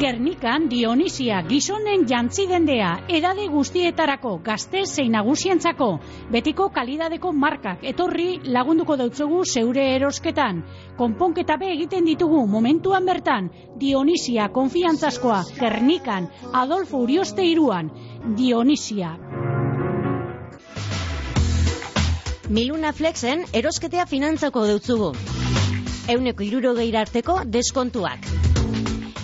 Gernikan 0.00 0.64
Dionisia 0.70 1.42
gizonen 1.44 2.06
jantzi 2.08 2.46
dendea, 2.48 2.88
edade 3.12 3.44
guztietarako 3.52 4.30
gazte 4.46 4.86
zein 4.88 5.12
nagusientzako, 5.12 5.88
betiko 6.32 6.70
kalidadeko 6.72 7.34
markak 7.42 7.84
etorri 7.90 8.38
lagunduko 8.56 8.96
dautzugu 8.96 9.42
zeure 9.44 9.84
erosketan. 9.98 10.62
Konponketa 10.96 11.58
be 11.60 11.68
egiten 11.74 12.08
ditugu 12.08 12.40
momentuan 12.48 13.04
bertan, 13.04 13.52
Dionisia 13.76 14.48
konfiantzazkoa, 14.48 15.42
Gernikan, 15.60 16.30
Adolfo 16.64 17.04
Urioste 17.04 17.44
iruan, 17.44 17.92
Dionisia. 18.40 19.12
Miluna 22.48 22.96
Flexen 22.96 23.44
erosketea 23.52 24.08
finantzako 24.08 24.64
deutzugu. 24.72 25.12
Euneko 26.08 26.42
irurogei 26.42 26.94
arteko 26.96 27.42
deskontuak. 27.44 28.39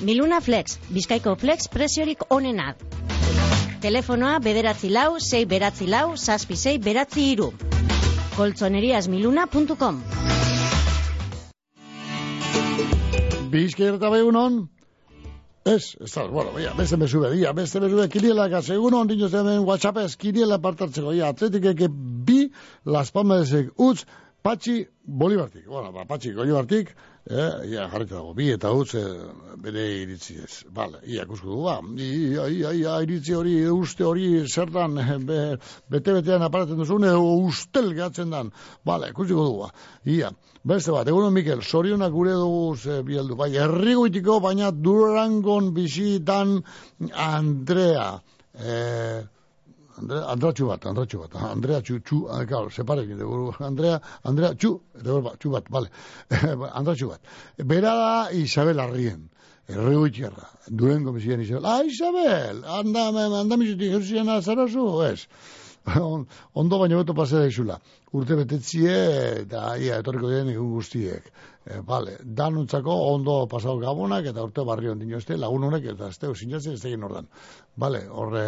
Miluna 0.01 0.40
Flex, 0.40 0.76
Bizkaiko 0.92 1.36
Flex 1.40 1.68
presiorik 1.72 2.26
onena. 2.28 2.74
Telefonoa 3.80 4.38
bederatzi 4.44 4.90
lau, 4.92 5.16
sei 5.20 5.47
beratzi 5.49 5.88
lau, 5.88 6.16
saspi 6.16 6.57
sei 6.57 6.76
beratzi 6.78 7.30
iru. 7.32 7.51
Koltzoneriasmiluna.com 8.36 10.01
Bizkaira 13.53 13.97
eta 13.97 14.11
behunon, 14.12 14.66
Ez, 15.66 15.97
ez 15.99 16.12
da, 16.14 16.22
bueno, 16.30 16.53
ia, 16.62 16.70
beste 16.78 16.94
mesu 16.94 17.18
bedia, 17.18 17.51
beste 17.53 17.80
mesu 17.82 17.97
bedia, 17.97 18.11
kiriela 18.12 18.44
gaz, 18.47 18.68
egun 18.70 18.94
hon 18.94 19.09
dino 19.11 19.26
zen 19.26 19.49
WhatsAppez, 19.66 20.12
kiriela 20.14 20.61
partartzeko, 20.62 21.11
ia, 21.16 21.32
atletikek 21.34 21.80
bi, 22.28 22.44
las 22.86 23.11
palmasek 23.11 23.72
utz, 23.82 24.05
patxi 24.47 24.76
bolibartik, 25.03 25.64
bueno, 25.66 25.90
ba, 25.90 26.05
patxi 26.07 26.36
bolibartik, 26.36 26.92
eh, 27.31 27.66
ia, 27.70 27.89
jarrita 27.91 28.16
dago, 28.16 28.33
bi 28.35 28.51
eta 28.55 28.72
utz, 28.72 28.95
eh, 28.95 29.05
bere 29.62 29.85
iritzi 30.03 30.39
ez, 30.45 30.64
bale, 30.72 31.01
ia, 31.05 31.27
kusku 31.27 31.49
du, 31.51 31.62
ba, 31.64 31.79
ia, 31.99 32.49
ia, 32.49 32.72
ia, 32.72 32.97
iritzi 33.03 33.35
hori, 33.35 33.55
uste 33.68 34.05
hori, 34.05 34.29
zertan, 34.47 34.99
eh, 34.99 35.16
be, 35.18 35.41
bete-betean 35.91 36.47
aparatzen 36.47 36.83
duzun, 36.83 37.07
edo 37.09 37.22
ustel 37.47 37.93
gehatzen 37.95 38.35
dan, 38.35 38.53
bale, 38.85 39.12
kusiko 39.16 39.49
du, 39.49 39.57
ba, 39.64 39.72
ia, 40.05 40.33
Beste 40.66 40.91
bat, 40.91 41.07
egunon 41.07 41.31
Mikel, 41.31 41.61
sorionak 41.62 42.11
gure 42.11 42.33
dugu 42.35 42.74
ze 42.74 42.97
bieldu, 43.07 43.37
bai, 43.39 43.53
herrigoitiko, 43.55 44.41
baina 44.43 44.72
Durangon 44.74 45.68
bizitan 45.77 46.57
Andrea, 47.14 48.09
eh, 48.59 49.20
Andrea, 49.99 50.22
Andrea 50.32 50.53
txu 50.53 50.66
bat, 50.68 50.86
Andrea 50.90 51.07
txu 51.09 51.18
bat, 51.22 51.36
Andrea 51.51 51.80
txu, 51.80 51.99
txu, 52.05 52.18
ah, 52.30 52.42
claro, 52.49 52.70
separe 52.70 53.05
egin 53.07 53.18
dugu, 53.22 53.53
Andrea, 53.64 54.01
Andrea 54.28 54.53
txu, 54.55 54.72
eta 55.01 55.20
bat, 55.24 55.38
txu 55.40 55.53
bat, 55.55 55.70
vale, 55.72 55.88
Andrea 56.80 56.94
txu 57.01 57.09
bat. 57.14 57.32
Bera 57.74 57.94
da 58.01 58.11
Isabel 58.36 58.82
Arrien, 58.84 59.28
herrigoitierra, 59.68 60.51
Durango 60.68 61.14
bizitan 61.16 61.40
Isabel, 61.47 61.64
ah, 61.72 61.80
Isabel, 61.84 62.64
anda, 62.80 63.09
anda 63.40 63.57
mizutik, 63.57 63.94
jesuzian 63.97 64.28
azarazu, 64.36 64.88
ez, 65.11 65.22
On- 65.86 66.24
ondo 66.59 66.78
baino 66.80 66.97
beto 66.99 67.14
pasea 67.14 67.44
daizula. 67.44 67.76
Urte 68.18 68.34
betetzie 68.34 68.94
eta 69.44 69.76
ia 69.78 70.01
etorriko 70.03 70.26
diren 70.32 70.49
egun 70.51 70.72
guztiek. 70.74 71.28
E, 71.66 71.80
vale, 71.82 72.12
danuntzako 72.22 72.94
ondo 73.10 73.32
pasau 73.50 73.72
gabonak 73.82 74.28
eta 74.30 74.42
urte 74.46 74.62
barri 74.64 74.86
ondino 74.92 75.18
este 75.18 75.34
lagun 75.36 75.64
honek 75.66 75.88
eta 75.92 76.10
ez 76.12 76.18
teu 76.22 76.34
sinatzen 76.34 76.76
ez 76.76 76.82
tegin 76.84 77.02
ordan. 77.02 77.26
Vale, 77.84 78.04
horre 78.06 78.44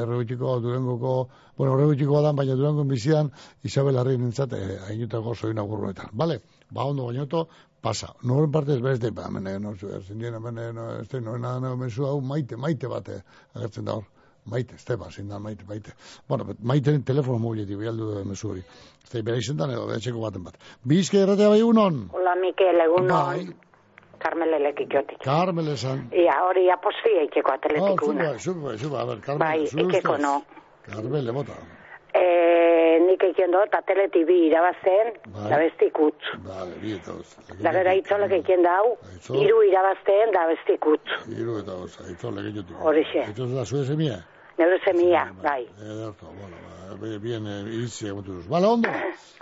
errebitiko 0.00 0.56
durengoko, 0.64 1.12
bueno, 1.56 1.76
errebitiko 1.76 2.22
dan, 2.24 2.34
baina 2.40 2.56
durengon 2.58 2.90
bizidan 2.90 3.30
Isabel 3.62 4.02
Arri 4.02 4.16
nintzat 4.18 4.58
e, 4.58 4.62
hainutako 4.88 5.36
soina 5.36 5.62
gurruetan. 5.62 6.10
Vale, 6.12 6.40
ba 6.74 6.90
ondo 6.90 7.06
baino 7.06 7.28
beto 7.28 7.46
pasa. 7.80 8.10
Noren 8.26 8.50
parte 8.50 8.74
ez 8.74 8.82
bez 8.82 8.98
de, 9.06 9.14
ba, 9.14 9.30
mene, 9.30 9.54
no, 9.62 9.76
zindien, 9.78 10.42
mene, 10.42 10.72
no, 10.74 10.90
ez 10.98 11.08
de, 11.14 11.20
no, 11.20 11.38
nada, 11.38 11.60
no, 11.62 11.76
mesu 11.76 12.10
hau 12.10 12.20
maite, 12.20 12.58
maite 12.58 12.90
bate, 12.90 13.22
agertzen 13.54 13.86
da 13.86 14.00
hor. 14.00 14.10
Maite, 14.50 14.74
Esteba, 14.80 15.10
zein 15.10 15.28
da 15.28 15.38
maite, 15.38 15.64
maite. 15.68 15.92
Bueno, 16.28 16.44
bet, 16.48 16.60
maiteren 16.62 17.02
telefono 17.04 17.38
mobiletik, 17.38 17.76
bialdu 17.78 18.14
da 18.14 18.24
mesu 18.24 18.50
hori. 18.50 18.62
Zei 19.08 19.22
bere 19.22 19.38
izendan 19.42 19.70
edo, 19.74 19.86
etxeko 19.94 20.20
baten 20.24 20.44
bat. 20.44 20.56
Bizke 20.88 21.20
erratea 21.24 21.48
bai 21.52 21.62
unon? 21.62 22.08
Hola, 22.12 22.34
Mikel, 22.40 22.80
egun 22.86 23.08
Bai. 23.12 23.46
Karmelelek 24.18 24.80
ikotik. 24.82 25.20
Carmel 25.22 25.68
esan. 25.74 26.06
Ia, 26.12 26.40
hori 26.48 26.64
aposti 26.74 27.12
eitzeko 27.20 27.52
Oh, 27.52 27.54
atletik 27.54 28.00
zuba, 28.02 28.12
una. 28.14 28.38
zuba, 28.38 28.76
zuba, 28.76 29.02
a 29.02 29.04
ver, 29.06 29.20
Carmel. 29.20 29.44
Bai, 29.46 29.66
zu 29.66 29.78
ikeko 29.84 30.14
ustez? 30.16 30.22
no. 30.24 30.42
Carmel, 30.88 31.32
bota. 31.36 31.58
E, 32.18 32.98
nik 33.04 33.22
eiken 33.28 33.52
dut, 33.54 33.74
atleti 33.78 34.24
bi 34.26 34.38
irabazten, 34.48 35.12
Bai. 35.36 35.50
da 35.52 35.58
bestik 35.60 35.98
utz. 36.02 36.32
Vale, 36.46 36.74
bi 36.82 36.94
eta 36.96 37.12
hoz. 37.14 37.36
Da 37.62 37.70
gero 37.76 37.90
aitzolek 37.92 38.32
eiken 38.40 38.64
dau, 38.64 38.96
hiru 39.36 39.60
irabazten, 39.68 40.32
da 40.34 40.46
bestik 40.50 40.86
utz. 40.88 41.18
Hiru 41.28 41.58
eta 41.60 41.76
hoz, 41.78 41.92
aitzol 42.08 42.34
legeiotik. 42.40 42.74
Horixe. 42.80 43.22
Aitzol 43.28 43.54
da 43.54 43.64
zue 43.68 43.84
semia? 43.86 44.18
Neure 44.58 44.80
semia, 44.84 45.32
bai. 45.42 45.68
Ederto, 45.78 46.26
bueno, 46.26 46.56
ba, 46.90 47.18
bien 47.22 47.46
eh, 47.46 47.60
iritzi 47.76 48.08
egotu 48.10 48.40
duz. 48.40 48.48
Vale, 48.50 48.66
ondo. 48.66 48.90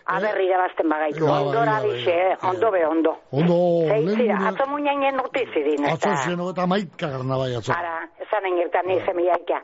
Aber 0.06 0.40
irabazten 0.44 0.90
bagaitu, 0.92 1.24
Bai, 1.24 1.38
ondora 1.42 1.78
bai, 1.80 1.88
dixe, 1.94 2.12
bai, 2.12 2.34
eh, 2.34 2.48
ondo 2.50 2.70
be, 2.70 2.82
ondo. 2.86 3.14
Ondo, 3.30 3.56
lehen 3.88 4.44
atzo 4.50 4.66
muñainen 4.68 5.16
notizirin, 5.16 5.88
Atzo 5.88 6.12
eta... 6.12 6.20
zen, 6.26 6.44
eta 6.50 6.66
maika 6.66 7.08
garna 7.16 7.40
bai 7.40 7.54
atzo. 7.56 7.72
Ara, 7.72 7.96
esan 8.20 8.50
engertan 8.52 8.86
ni 8.86 9.00
semiaika. 9.08 9.62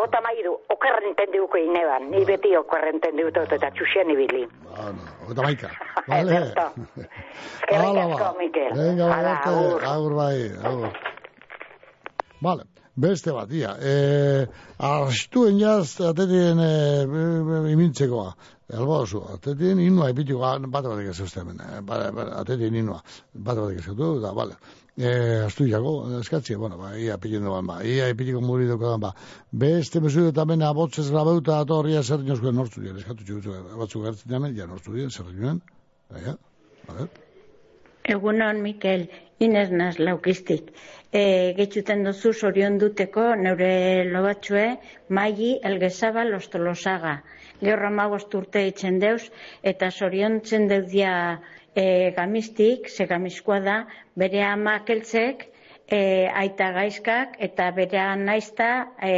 Ota 0.00 0.20
mairu, 0.24 0.56
okerrenten 0.72 1.32
diuko 1.34 1.58
ineban, 1.60 2.08
ni 2.10 2.24
beti 2.24 2.56
okerrenten 2.56 3.20
diuko 3.20 3.44
eta 3.44 3.70
txuxen 3.76 4.16
ibili. 4.16 4.46
Eta 5.28 5.42
maika. 5.44 5.74
Vale. 6.08 6.40
Ederto. 6.40 6.68
Asko, 7.68 8.16
ba. 8.16 8.34
Mikel. 8.40 8.72
Venga, 8.80 9.12
agur. 9.36 9.84
agur 9.84 10.14
bai, 10.24 10.36
agur. 10.64 11.00
Vale, 12.40 12.64
beste 12.96 13.32
bat, 13.32 13.50
ia. 13.52 13.74
E, 13.80 14.46
Arstuen 14.78 15.58
jaz, 15.60 16.00
atetien 16.00 16.58
e, 16.60 16.72
imintzekoa. 17.72 18.32
Alba 18.70 19.00
oso, 19.02 19.24
atetien 19.34 19.80
inua 19.82 20.10
epitiko, 20.12 20.38
bat 20.44 20.62
bat 20.70 21.00
egez 21.00 21.16
uste 21.24 21.40
hemen, 21.40 21.58
eh, 21.58 21.80
ba- 21.82 22.12
ba- 22.14 22.28
atetien 22.38 22.74
inua, 22.78 23.00
bat 23.34 23.56
bat 23.58 23.72
egez 23.72 23.88
uste, 23.88 24.10
da, 24.22 24.30
bale. 24.32 24.54
E, 25.00 25.10
astu 25.46 25.66
jako, 25.66 25.94
eskatzi, 26.20 26.54
bueno, 26.54 26.76
ba, 26.78 26.92
ia 26.98 27.16
pilindu 27.18 27.50
ban, 27.50 27.66
ba, 27.66 27.80
ia 27.82 28.06
epitiko 28.12 28.40
muri 28.40 28.68
doko 28.68 28.96
ba. 28.98 29.10
Beste 29.50 30.00
mesu 30.00 30.28
eta 30.28 30.44
mena 30.44 30.68
abotzez 30.70 31.08
grabeuta 31.10 31.58
atorria 31.60 32.02
zer 32.02 32.22
dinoskuen 32.22 32.54
nortzu 32.54 32.80
dien, 32.84 32.96
eskatu 33.00 33.24
txugutu, 33.24 33.56
batzuk 33.80 34.04
gertzen 34.04 34.34
hemen, 34.38 34.54
ja 34.56 34.66
nortzu 34.70 34.92
dien, 34.94 35.10
zer 35.10 35.26
dinoen, 35.32 35.60
ja, 36.26 36.36
a 36.88 36.92
ver. 37.00 37.08
Egunon, 38.04 38.62
Mikel, 38.62 39.08
Inez 39.40 39.70
naz 39.72 39.94
laukistik. 39.96 40.66
E, 41.18 41.20
getxuten 41.56 42.02
dozu 42.04 42.32
sorion 42.36 42.74
duteko 42.82 43.22
neure 43.42 43.70
lobatxue 44.14 44.64
maigi 45.18 45.54
elgezabal 45.70 46.34
ostolosaga. 46.38 47.14
Gaur 47.62 47.86
amagost 47.88 48.36
urte 48.40 48.66
itzen 48.68 48.98
deuz, 49.00 49.22
eta 49.72 49.88
sorion 49.90 50.36
tzen 50.44 50.68
deudia 50.68 51.14
e, 51.72 51.86
gamistik, 52.18 52.92
ze 52.92 53.08
gamiskoa 53.14 53.62
da, 53.70 53.78
bere 54.24 54.44
ama 54.50 54.76
keltzek, 54.84 55.48
e, 55.90 56.28
aita 56.42 56.70
gaizkak 56.76 57.40
eta 57.48 57.72
bere 57.80 58.04
naizta 58.20 58.70
e, 59.02 59.14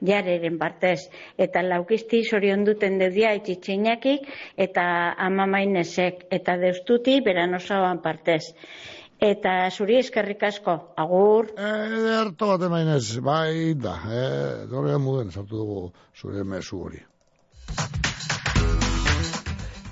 jareren 0.00 0.56
partez. 0.58 1.10
Eta 1.36 1.66
laukisti 1.66 2.22
zorion 2.30 2.64
duten 2.64 3.02
dedia 3.02 3.34
etxitxeinakik 3.40 4.30
eta 4.68 4.86
ama 5.28 5.50
mainezek 5.58 6.28
eta 6.30 6.56
deustuti 6.62 7.20
beran 7.26 7.58
osoan 7.58 8.00
partez. 8.06 8.44
Eta 9.20 9.70
zuri 9.70 9.96
eskerrik 10.00 10.42
asko, 10.42 10.74
agur. 10.96 11.52
Ederto 11.56 12.50
bat 12.50 12.62
emainez, 12.66 13.20
bai 13.20 13.74
da, 13.74 13.96
eh, 14.10 14.66
dorrean 14.70 15.02
muden, 15.02 15.30
sartu 15.30 15.56
dugu 15.56 15.92
zure 16.14 16.44
mesu 16.44 16.80
hori. 16.82 17.02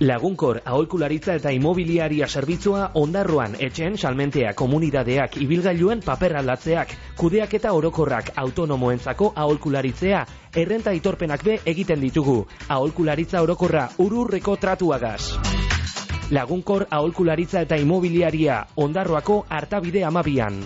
Lagunkor 0.03 0.59
aholkularitza 0.67 1.37
eta 1.39 1.53
imobiliaria 1.55 2.27
zerbitzua 2.27 2.89
ondarroan 2.99 3.55
etxen 3.67 3.95
salmentea 3.97 4.51
komunidadeak 4.59 5.37
ibilgailuen 5.45 6.03
paper 6.03 6.35
aldatzeak, 6.41 6.97
kudeak 7.21 7.55
eta 7.61 7.73
orokorrak 7.79 8.33
autonomoentzako 8.43 9.33
aholkularitzea, 9.37 10.25
errenta 10.65 10.91
itorpenak 10.99 11.45
be 11.47 11.61
egiten 11.75 12.03
ditugu. 12.03 12.41
Aholkularitza 12.69 13.47
orokorra 13.47 13.89
ururreko 14.03 14.57
tratuagaz. 14.57 15.23
Lagunkor 16.33 16.87
aholkularitza 16.89 17.61
eta 17.67 17.77
imobiliaria 17.77 18.63
ondarroako 18.81 19.43
hartabide 19.53 20.05
amabian. 20.09 20.63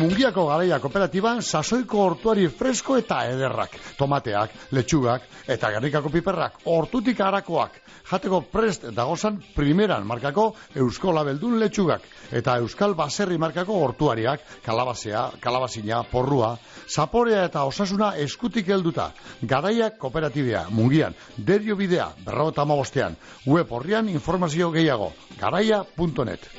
Mungiako 0.00 0.46
garaia 0.48 0.78
kooperatiban 0.80 1.42
sasoiko 1.42 1.98
hortuari 2.04 2.46
fresko 2.48 2.94
eta 2.96 3.18
ederrak, 3.28 3.74
tomateak, 3.98 4.54
letxugak 4.72 5.26
eta 5.50 5.72
garrikako 5.74 6.12
piperrak, 6.14 6.62
hortutik 6.72 7.20
harakoak, 7.20 7.74
jateko 8.08 8.40
prest 8.52 8.86
dagozan 8.96 9.42
primeran 9.56 10.06
markako 10.08 10.46
eusko 10.84 11.12
labeldun 11.12 11.58
letxugak 11.60 12.06
eta 12.32 12.56
euskal 12.62 12.94
baserri 12.94 13.36
markako 13.38 13.76
hortuariak, 13.82 14.46
kalabazea, 14.64 15.26
kalabazina, 15.42 16.00
porrua, 16.10 16.54
zaporea 16.90 17.44
eta 17.46 17.64
osasuna 17.64 18.14
eskutik 18.18 18.68
helduta. 18.68 19.10
Garaia 19.42 19.90
kooperatibia, 19.98 20.66
mungian, 20.70 21.14
derio 21.36 21.76
bidea, 21.76 22.10
berro 22.26 22.48
eta 22.50 22.62
amabostean, 22.66 23.16
web 23.46 23.72
horrian 23.72 24.08
informazio 24.08 24.70
gehiago, 24.74 25.12
garaia.net. 25.40 26.50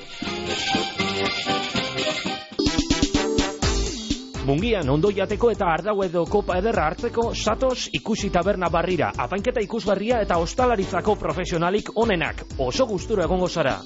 Mungian 4.41 4.89
ondo 4.89 5.11
jateko 5.13 5.51
eta 5.53 5.67
ardau 5.69 5.99
edo 6.03 6.23
kopa 6.25 6.57
ederra 6.57 6.88
hartzeko 6.89 7.27
satos 7.36 7.91
ikusi 7.93 8.32
taberna 8.34 8.71
barrira, 8.73 9.11
apainketa 9.25 9.61
ikusgarria 9.61 10.21
eta 10.25 10.39
ostalaritzako 10.41 11.15
profesionalik 11.15 11.93
onenak, 11.95 12.47
oso 12.57 12.88
gustura 12.89 13.27
egongo 13.29 13.47
zara. 13.47 13.77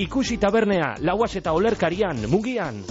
Ikusi 0.00 0.40
tabernea, 0.42 0.94
lauaz 1.06 1.36
eta 1.36 1.52
olerkarian, 1.54 2.24
Mungian. 2.30 2.82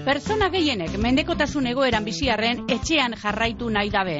Pertsona 0.00 0.48
gehienek 0.48 0.94
mendekotasun 0.96 1.66
egoeran 1.68 2.06
biziarren 2.06 2.62
etxean 2.72 3.12
jarraitu 3.20 3.68
nahi 3.70 3.90
dabe. 3.92 4.14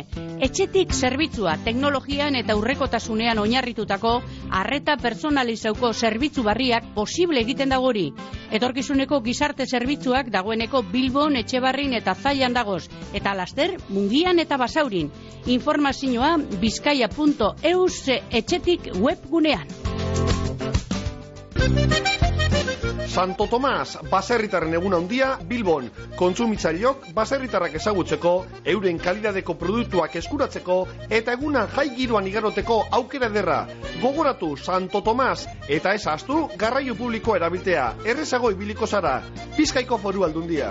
Etxetik 0.44 0.92
zerbitzua 0.92 1.54
teknologian 1.64 2.36
eta 2.36 2.56
urrekotasunean 2.58 3.40
oinarritutako 3.40 4.12
arreta 4.60 4.98
personalizauko 5.00 5.92
zerbitzu 5.94 6.44
barriak 6.44 6.92
posible 6.94 7.40
egiten 7.40 7.72
dagori. 7.72 8.10
Etorkizuneko 8.52 9.22
gizarte 9.24 9.66
zerbitzuak 9.66 10.28
dagoeneko 10.30 10.82
Bilbon, 10.92 11.36
Etxebarrin 11.40 11.94
eta 11.96 12.14
Zailan 12.14 12.52
dagoz, 12.52 12.82
eta 13.14 13.34
laster 13.34 13.78
Mungian 13.88 14.38
eta 14.38 14.58
Basaurin. 14.60 15.10
Informazioa 15.46 16.36
bizkaia.eus 16.60 18.20
etxetik 18.42 18.92
webgunean. 19.00 19.66
Santo 23.10 23.48
Tomas, 23.50 23.96
baserritarren 24.06 24.76
egun 24.78 24.94
handia 24.94 25.32
Bilbon. 25.48 25.88
Kontsumitzaileok 26.14 27.08
baserritarrak 27.16 27.74
ezagutzeko, 27.80 28.34
euren 28.70 29.00
kalidadeko 29.02 29.56
produktuak 29.58 30.14
eskuratzeko 30.20 30.76
eta 31.18 31.34
egunan 31.34 31.66
jai 31.74 31.88
giroan 31.96 32.28
igaroteko 32.30 32.76
aukera 33.00 33.28
derra. 33.34 33.64
Gogoratu 33.98 34.52
Santo 34.56 35.02
Tomas 35.02 35.48
eta 35.66 35.96
ez 35.98 36.06
astu 36.06 36.44
garraio 36.56 36.94
publiko 36.94 37.34
erabiltea. 37.34 37.88
Errezago 38.06 38.54
ibiliko 38.54 38.86
zara. 38.86 39.18
Bizkaiko 39.58 39.98
foru 39.98 40.28
aldundia. 40.28 40.70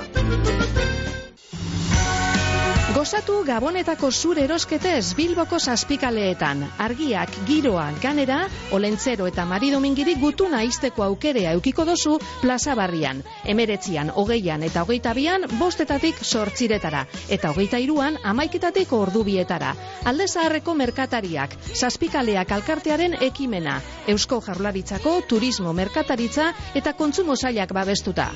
Gozatu 2.90 3.44
Gabonetako 3.46 4.10
zur 4.12 4.40
erosketez 4.42 5.14
Bilboko 5.14 5.60
zazpikaleetan. 5.60 6.64
Argiak, 6.82 7.30
giroa, 7.46 7.84
ganera, 8.02 8.40
olentzero 8.74 9.28
eta 9.30 9.46
maridomingiri 9.46 10.16
gutuna 10.18 10.64
izteko 10.66 11.06
aukerea 11.06 11.52
eukiko 11.58 11.86
dozu 11.86 12.16
plaza 12.42 12.74
barrian. 12.80 13.22
Emeretzian, 13.54 14.10
hogeian 14.16 14.66
eta 14.66 14.82
hogeita 14.88 15.14
bian, 15.14 15.46
bostetatik 15.60 16.24
sortziretara. 16.24 17.06
Eta 17.30 17.54
hogeita 17.54 17.78
iruan, 17.78 18.18
amaiketatik 18.24 18.92
ordubietara. 18.98 19.76
Alde 20.10 20.28
zaharreko 20.28 20.74
merkatariak, 20.74 21.54
zazpikaleak 21.76 22.58
alkartearen 22.58 23.20
ekimena. 23.30 23.78
Eusko 24.08 24.42
Jarlaritzako 24.50 25.20
turismo 25.30 25.78
merkataritza 25.78 26.52
eta 26.74 26.98
kontsumo 26.98 27.38
zailak 27.38 27.78
babestuta. 27.78 28.32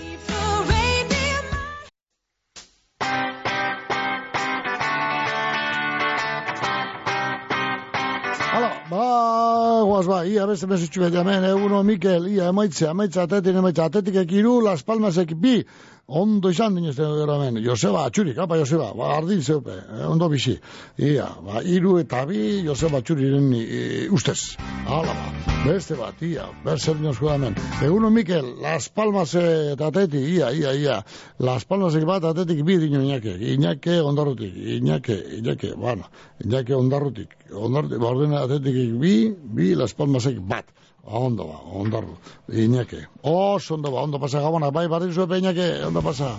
Ba, 8.94 9.84
guaz 9.86 10.06
ba, 10.08 10.20
ia 10.26 10.46
beste 10.48 10.68
mesutxu 10.68 11.02
bete 11.04 11.20
hemen, 11.22 11.46
eguno 11.50 11.84
Mikel, 11.84 12.28
ia 12.32 12.50
emaitze, 12.52 12.88
emaitze 12.90 13.22
atetik, 13.24 13.56
emaitze 13.56 13.84
atetik 13.84 14.20
ekiru, 14.24 14.60
Las 14.66 14.84
Palmasek 14.84 15.34
bi, 15.36 15.62
ondo 16.08 16.50
izan 16.52 16.76
dinez 16.76 16.96
gero 16.98 17.36
hemen, 17.36 17.64
Joseba, 17.64 18.04
atxurik, 18.06 18.38
apa 18.38 18.58
Joseba, 18.60 18.92
ba, 18.94 19.14
ardin 19.18 19.42
zeupe, 19.42 19.72
eh, 19.72 20.06
ondo 20.06 20.28
bizi, 20.30 20.58
ia, 20.98 21.30
ba, 21.42 21.62
iru 21.64 21.98
eta 22.02 22.26
bi, 22.28 22.62
Joseba 22.66 23.00
atxuriren 23.00 23.54
e, 23.56 24.10
ustez, 24.12 24.58
hala 24.86 25.16
ba, 25.16 25.56
beste 25.64 25.96
bat, 25.96 26.20
ia, 26.22 26.50
berzer 26.66 27.00
dinozko 27.00 27.32
hemen, 27.32 27.56
eguno 27.82 28.12
Mikel, 28.12 28.52
Las 28.62 28.90
Palmas 28.90 29.34
eta 29.40 29.88
atetik, 29.88 30.28
ia, 30.28 30.52
ia, 30.52 30.76
ia, 30.76 31.00
Las 31.40 31.64
Palmasek 31.66 32.04
bat 32.06 32.28
atetik 32.28 32.66
bi 32.68 32.78
dino 32.84 33.02
inake, 33.02 33.38
inake 33.56 34.02
ondarrutik, 34.02 34.54
inake, 34.80 35.18
inake, 35.40 35.74
bueno, 35.80 36.12
inake 36.44 36.76
ondarrutik, 36.76 37.38
ondarrutik, 37.56 38.00
ba, 38.04 38.12
ordena 38.12 38.44
atetik 38.44 38.98
bi, 39.00 39.18
bi 39.32 39.74
Las 39.80 39.96
Palmasek 39.96 40.44
bat, 40.44 40.68
Ba, 40.68 40.83
ondo 41.04 41.46
ba, 41.48 41.60
ondarru, 41.80 42.16
inake. 42.48 43.08
Oso 43.24 43.76
ondo 43.76 43.92
ba, 43.92 44.02
ondo 44.02 44.20
pasa 44.20 44.42
gabona, 44.42 44.72
bai, 44.72 44.88
barri 44.88 45.12
zuepe 45.12 45.38
inake, 45.38 45.84
ondo 45.86 46.02
pasa. 46.02 46.38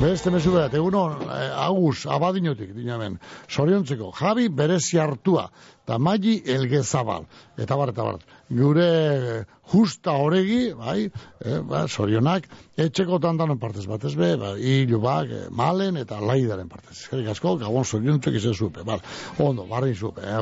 Beste 0.00 0.30
mesu 0.30 0.52
bat, 0.52 0.74
egunon, 0.74 1.20
eh, 1.30 1.50
agus, 1.66 2.06
abadinotik, 2.06 2.72
dinamen, 2.74 3.18
soriontzeko, 3.48 4.10
Javi 4.18 4.48
berezi 4.48 4.98
hartua, 4.98 5.48
eta 5.84 5.98
Magi 5.98 6.42
elgezabal, 6.46 7.26
eta 7.56 7.76
bar, 7.76 7.92
eta 7.92 8.02
bar, 8.02 8.18
gure 8.52 9.44
justa 9.72 10.12
horegi, 10.20 10.72
bai, 10.76 11.10
eh, 11.44 11.60
ba, 11.64 11.86
sorionak, 11.88 12.48
etxeko 12.76 13.18
tandanon 13.22 13.58
partez 13.60 13.86
batez 13.88 14.12
be, 14.18 14.34
ba, 14.36 14.52
hilu 14.58 15.00
bak, 15.00 15.30
eh, 15.32 15.46
malen 15.50 15.96
eta 16.00 16.20
laidaren 16.20 16.68
partez. 16.68 16.98
Eskerrik 16.98 17.30
asko, 17.32 17.54
gabon 17.62 17.84
soriontzek 17.84 18.36
izan 18.36 18.54
zupe, 18.54 18.84
bar, 18.84 19.00
ondo, 19.38 19.64
barri 19.70 19.94
zupe, 19.94 20.20
eh, 20.20 20.40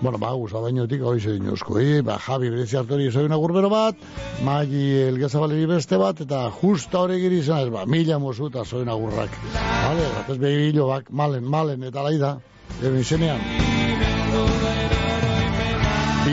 bueno, 0.00 0.18
ba, 0.18 0.32
agus, 0.32 0.52
abadinotik, 0.54 1.02
hori 1.02 1.20
ze 1.20 1.38
dinozko, 1.38 1.78
eh, 1.78 2.02
ba, 2.02 2.18
Javi 2.18 2.50
berezi 2.50 2.76
hartuari 2.76 3.10
zoina 3.10 3.36
gurbero 3.36 3.70
bat, 3.70 3.96
Magi 4.44 4.84
elgezabaleri 5.08 5.66
beste 5.66 5.96
bat, 5.96 6.20
eta 6.20 6.50
justa 6.50 7.04
horegi 7.04 7.30
izan 7.38 7.66
ez, 7.66 7.70
ba, 7.70 7.86
mila 7.86 8.18
mozu 8.18 8.48
eta 8.48 8.64
zoina 8.64 8.94
gurrak. 8.94 9.30
Vale, 9.54 10.10
batez 10.18 10.38
be, 10.38 10.72
bak, 10.82 11.10
malen, 11.10 11.44
malen 11.44 11.82
eta 11.82 12.02
laida, 12.02 12.38
ero 12.82 12.98
izenean. 12.98 13.83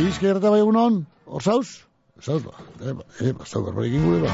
Erreta 0.01 0.49
bai 0.49 0.59
egunon, 0.63 0.95
hor 1.29 1.43
zauz? 1.45 1.85
Zauz 2.25 2.39
ba, 2.41 2.55
e, 2.81 2.93
ba, 2.97 3.03
e, 3.21 3.33
ba, 3.37 3.45
zau 3.45 3.59
berbarik 3.61 3.93
ingure 3.93 4.21
ba. 4.23 4.31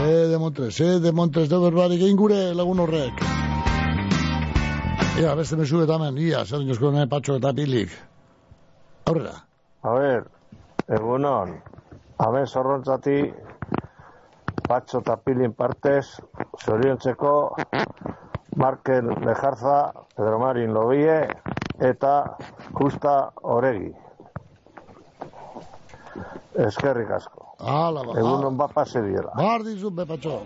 E, 0.00 0.28
de 0.30 0.38
Montres, 0.40 0.78
e, 0.80 1.00
de 1.04 1.10
Montres, 1.12 1.50
de 1.50 1.58
berbarik 1.60 2.00
ingure 2.06 2.38
lagun 2.56 2.80
horrek. 2.80 3.20
Ia, 5.20 5.34
beste 5.36 5.58
mesu 5.60 5.82
eta 5.84 5.98
hemen, 5.98 6.16
ia, 6.16 6.46
zer 6.46 6.64
dinozko 6.64 6.94
nire 6.94 7.10
patxo 7.12 7.36
eta 7.36 7.52
pilik. 7.52 7.92
Aurrera. 9.04 9.34
A 9.84 9.92
ver, 9.98 10.24
egunon, 10.88 11.52
hemen 12.24 12.48
zorrontzati 12.48 13.18
patxo 14.64 15.04
eta 15.04 15.18
pilin 15.20 15.52
partez, 15.52 16.06
zoriontzeko 16.64 17.34
Markel 18.56 19.12
Lejarza, 19.28 19.92
Pedro 20.16 20.40
Marin 20.40 20.72
Lobie 20.72 21.20
eta 21.92 22.16
Justa 22.80 23.18
Oregi. 23.42 23.92
Eskerrik 26.66 27.10
asko. 27.18 27.46
Hala, 27.58 28.02
ba. 28.06 28.18
Egunon 28.20 28.56
bat 28.58 28.72
pase 28.74 29.02
diela. 29.04 29.32
Bardi 29.36 29.76
zu, 29.78 29.90
be 29.90 30.06
patxo. 30.06 30.42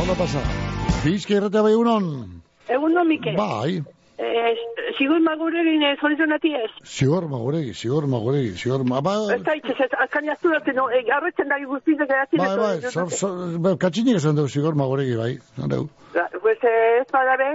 Ondo 0.00 0.14
pasa. 0.18 0.42
Bizka 1.04 1.38
erreta 1.40 1.62
bai 1.62 1.72
egunon. 1.72 2.06
Egun 2.68 2.94
no, 2.94 3.04
Mikel. 3.04 3.36
Bai. 3.36 3.82
Eh, 4.22 4.54
Sigur 4.98 5.20
maguregin 5.24 5.82
ez 5.88 5.96
horizonati 6.04 6.52
ez. 6.54 6.68
Zigor 6.84 7.24
maguregi, 7.30 7.72
zigor 7.74 8.06
maguregi, 8.06 8.52
zigor 8.60 8.84
ma... 8.86 9.00
Ba, 9.00 9.14
Ez 9.34 9.40
da 9.46 9.54
itxez, 9.56 9.88
azkan 10.04 10.28
jaztu 10.28 10.52
dut, 10.52 10.68
no, 10.76 10.84
e, 10.92 11.00
garretzen 11.08 11.48
da 11.50 11.58
guztizek 11.64 12.10
eratzen. 12.10 12.42
bai, 12.42 12.56
bai, 12.60 12.90
zor, 12.90 13.10
zor, 13.10 13.40
ba, 13.64 13.72
katxinik 13.84 14.20
esan 14.20 14.36
dugu 14.38 14.52
zigor 14.52 14.76
maguregi, 14.78 15.16
bai. 15.16 15.32
Nandeu. 15.58 15.88
Pues 16.44 16.60
eh, 16.68 17.00
ez 17.00 17.08
badabe, 17.10 17.48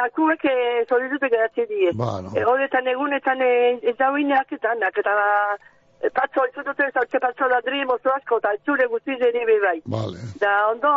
gakuek 0.00 0.48
zorizutek 0.88 1.36
eratzen 1.38 1.68
die. 1.68 1.92
Ba, 2.00 2.16
no. 2.24 2.32
E, 2.34 2.46
Horretan 2.48 2.88
egunetan 2.94 3.44
eh, 3.44 3.78
ez 3.82 3.96
da 4.00 4.10
huinak 4.14 4.56
eta 4.56 4.74
nak, 6.04 6.10
eta 6.10 6.10
e, 6.10 6.10
patzo, 6.10 6.44
ez 6.44 6.64
dut 6.64 6.80
ez 6.80 6.92
hau 6.94 7.20
patzo 7.20 7.48
ladri 7.48 7.84
mozo 7.84 8.10
asko, 8.14 8.38
eta 8.38 8.52
zure 8.64 8.86
guztiz 8.86 9.20
ere 9.20 9.44
be 9.46 9.58
bai. 9.60 9.80
Vale. 9.86 10.18
Da, 10.40 10.68
ondo 10.70 10.88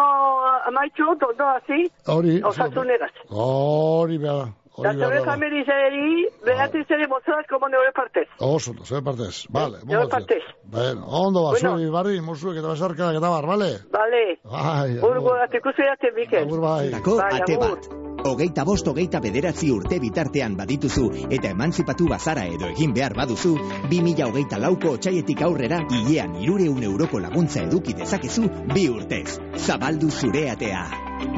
amaitxu, 0.68 1.10
ondo 1.10 1.46
hasi, 1.46 1.90
Hori, 2.08 2.42
osasuneraz. 2.44 3.12
hori 3.30 4.18
behar, 4.18 4.48
Hori 4.78 4.92
zure 4.94 5.08
behar. 5.10 5.26
kameri 5.26 5.64
zeri, 5.66 6.28
behatiz 6.46 6.86
ere 6.94 7.08
mozo 7.10 7.34
asko 7.40 7.58
mone 7.60 7.78
hori 7.82 7.92
partez. 7.96 8.28
Oso, 8.40 8.72
ondo, 8.72 8.86
zer 8.86 9.02
partez, 9.04 9.46
vale. 9.50 9.80
Zer 9.90 10.08
partez. 10.10 10.44
Bueno, 10.66 11.06
ondo 11.08 11.44
ba, 11.44 11.52
Bueno. 11.58 11.72
zuri, 11.78 11.90
barri, 11.90 12.22
musuek 12.22 12.58
eta 12.62 12.68
basarka, 12.68 13.12
eta 13.12 13.30
bar, 13.30 13.46
vale? 13.46 13.72
Vale. 13.92 14.24
Bai, 14.44 15.00
Urgo, 15.02 15.34
ikusi 15.62 15.82
ate, 15.92 16.12
Mikel. 16.16 16.44
Agur 16.46 16.62
bai. 16.62 16.92
Tako 16.92 17.18
Bai, 17.18 17.40
ate 17.42 17.54
agur. 17.56 17.70
bat. 17.80 17.90
Hogeita 18.28 18.64
bost 18.66 18.88
hogeita 18.88 19.20
bederatzi 19.22 19.70
urte 19.72 20.00
bitartean 20.00 20.56
badituzu 20.58 21.28
eta 21.30 21.50
emantzipatu 21.54 22.08
bazara 22.10 22.46
edo 22.46 22.66
egin 22.68 22.94
behar 22.94 23.14
baduzu, 23.16 23.54
2000 23.90 24.26
hogeita 24.26 24.58
lauko 24.60 24.90
otxaietik 24.98 25.42
aurrera 25.42 25.80
hilean 25.90 26.36
irureun 26.42 26.84
euroko 26.84 27.20
laguntza 27.20 27.62
eduki 27.64 27.94
dezakezu 27.94 28.50
bi 28.74 28.90
urtez. 28.90 29.40
Zabaldu 29.56 30.10
zure 30.12 30.50
atea. 30.52 30.84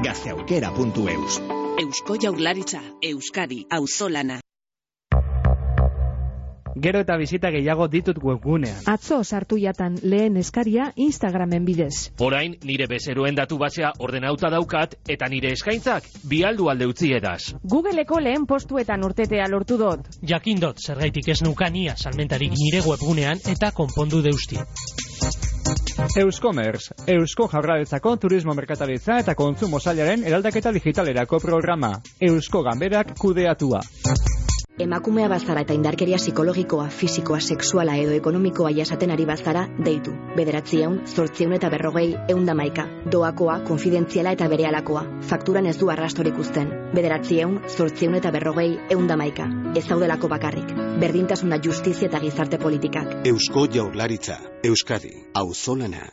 Gazteaukera.eus 0.03 1.41
Eusko 1.79 2.17
Jaurlaritza, 2.21 2.81
Euskadi, 3.01 3.65
Auzolana. 3.71 4.41
Gero 6.75 6.99
eta 6.99 7.15
bizita 7.17 7.51
gehiago 7.55 7.87
ditut 7.87 8.19
webgunean. 8.23 8.81
Atzo 8.91 9.21
sartu 9.23 9.55
jatan 9.61 9.95
lehen 10.03 10.35
eskaria 10.41 10.89
Instagramen 11.05 11.63
bidez. 11.63 12.11
Orain 12.19 12.57
nire 12.67 12.87
bezeroen 12.91 13.39
datu 13.39 13.57
basea 13.61 13.93
ordenauta 13.97 14.51
daukat 14.51 14.97
eta 15.07 15.29
nire 15.31 15.53
eskaintzak 15.55 16.11
bialdu 16.27 16.67
alde 16.67 16.89
utzi 16.91 17.13
edaz. 17.15 17.53
Googleeko 17.63 18.19
lehen 18.19 18.45
postuetan 18.45 19.05
urtetea 19.07 19.47
lortu 19.47 19.79
dut. 19.79 20.11
Jakindot, 20.33 20.83
zergaitik 20.83 21.31
ez 21.31 21.41
nukania 21.47 21.95
salmentarik 21.95 22.59
nire 22.59 22.83
webgunean 22.89 23.39
eta 23.55 23.71
konpondu 23.71 24.19
deusti. 24.27 24.59
Euskomers, 26.17 26.93
Eusko 27.07 27.47
Jaurlaritzako 27.51 28.15
Turismo 28.17 28.55
Merkataritza 28.57 29.19
eta 29.23 29.35
Kontsumo 29.35 29.79
Sailaren 29.79 30.25
eraldaketa 30.25 30.73
digitalerako 30.75 31.39
programa. 31.43 31.93
Eusko 32.31 32.63
Ganberak 32.63 33.15
kudeatua. 33.19 33.81
Emakumea 34.79 35.27
bazara 35.27 35.65
eta 35.65 35.75
indarkeria 35.75 36.15
psikologikoa, 36.15 36.85
fisikoa, 36.87 37.41
sexuala 37.43 37.97
edo 37.99 38.13
ekonomikoa 38.15 38.69
jasaten 38.71 39.11
ari 39.11 39.25
bazara, 39.27 39.65
deitu. 39.83 40.13
Bederatziehun, 40.37 41.01
zortziehun 41.03 41.55
eta 41.57 41.67
berrogei, 41.73 42.13
eunda 42.31 42.55
maika. 42.55 42.85
Doakoa, 43.11 43.57
konfidentziala 43.67 44.31
eta 44.37 44.47
berealakoa. 44.47 45.01
Fakturan 45.31 45.67
ez 45.67 45.73
du 45.81 45.89
arrastorik 45.91 46.39
uzten. 46.39 46.71
Bederatziehun, 46.93 47.57
zortziehun 47.67 48.15
eta 48.21 48.31
berrogei, 48.31 48.69
eunda 48.95 49.17
maika. 49.19 49.49
Ez 49.75 49.83
daudelako 49.89 50.31
bakarrik. 50.31 50.71
Berdintasuna 51.03 51.59
justizia 51.59 52.07
eta 52.07 52.23
gizarte 52.23 52.61
politikak. 52.63 53.27
Eusko 53.27 53.65
Jaurlaritza, 53.75 54.39
Euskadi, 54.63 55.11
Auzolana. 55.43 56.07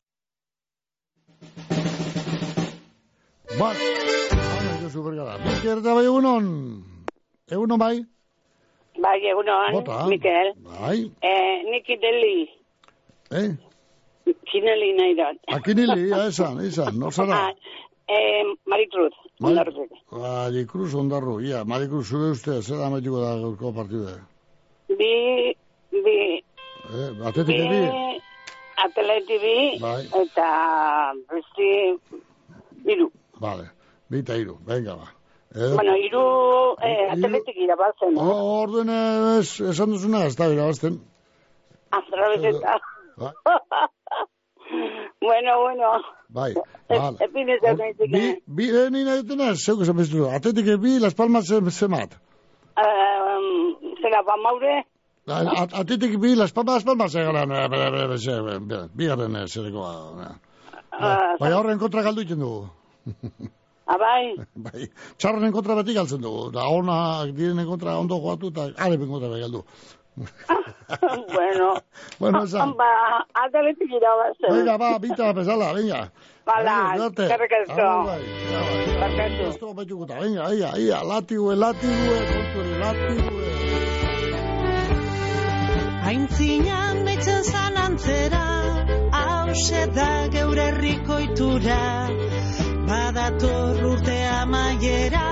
Bai, 3.62 3.78
hau 4.34 4.58
nahi 4.66 4.90
supergara. 4.90 5.38
Miker 5.46 5.78
eta 5.78 5.94
bai 5.94 6.04
egunon. 6.10 6.52
Egunon 7.46 7.78
bai? 7.78 7.94
Bai, 9.02 9.18
egunon, 9.30 9.72
Bota. 9.72 10.06
Mikel. 10.08 10.52
Bai. 10.64 10.98
Eh, 11.22 11.56
niki 11.70 11.96
deli, 12.02 12.48
Eh? 13.30 13.48
kineli 14.50 14.92
nahi 14.98 15.14
dut. 15.18 15.38
Akinili, 15.56 16.08
ja, 16.10 16.26
esan, 16.30 16.60
esan, 16.66 16.98
no 16.98 17.10
zara. 17.10 17.36
Ah, 17.36 17.52
eh, 18.08 18.42
Maritruz, 18.66 19.12
ondarruz. 19.42 19.90
Marikruz 20.10 20.94
ondarru, 20.94 21.40
ia, 21.40 21.64
Marikruz 21.64 22.06
zure 22.08 22.30
uste, 22.30 22.60
zer 22.62 22.78
da 22.78 22.90
metiko 22.90 23.20
da 23.20 23.34
gaurko 23.42 23.72
partide. 23.74 24.16
Bi, 24.88 25.54
bi, 25.92 26.16
Eh, 26.86 27.10
atetik 27.26 27.56
bi, 27.56 27.66
edi? 27.66 28.20
atleti 28.84 29.38
bi, 29.42 29.54
Bai. 29.82 30.04
eta 30.22 31.12
besti, 31.30 31.70
iru. 32.92 33.10
Vale, 33.40 33.64
bita 34.10 34.36
iru, 34.36 34.56
venga 34.66 34.94
ba. 34.96 35.08
Eh, 35.56 35.72
Bueno, 35.74 35.96
iru, 35.96 36.22
eh, 36.84 37.08
atletik 37.12 37.56
irabazen. 37.56 38.16
o- 38.18 38.62
Orden 38.62 38.88
ez, 39.40 39.60
esan 39.60 39.90
duzuna, 39.90 40.24
ez 40.26 40.36
da 40.36 40.48
irabazten. 40.52 40.98
Azrabezeta. 41.90 42.74
Bai. 43.16 43.32
bueno, 45.20 45.60
bueno. 45.62 45.92
Bai, 46.28 46.52
Eh, 46.88 46.98
vale. 46.98 47.16
Epinez 47.24 47.58
ez 47.62 47.78
nahizik. 47.78 48.10
Bi, 48.12 48.42
bi, 48.46 48.68
eh, 48.70 48.90
ni 48.90 49.02
nahi 49.04 49.22
dutena, 49.22 49.54
zeuk 49.56 49.80
esan 49.82 49.96
bezitu. 49.96 50.26
Atetik 50.28 50.68
bi, 50.82 50.98
Las 51.00 51.14
Palmas 51.14 51.46
ze- 51.48 51.70
zemat. 51.70 52.12
Eh, 52.76 53.38
zera, 54.02 54.22
ba 54.22 54.36
maure, 54.36 54.84
At- 55.26 55.72
Atetik 55.74 56.18
bi, 56.20 56.36
Las 56.36 56.52
Palmas, 56.52 56.74
Las 56.74 56.84
Palmas 56.84 57.14
egaran, 57.14 57.50
eh, 57.50 58.88
bigarren 58.94 59.36
eh, 59.36 59.48
zerekoa. 59.48 60.36
Ah, 60.92 61.34
Bai, 61.40 61.52
horren 61.52 61.78
kontra 61.78 62.02
galdu 62.02 62.20
iten 62.22 62.38
dugu. 62.38 62.68
abai, 63.86 64.36
Bai, 64.54 64.88
txarren 65.18 65.52
kontra 65.54 65.76
beti 65.80 65.94
galtzen 65.96 66.22
dugu. 66.22 66.50
Da 66.54 66.66
ona, 66.70 66.98
direnen 67.32 67.66
kontra 67.68 67.98
ondo 67.98 68.18
joatu, 68.22 68.52
eta 68.54 68.70
arepen 68.86 69.08
kontra 69.10 69.30
bai 69.32 69.40
galdu. 69.44 69.64
bueno. 71.36 71.76
Bueno, 72.18 72.44
esan. 72.44 72.72
Ba, 72.76 73.24
atletik 73.34 73.90
irabazen. 73.92 74.48
Venga, 74.48 74.78
ba, 74.78 74.98
bita 74.98 75.32
bezala, 75.36 75.72
venga. 75.76 76.08
Bala, 76.46 76.96
eskerrik 76.96 77.52
asko. 77.58 77.88
Bai, 78.06 78.22
Barkatu. 79.00 79.48
Esto 79.50 79.74
baitukuta, 79.74 80.20
venga, 80.20 80.48
ia, 80.54 80.70
ia, 80.78 81.02
latigue, 81.04 81.56
latigue, 81.56 82.18
konturi, 82.30 82.72
latigue. 82.80 83.46
Aintzinan 86.06 87.04
deitzen 87.04 87.44
zan 87.44 87.76
antzera, 87.82 88.44
hause 89.20 89.86
da 89.98 90.10
geure 90.32 90.68
herriko 90.70 91.18
itura. 91.26 91.82
Badator 92.86 93.82
urte 93.90 94.16
amaiera, 94.40 95.26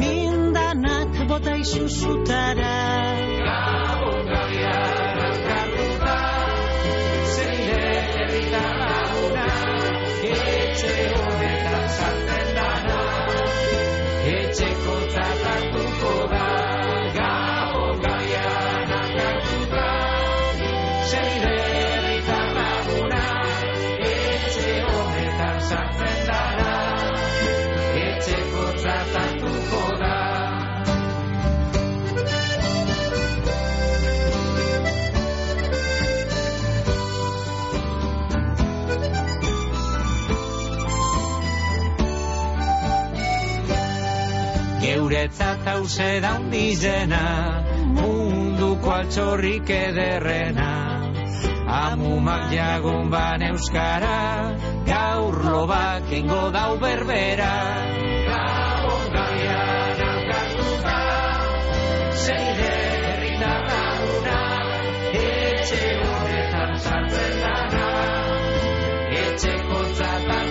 mindanak 0.00 1.14
bota 1.28 1.54
izuzutara. 1.56 2.74
Gabon 3.46 4.26
gabian 4.32 5.20
elkartuta, 5.28 6.18
zeire 7.36 7.80
herritar 8.18 8.74
laguna, 8.82 9.48
etxe 10.34 10.94
honetan 11.22 11.88
sartzen 11.96 12.52
dana, 12.60 13.00
Hause 45.84 46.16
daundizena, 46.24 47.24
munduko 47.92 48.88
altxorrik 48.88 49.68
ederrena. 49.68 50.68
Amumak 51.78 52.46
jagun 52.48 53.10
ban 53.12 53.44
euskara, 53.50 54.14
gaur 54.86 55.36
lobak 55.44 56.08
ingo 56.20 56.48
dau 56.56 56.78
berbera. 56.80 57.50
Gabon 58.30 59.04
gaian 59.16 60.00
alkartuta, 60.06 60.96
zeire 62.24 62.72
herritar 63.10 63.60
laguna, 63.68 64.40
etxe 65.20 65.82
honetan 66.06 66.74
sartzen 66.86 67.36
dana, 67.44 67.92
etxeko 69.20 69.84
tratatuko 70.00 70.43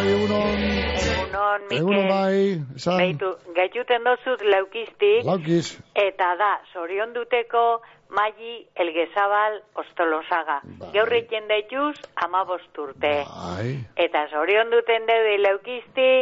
bai 0.00 0.12
egunon. 0.14 0.60
Egunon, 1.00 1.62
Mikel. 1.68 1.78
Egunon 1.78 2.08
bai, 2.08 2.42
esan. 2.76 3.00
Beitu, 3.02 3.30
gaituten 3.56 4.06
dozut 4.06 4.44
laukiztik, 4.54 5.24
Laukiz. 5.28 5.78
eta 5.94 6.34
da, 6.40 6.52
sorion 6.72 7.12
duteko 7.16 7.82
Magi 8.10 8.66
Elgezabal 8.74 9.60
Ostolosaga. 9.78 10.60
Bai. 10.80 10.92
Gaur 10.96 11.12
egin 11.14 11.46
daituz, 11.48 11.96
ama 12.24 12.42
urte. 12.48 13.12
Bai. 13.28 13.76
Eta 13.96 14.26
sorion 14.30 14.70
duten 14.70 15.06
daude 15.06 15.36
laukizti, 15.38 16.12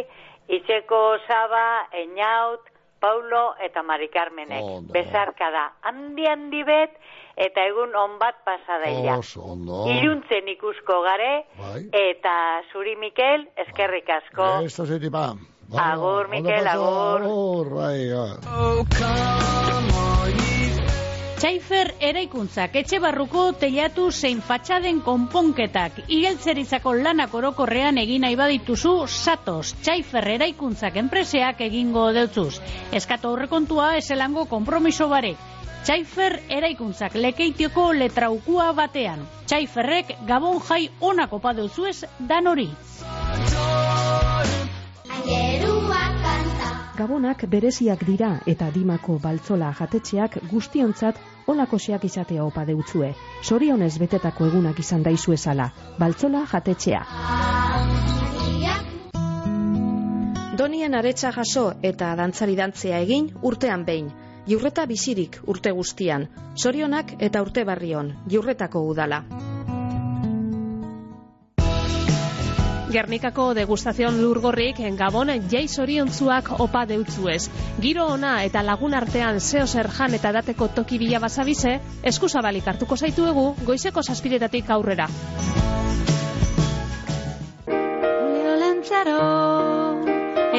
Itzeko 0.48 1.18
Saba, 1.26 1.88
Eñaut, 1.92 2.60
Paulo 3.00 3.54
eta 3.62 3.82
Mari 3.82 4.08
Carmenek. 4.08 4.90
Bezarka 4.90 5.50
da. 5.50 5.72
Handi 5.82 6.26
handi 6.26 6.62
bet, 6.64 6.90
eta 7.38 7.64
egun 7.70 7.94
on 7.96 8.18
bat 8.18 8.40
pasadaila. 8.44 9.18
Oso, 9.22 9.42
ondo. 9.54 9.84
Iluntzen 9.92 10.48
ikusko 10.56 11.02
gare, 11.06 11.44
Bai. 11.58 11.84
eta 11.92 12.34
zuri 12.72 12.96
Mikel, 12.98 13.46
eskerrik 13.66 14.10
asko. 14.10 14.58
Esto 14.66 14.86
se 14.86 14.98
tipa. 14.98 15.30
Agur, 15.76 16.28
Mikel, 16.32 16.66
agur. 16.66 17.22
Agur, 17.22 17.74
bai, 17.76 17.98
bai. 18.10 19.48
Txaifer 21.38 21.92
eraikuntzak 22.02 22.72
etxe 22.80 22.98
barruko 22.98 23.42
teilatu 23.60 24.08
zein 24.10 24.40
fatxaden 24.42 24.96
konponketak 25.06 26.00
igeltzeritzako 26.10 26.96
lanak 26.98 27.36
orokorrean 27.38 28.00
egin 28.02 28.24
nahi 28.26 28.34
badituzu 28.40 28.94
satos 29.06 29.76
Txaifer 29.84 30.26
eraikuntzak 30.32 30.98
enpreseak 30.98 31.62
egingo 31.68 32.08
deutzuz. 32.16 32.58
Eskatu 32.90 33.30
aurrekontua 33.30 33.92
eselango 34.00 34.48
konpromiso 34.50 35.06
barek. 35.14 35.38
Txaifer 35.84 36.40
eraikuntzak 36.48 37.14
lekeitioko 37.14 37.92
letraukua 37.96 38.72
batean. 38.76 39.22
Txaiferrek 39.46 40.12
gabon 40.28 40.60
jai 40.68 40.88
onako 41.00 41.38
padeuzuez 41.38 42.04
dan 42.28 42.46
hori. 42.46 42.68
Gabonak 46.98 47.44
bereziak 47.46 48.00
dira 48.02 48.32
eta 48.50 48.72
dimako 48.74 49.20
baltzola 49.22 49.70
jatetxeak 49.80 50.40
guztiontzat 50.50 51.20
olakoseak 51.46 52.04
izatea 52.04 52.44
opa 52.44 52.64
deutzue. 52.66 53.12
Sorionez 53.42 53.92
betetako 54.02 54.48
egunak 54.50 54.80
izan 54.82 55.04
daizu 55.06 55.36
ezala. 55.36 55.70
Baltzola 55.98 56.42
jatetxea. 56.52 57.04
Donien 60.58 60.94
aretsa 60.98 61.30
jaso 61.32 61.68
eta 61.82 62.16
dantzari 62.18 62.56
dantzea 62.58 62.98
egin 63.06 63.30
urtean 63.42 63.84
behin. 63.86 64.10
Jurreta 64.48 64.86
bizirik 64.88 65.34
urte 65.52 65.70
guztian. 65.76 66.22
Sorionak 66.56 67.10
eta 67.20 67.42
urte 67.44 67.66
barrion. 67.68 68.14
Jurretako 68.32 68.80
udala. 68.88 69.18
Gernikako 72.88 73.50
degustazion 73.58 74.16
lurgorrik 74.22 74.80
Gabon 74.96 75.28
jai 75.52 75.66
zoriontzuak 75.68 76.48
opa 76.64 76.86
deutzuez. 76.88 77.50
Giro 77.84 78.06
ona 78.14 78.32
eta 78.44 78.62
lagun 78.64 78.94
artean 78.94 79.40
zeo 79.40 79.66
zer 79.66 79.90
jan 79.98 80.14
eta 80.14 80.32
dateko 80.32 80.68
toki 80.68 80.98
bila 80.98 81.20
bazabize, 81.20 81.78
eskuzabalik 82.02 82.72
hartuko 82.72 82.96
zaituegu 82.96 83.54
goizeko 83.66 84.02
saspiretatik 84.02 84.70
aurrera. 84.70 85.08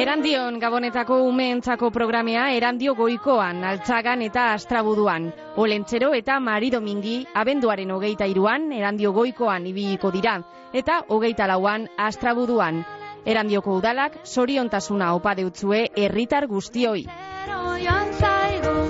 Erandion 0.00 0.54
Gabonetako 0.56 1.16
umeentzako 1.28 1.90
programea 1.92 2.46
erandio 2.56 2.94
goikoan, 2.96 3.58
altzagan 3.70 4.22
eta 4.24 4.46
astrabuduan. 4.54 5.26
Olentzero 5.60 6.14
eta 6.16 6.38
Mari 6.40 6.70
Domingi 6.72 7.18
abenduaren 7.42 7.92
hogeita 7.92 8.24
iruan, 8.32 8.70
erandio 8.72 9.12
goikoan 9.12 9.66
ibiliko 9.68 10.08
dira, 10.14 10.38
eta 10.72 11.02
hogeita 11.08 11.50
lauan 11.52 11.84
astrabuduan. 11.98 12.80
Erandioko 13.28 13.76
udalak 13.82 14.16
soriontasuna 14.24 15.12
opa 15.20 15.36
deutzue 15.36 15.90
herritar 15.92 16.48
guztioi. 16.48 17.04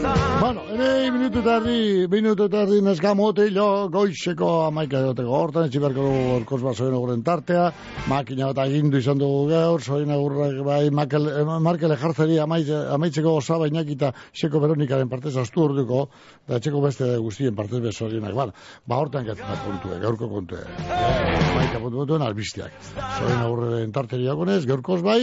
Bueno, 0.01 0.63
ere 0.73 1.11
minutu 1.13 1.43
tardi, 1.45 2.07
minutu 2.09 2.47
tardi 2.49 2.79
neska 2.81 3.11
motilo, 3.15 3.91
goizeko 3.93 4.49
amaika 4.71 5.03
duteko 5.05 5.35
hortan, 5.37 5.67
etxiberko 5.69 6.07
dugu 6.07 6.31
orkoz 6.39 6.61
bat 6.63 6.79
zoen 6.81 6.95
oguren 6.97 7.21
tartea, 7.27 7.67
makina 8.09 8.49
bat 8.49 8.63
agindu 8.65 8.97
izan 9.03 9.21
dugu 9.21 9.43
gaur, 9.51 9.85
zoen 9.85 10.11
agurrak 10.15 10.63
bai, 10.65 10.89
Makel, 10.97 11.29
eh, 11.29 11.45
Markel 11.67 11.93
ejartzeri 11.93 12.39
amaitze, 12.41 12.79
amaitzeko 12.97 13.35
osaba 13.43 13.69
inakita 13.69 14.15
xeko 14.33 14.63
Veronikaren 14.65 15.11
partez 15.13 15.35
astu 15.37 15.67
orduko, 15.67 16.07
da 16.49 16.57
etxeko 16.57 16.81
beste 16.87 17.11
guztien 17.21 17.55
partez 17.55 17.83
bezorienak, 17.85 18.33
bala, 18.35 18.57
ba 18.89 19.03
hortan 19.03 19.29
gatzen 19.29 19.61
puntue, 19.67 20.01
gaurko 20.01 20.31
puntue, 20.33 20.65
amaika 20.81 21.77
puntu 21.77 22.01
puntuen 22.01 22.25
albisteak, 22.25 22.81
zoen 23.19 23.37
agurren 23.37 23.93
tarteri 23.93 24.33
agonez, 24.33 24.65
gaurkoz 24.65 25.03
bai, 25.05 25.21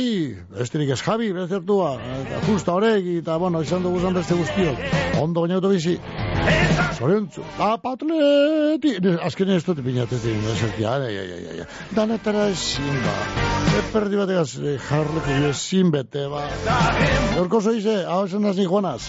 esterik 0.62 0.94
ez 0.94 1.02
jabi, 1.02 1.34
bezertua, 1.34 1.95
eta 2.22 2.45
justa 2.45 2.78
horrek, 2.78 3.12
eta 3.24 3.41
bueno, 3.41 3.66
izan 3.66 3.82
dugu 3.82 4.06
zan 4.06 4.14
beste 4.22 4.38
guztiok, 4.68 5.22
ondo 5.22 5.41
baina 5.41 5.56
auto 5.56 5.69
bizi. 5.69 5.98
Zoriontzu, 6.98 7.44
apatleti, 7.61 8.95
azken 9.23 9.52
ez 9.53 9.64
dut 9.65 9.81
pinatetik, 9.85 10.48
ai, 10.81 10.99
ai, 11.07 11.18
ai, 11.22 11.41
ai, 11.53 11.68
danetara 11.95 12.48
ezin 12.52 13.02
ba, 13.06 13.15
eperdi 13.81 14.19
bategaz 14.19 14.49
eh, 14.60 14.77
jarreko 14.89 15.39
ezin 15.52 15.91
bete, 15.94 16.27
ba. 16.34 16.48
Gorko 17.38 17.61
zoize, 17.61 17.99
hau 18.10 18.23
esan 18.26 18.48
nazi 18.49 18.65
joanaz. 18.69 19.02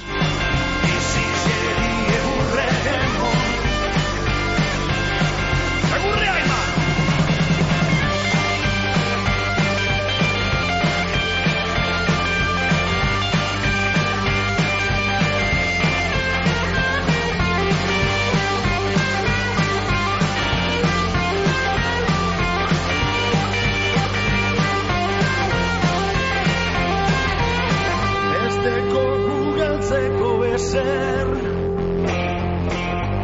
Ezer 30.68 31.28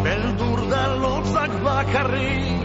Beldur 0.05 0.61
da 0.71 0.85
lotzak 1.03 1.53
bakarrik 1.65 2.65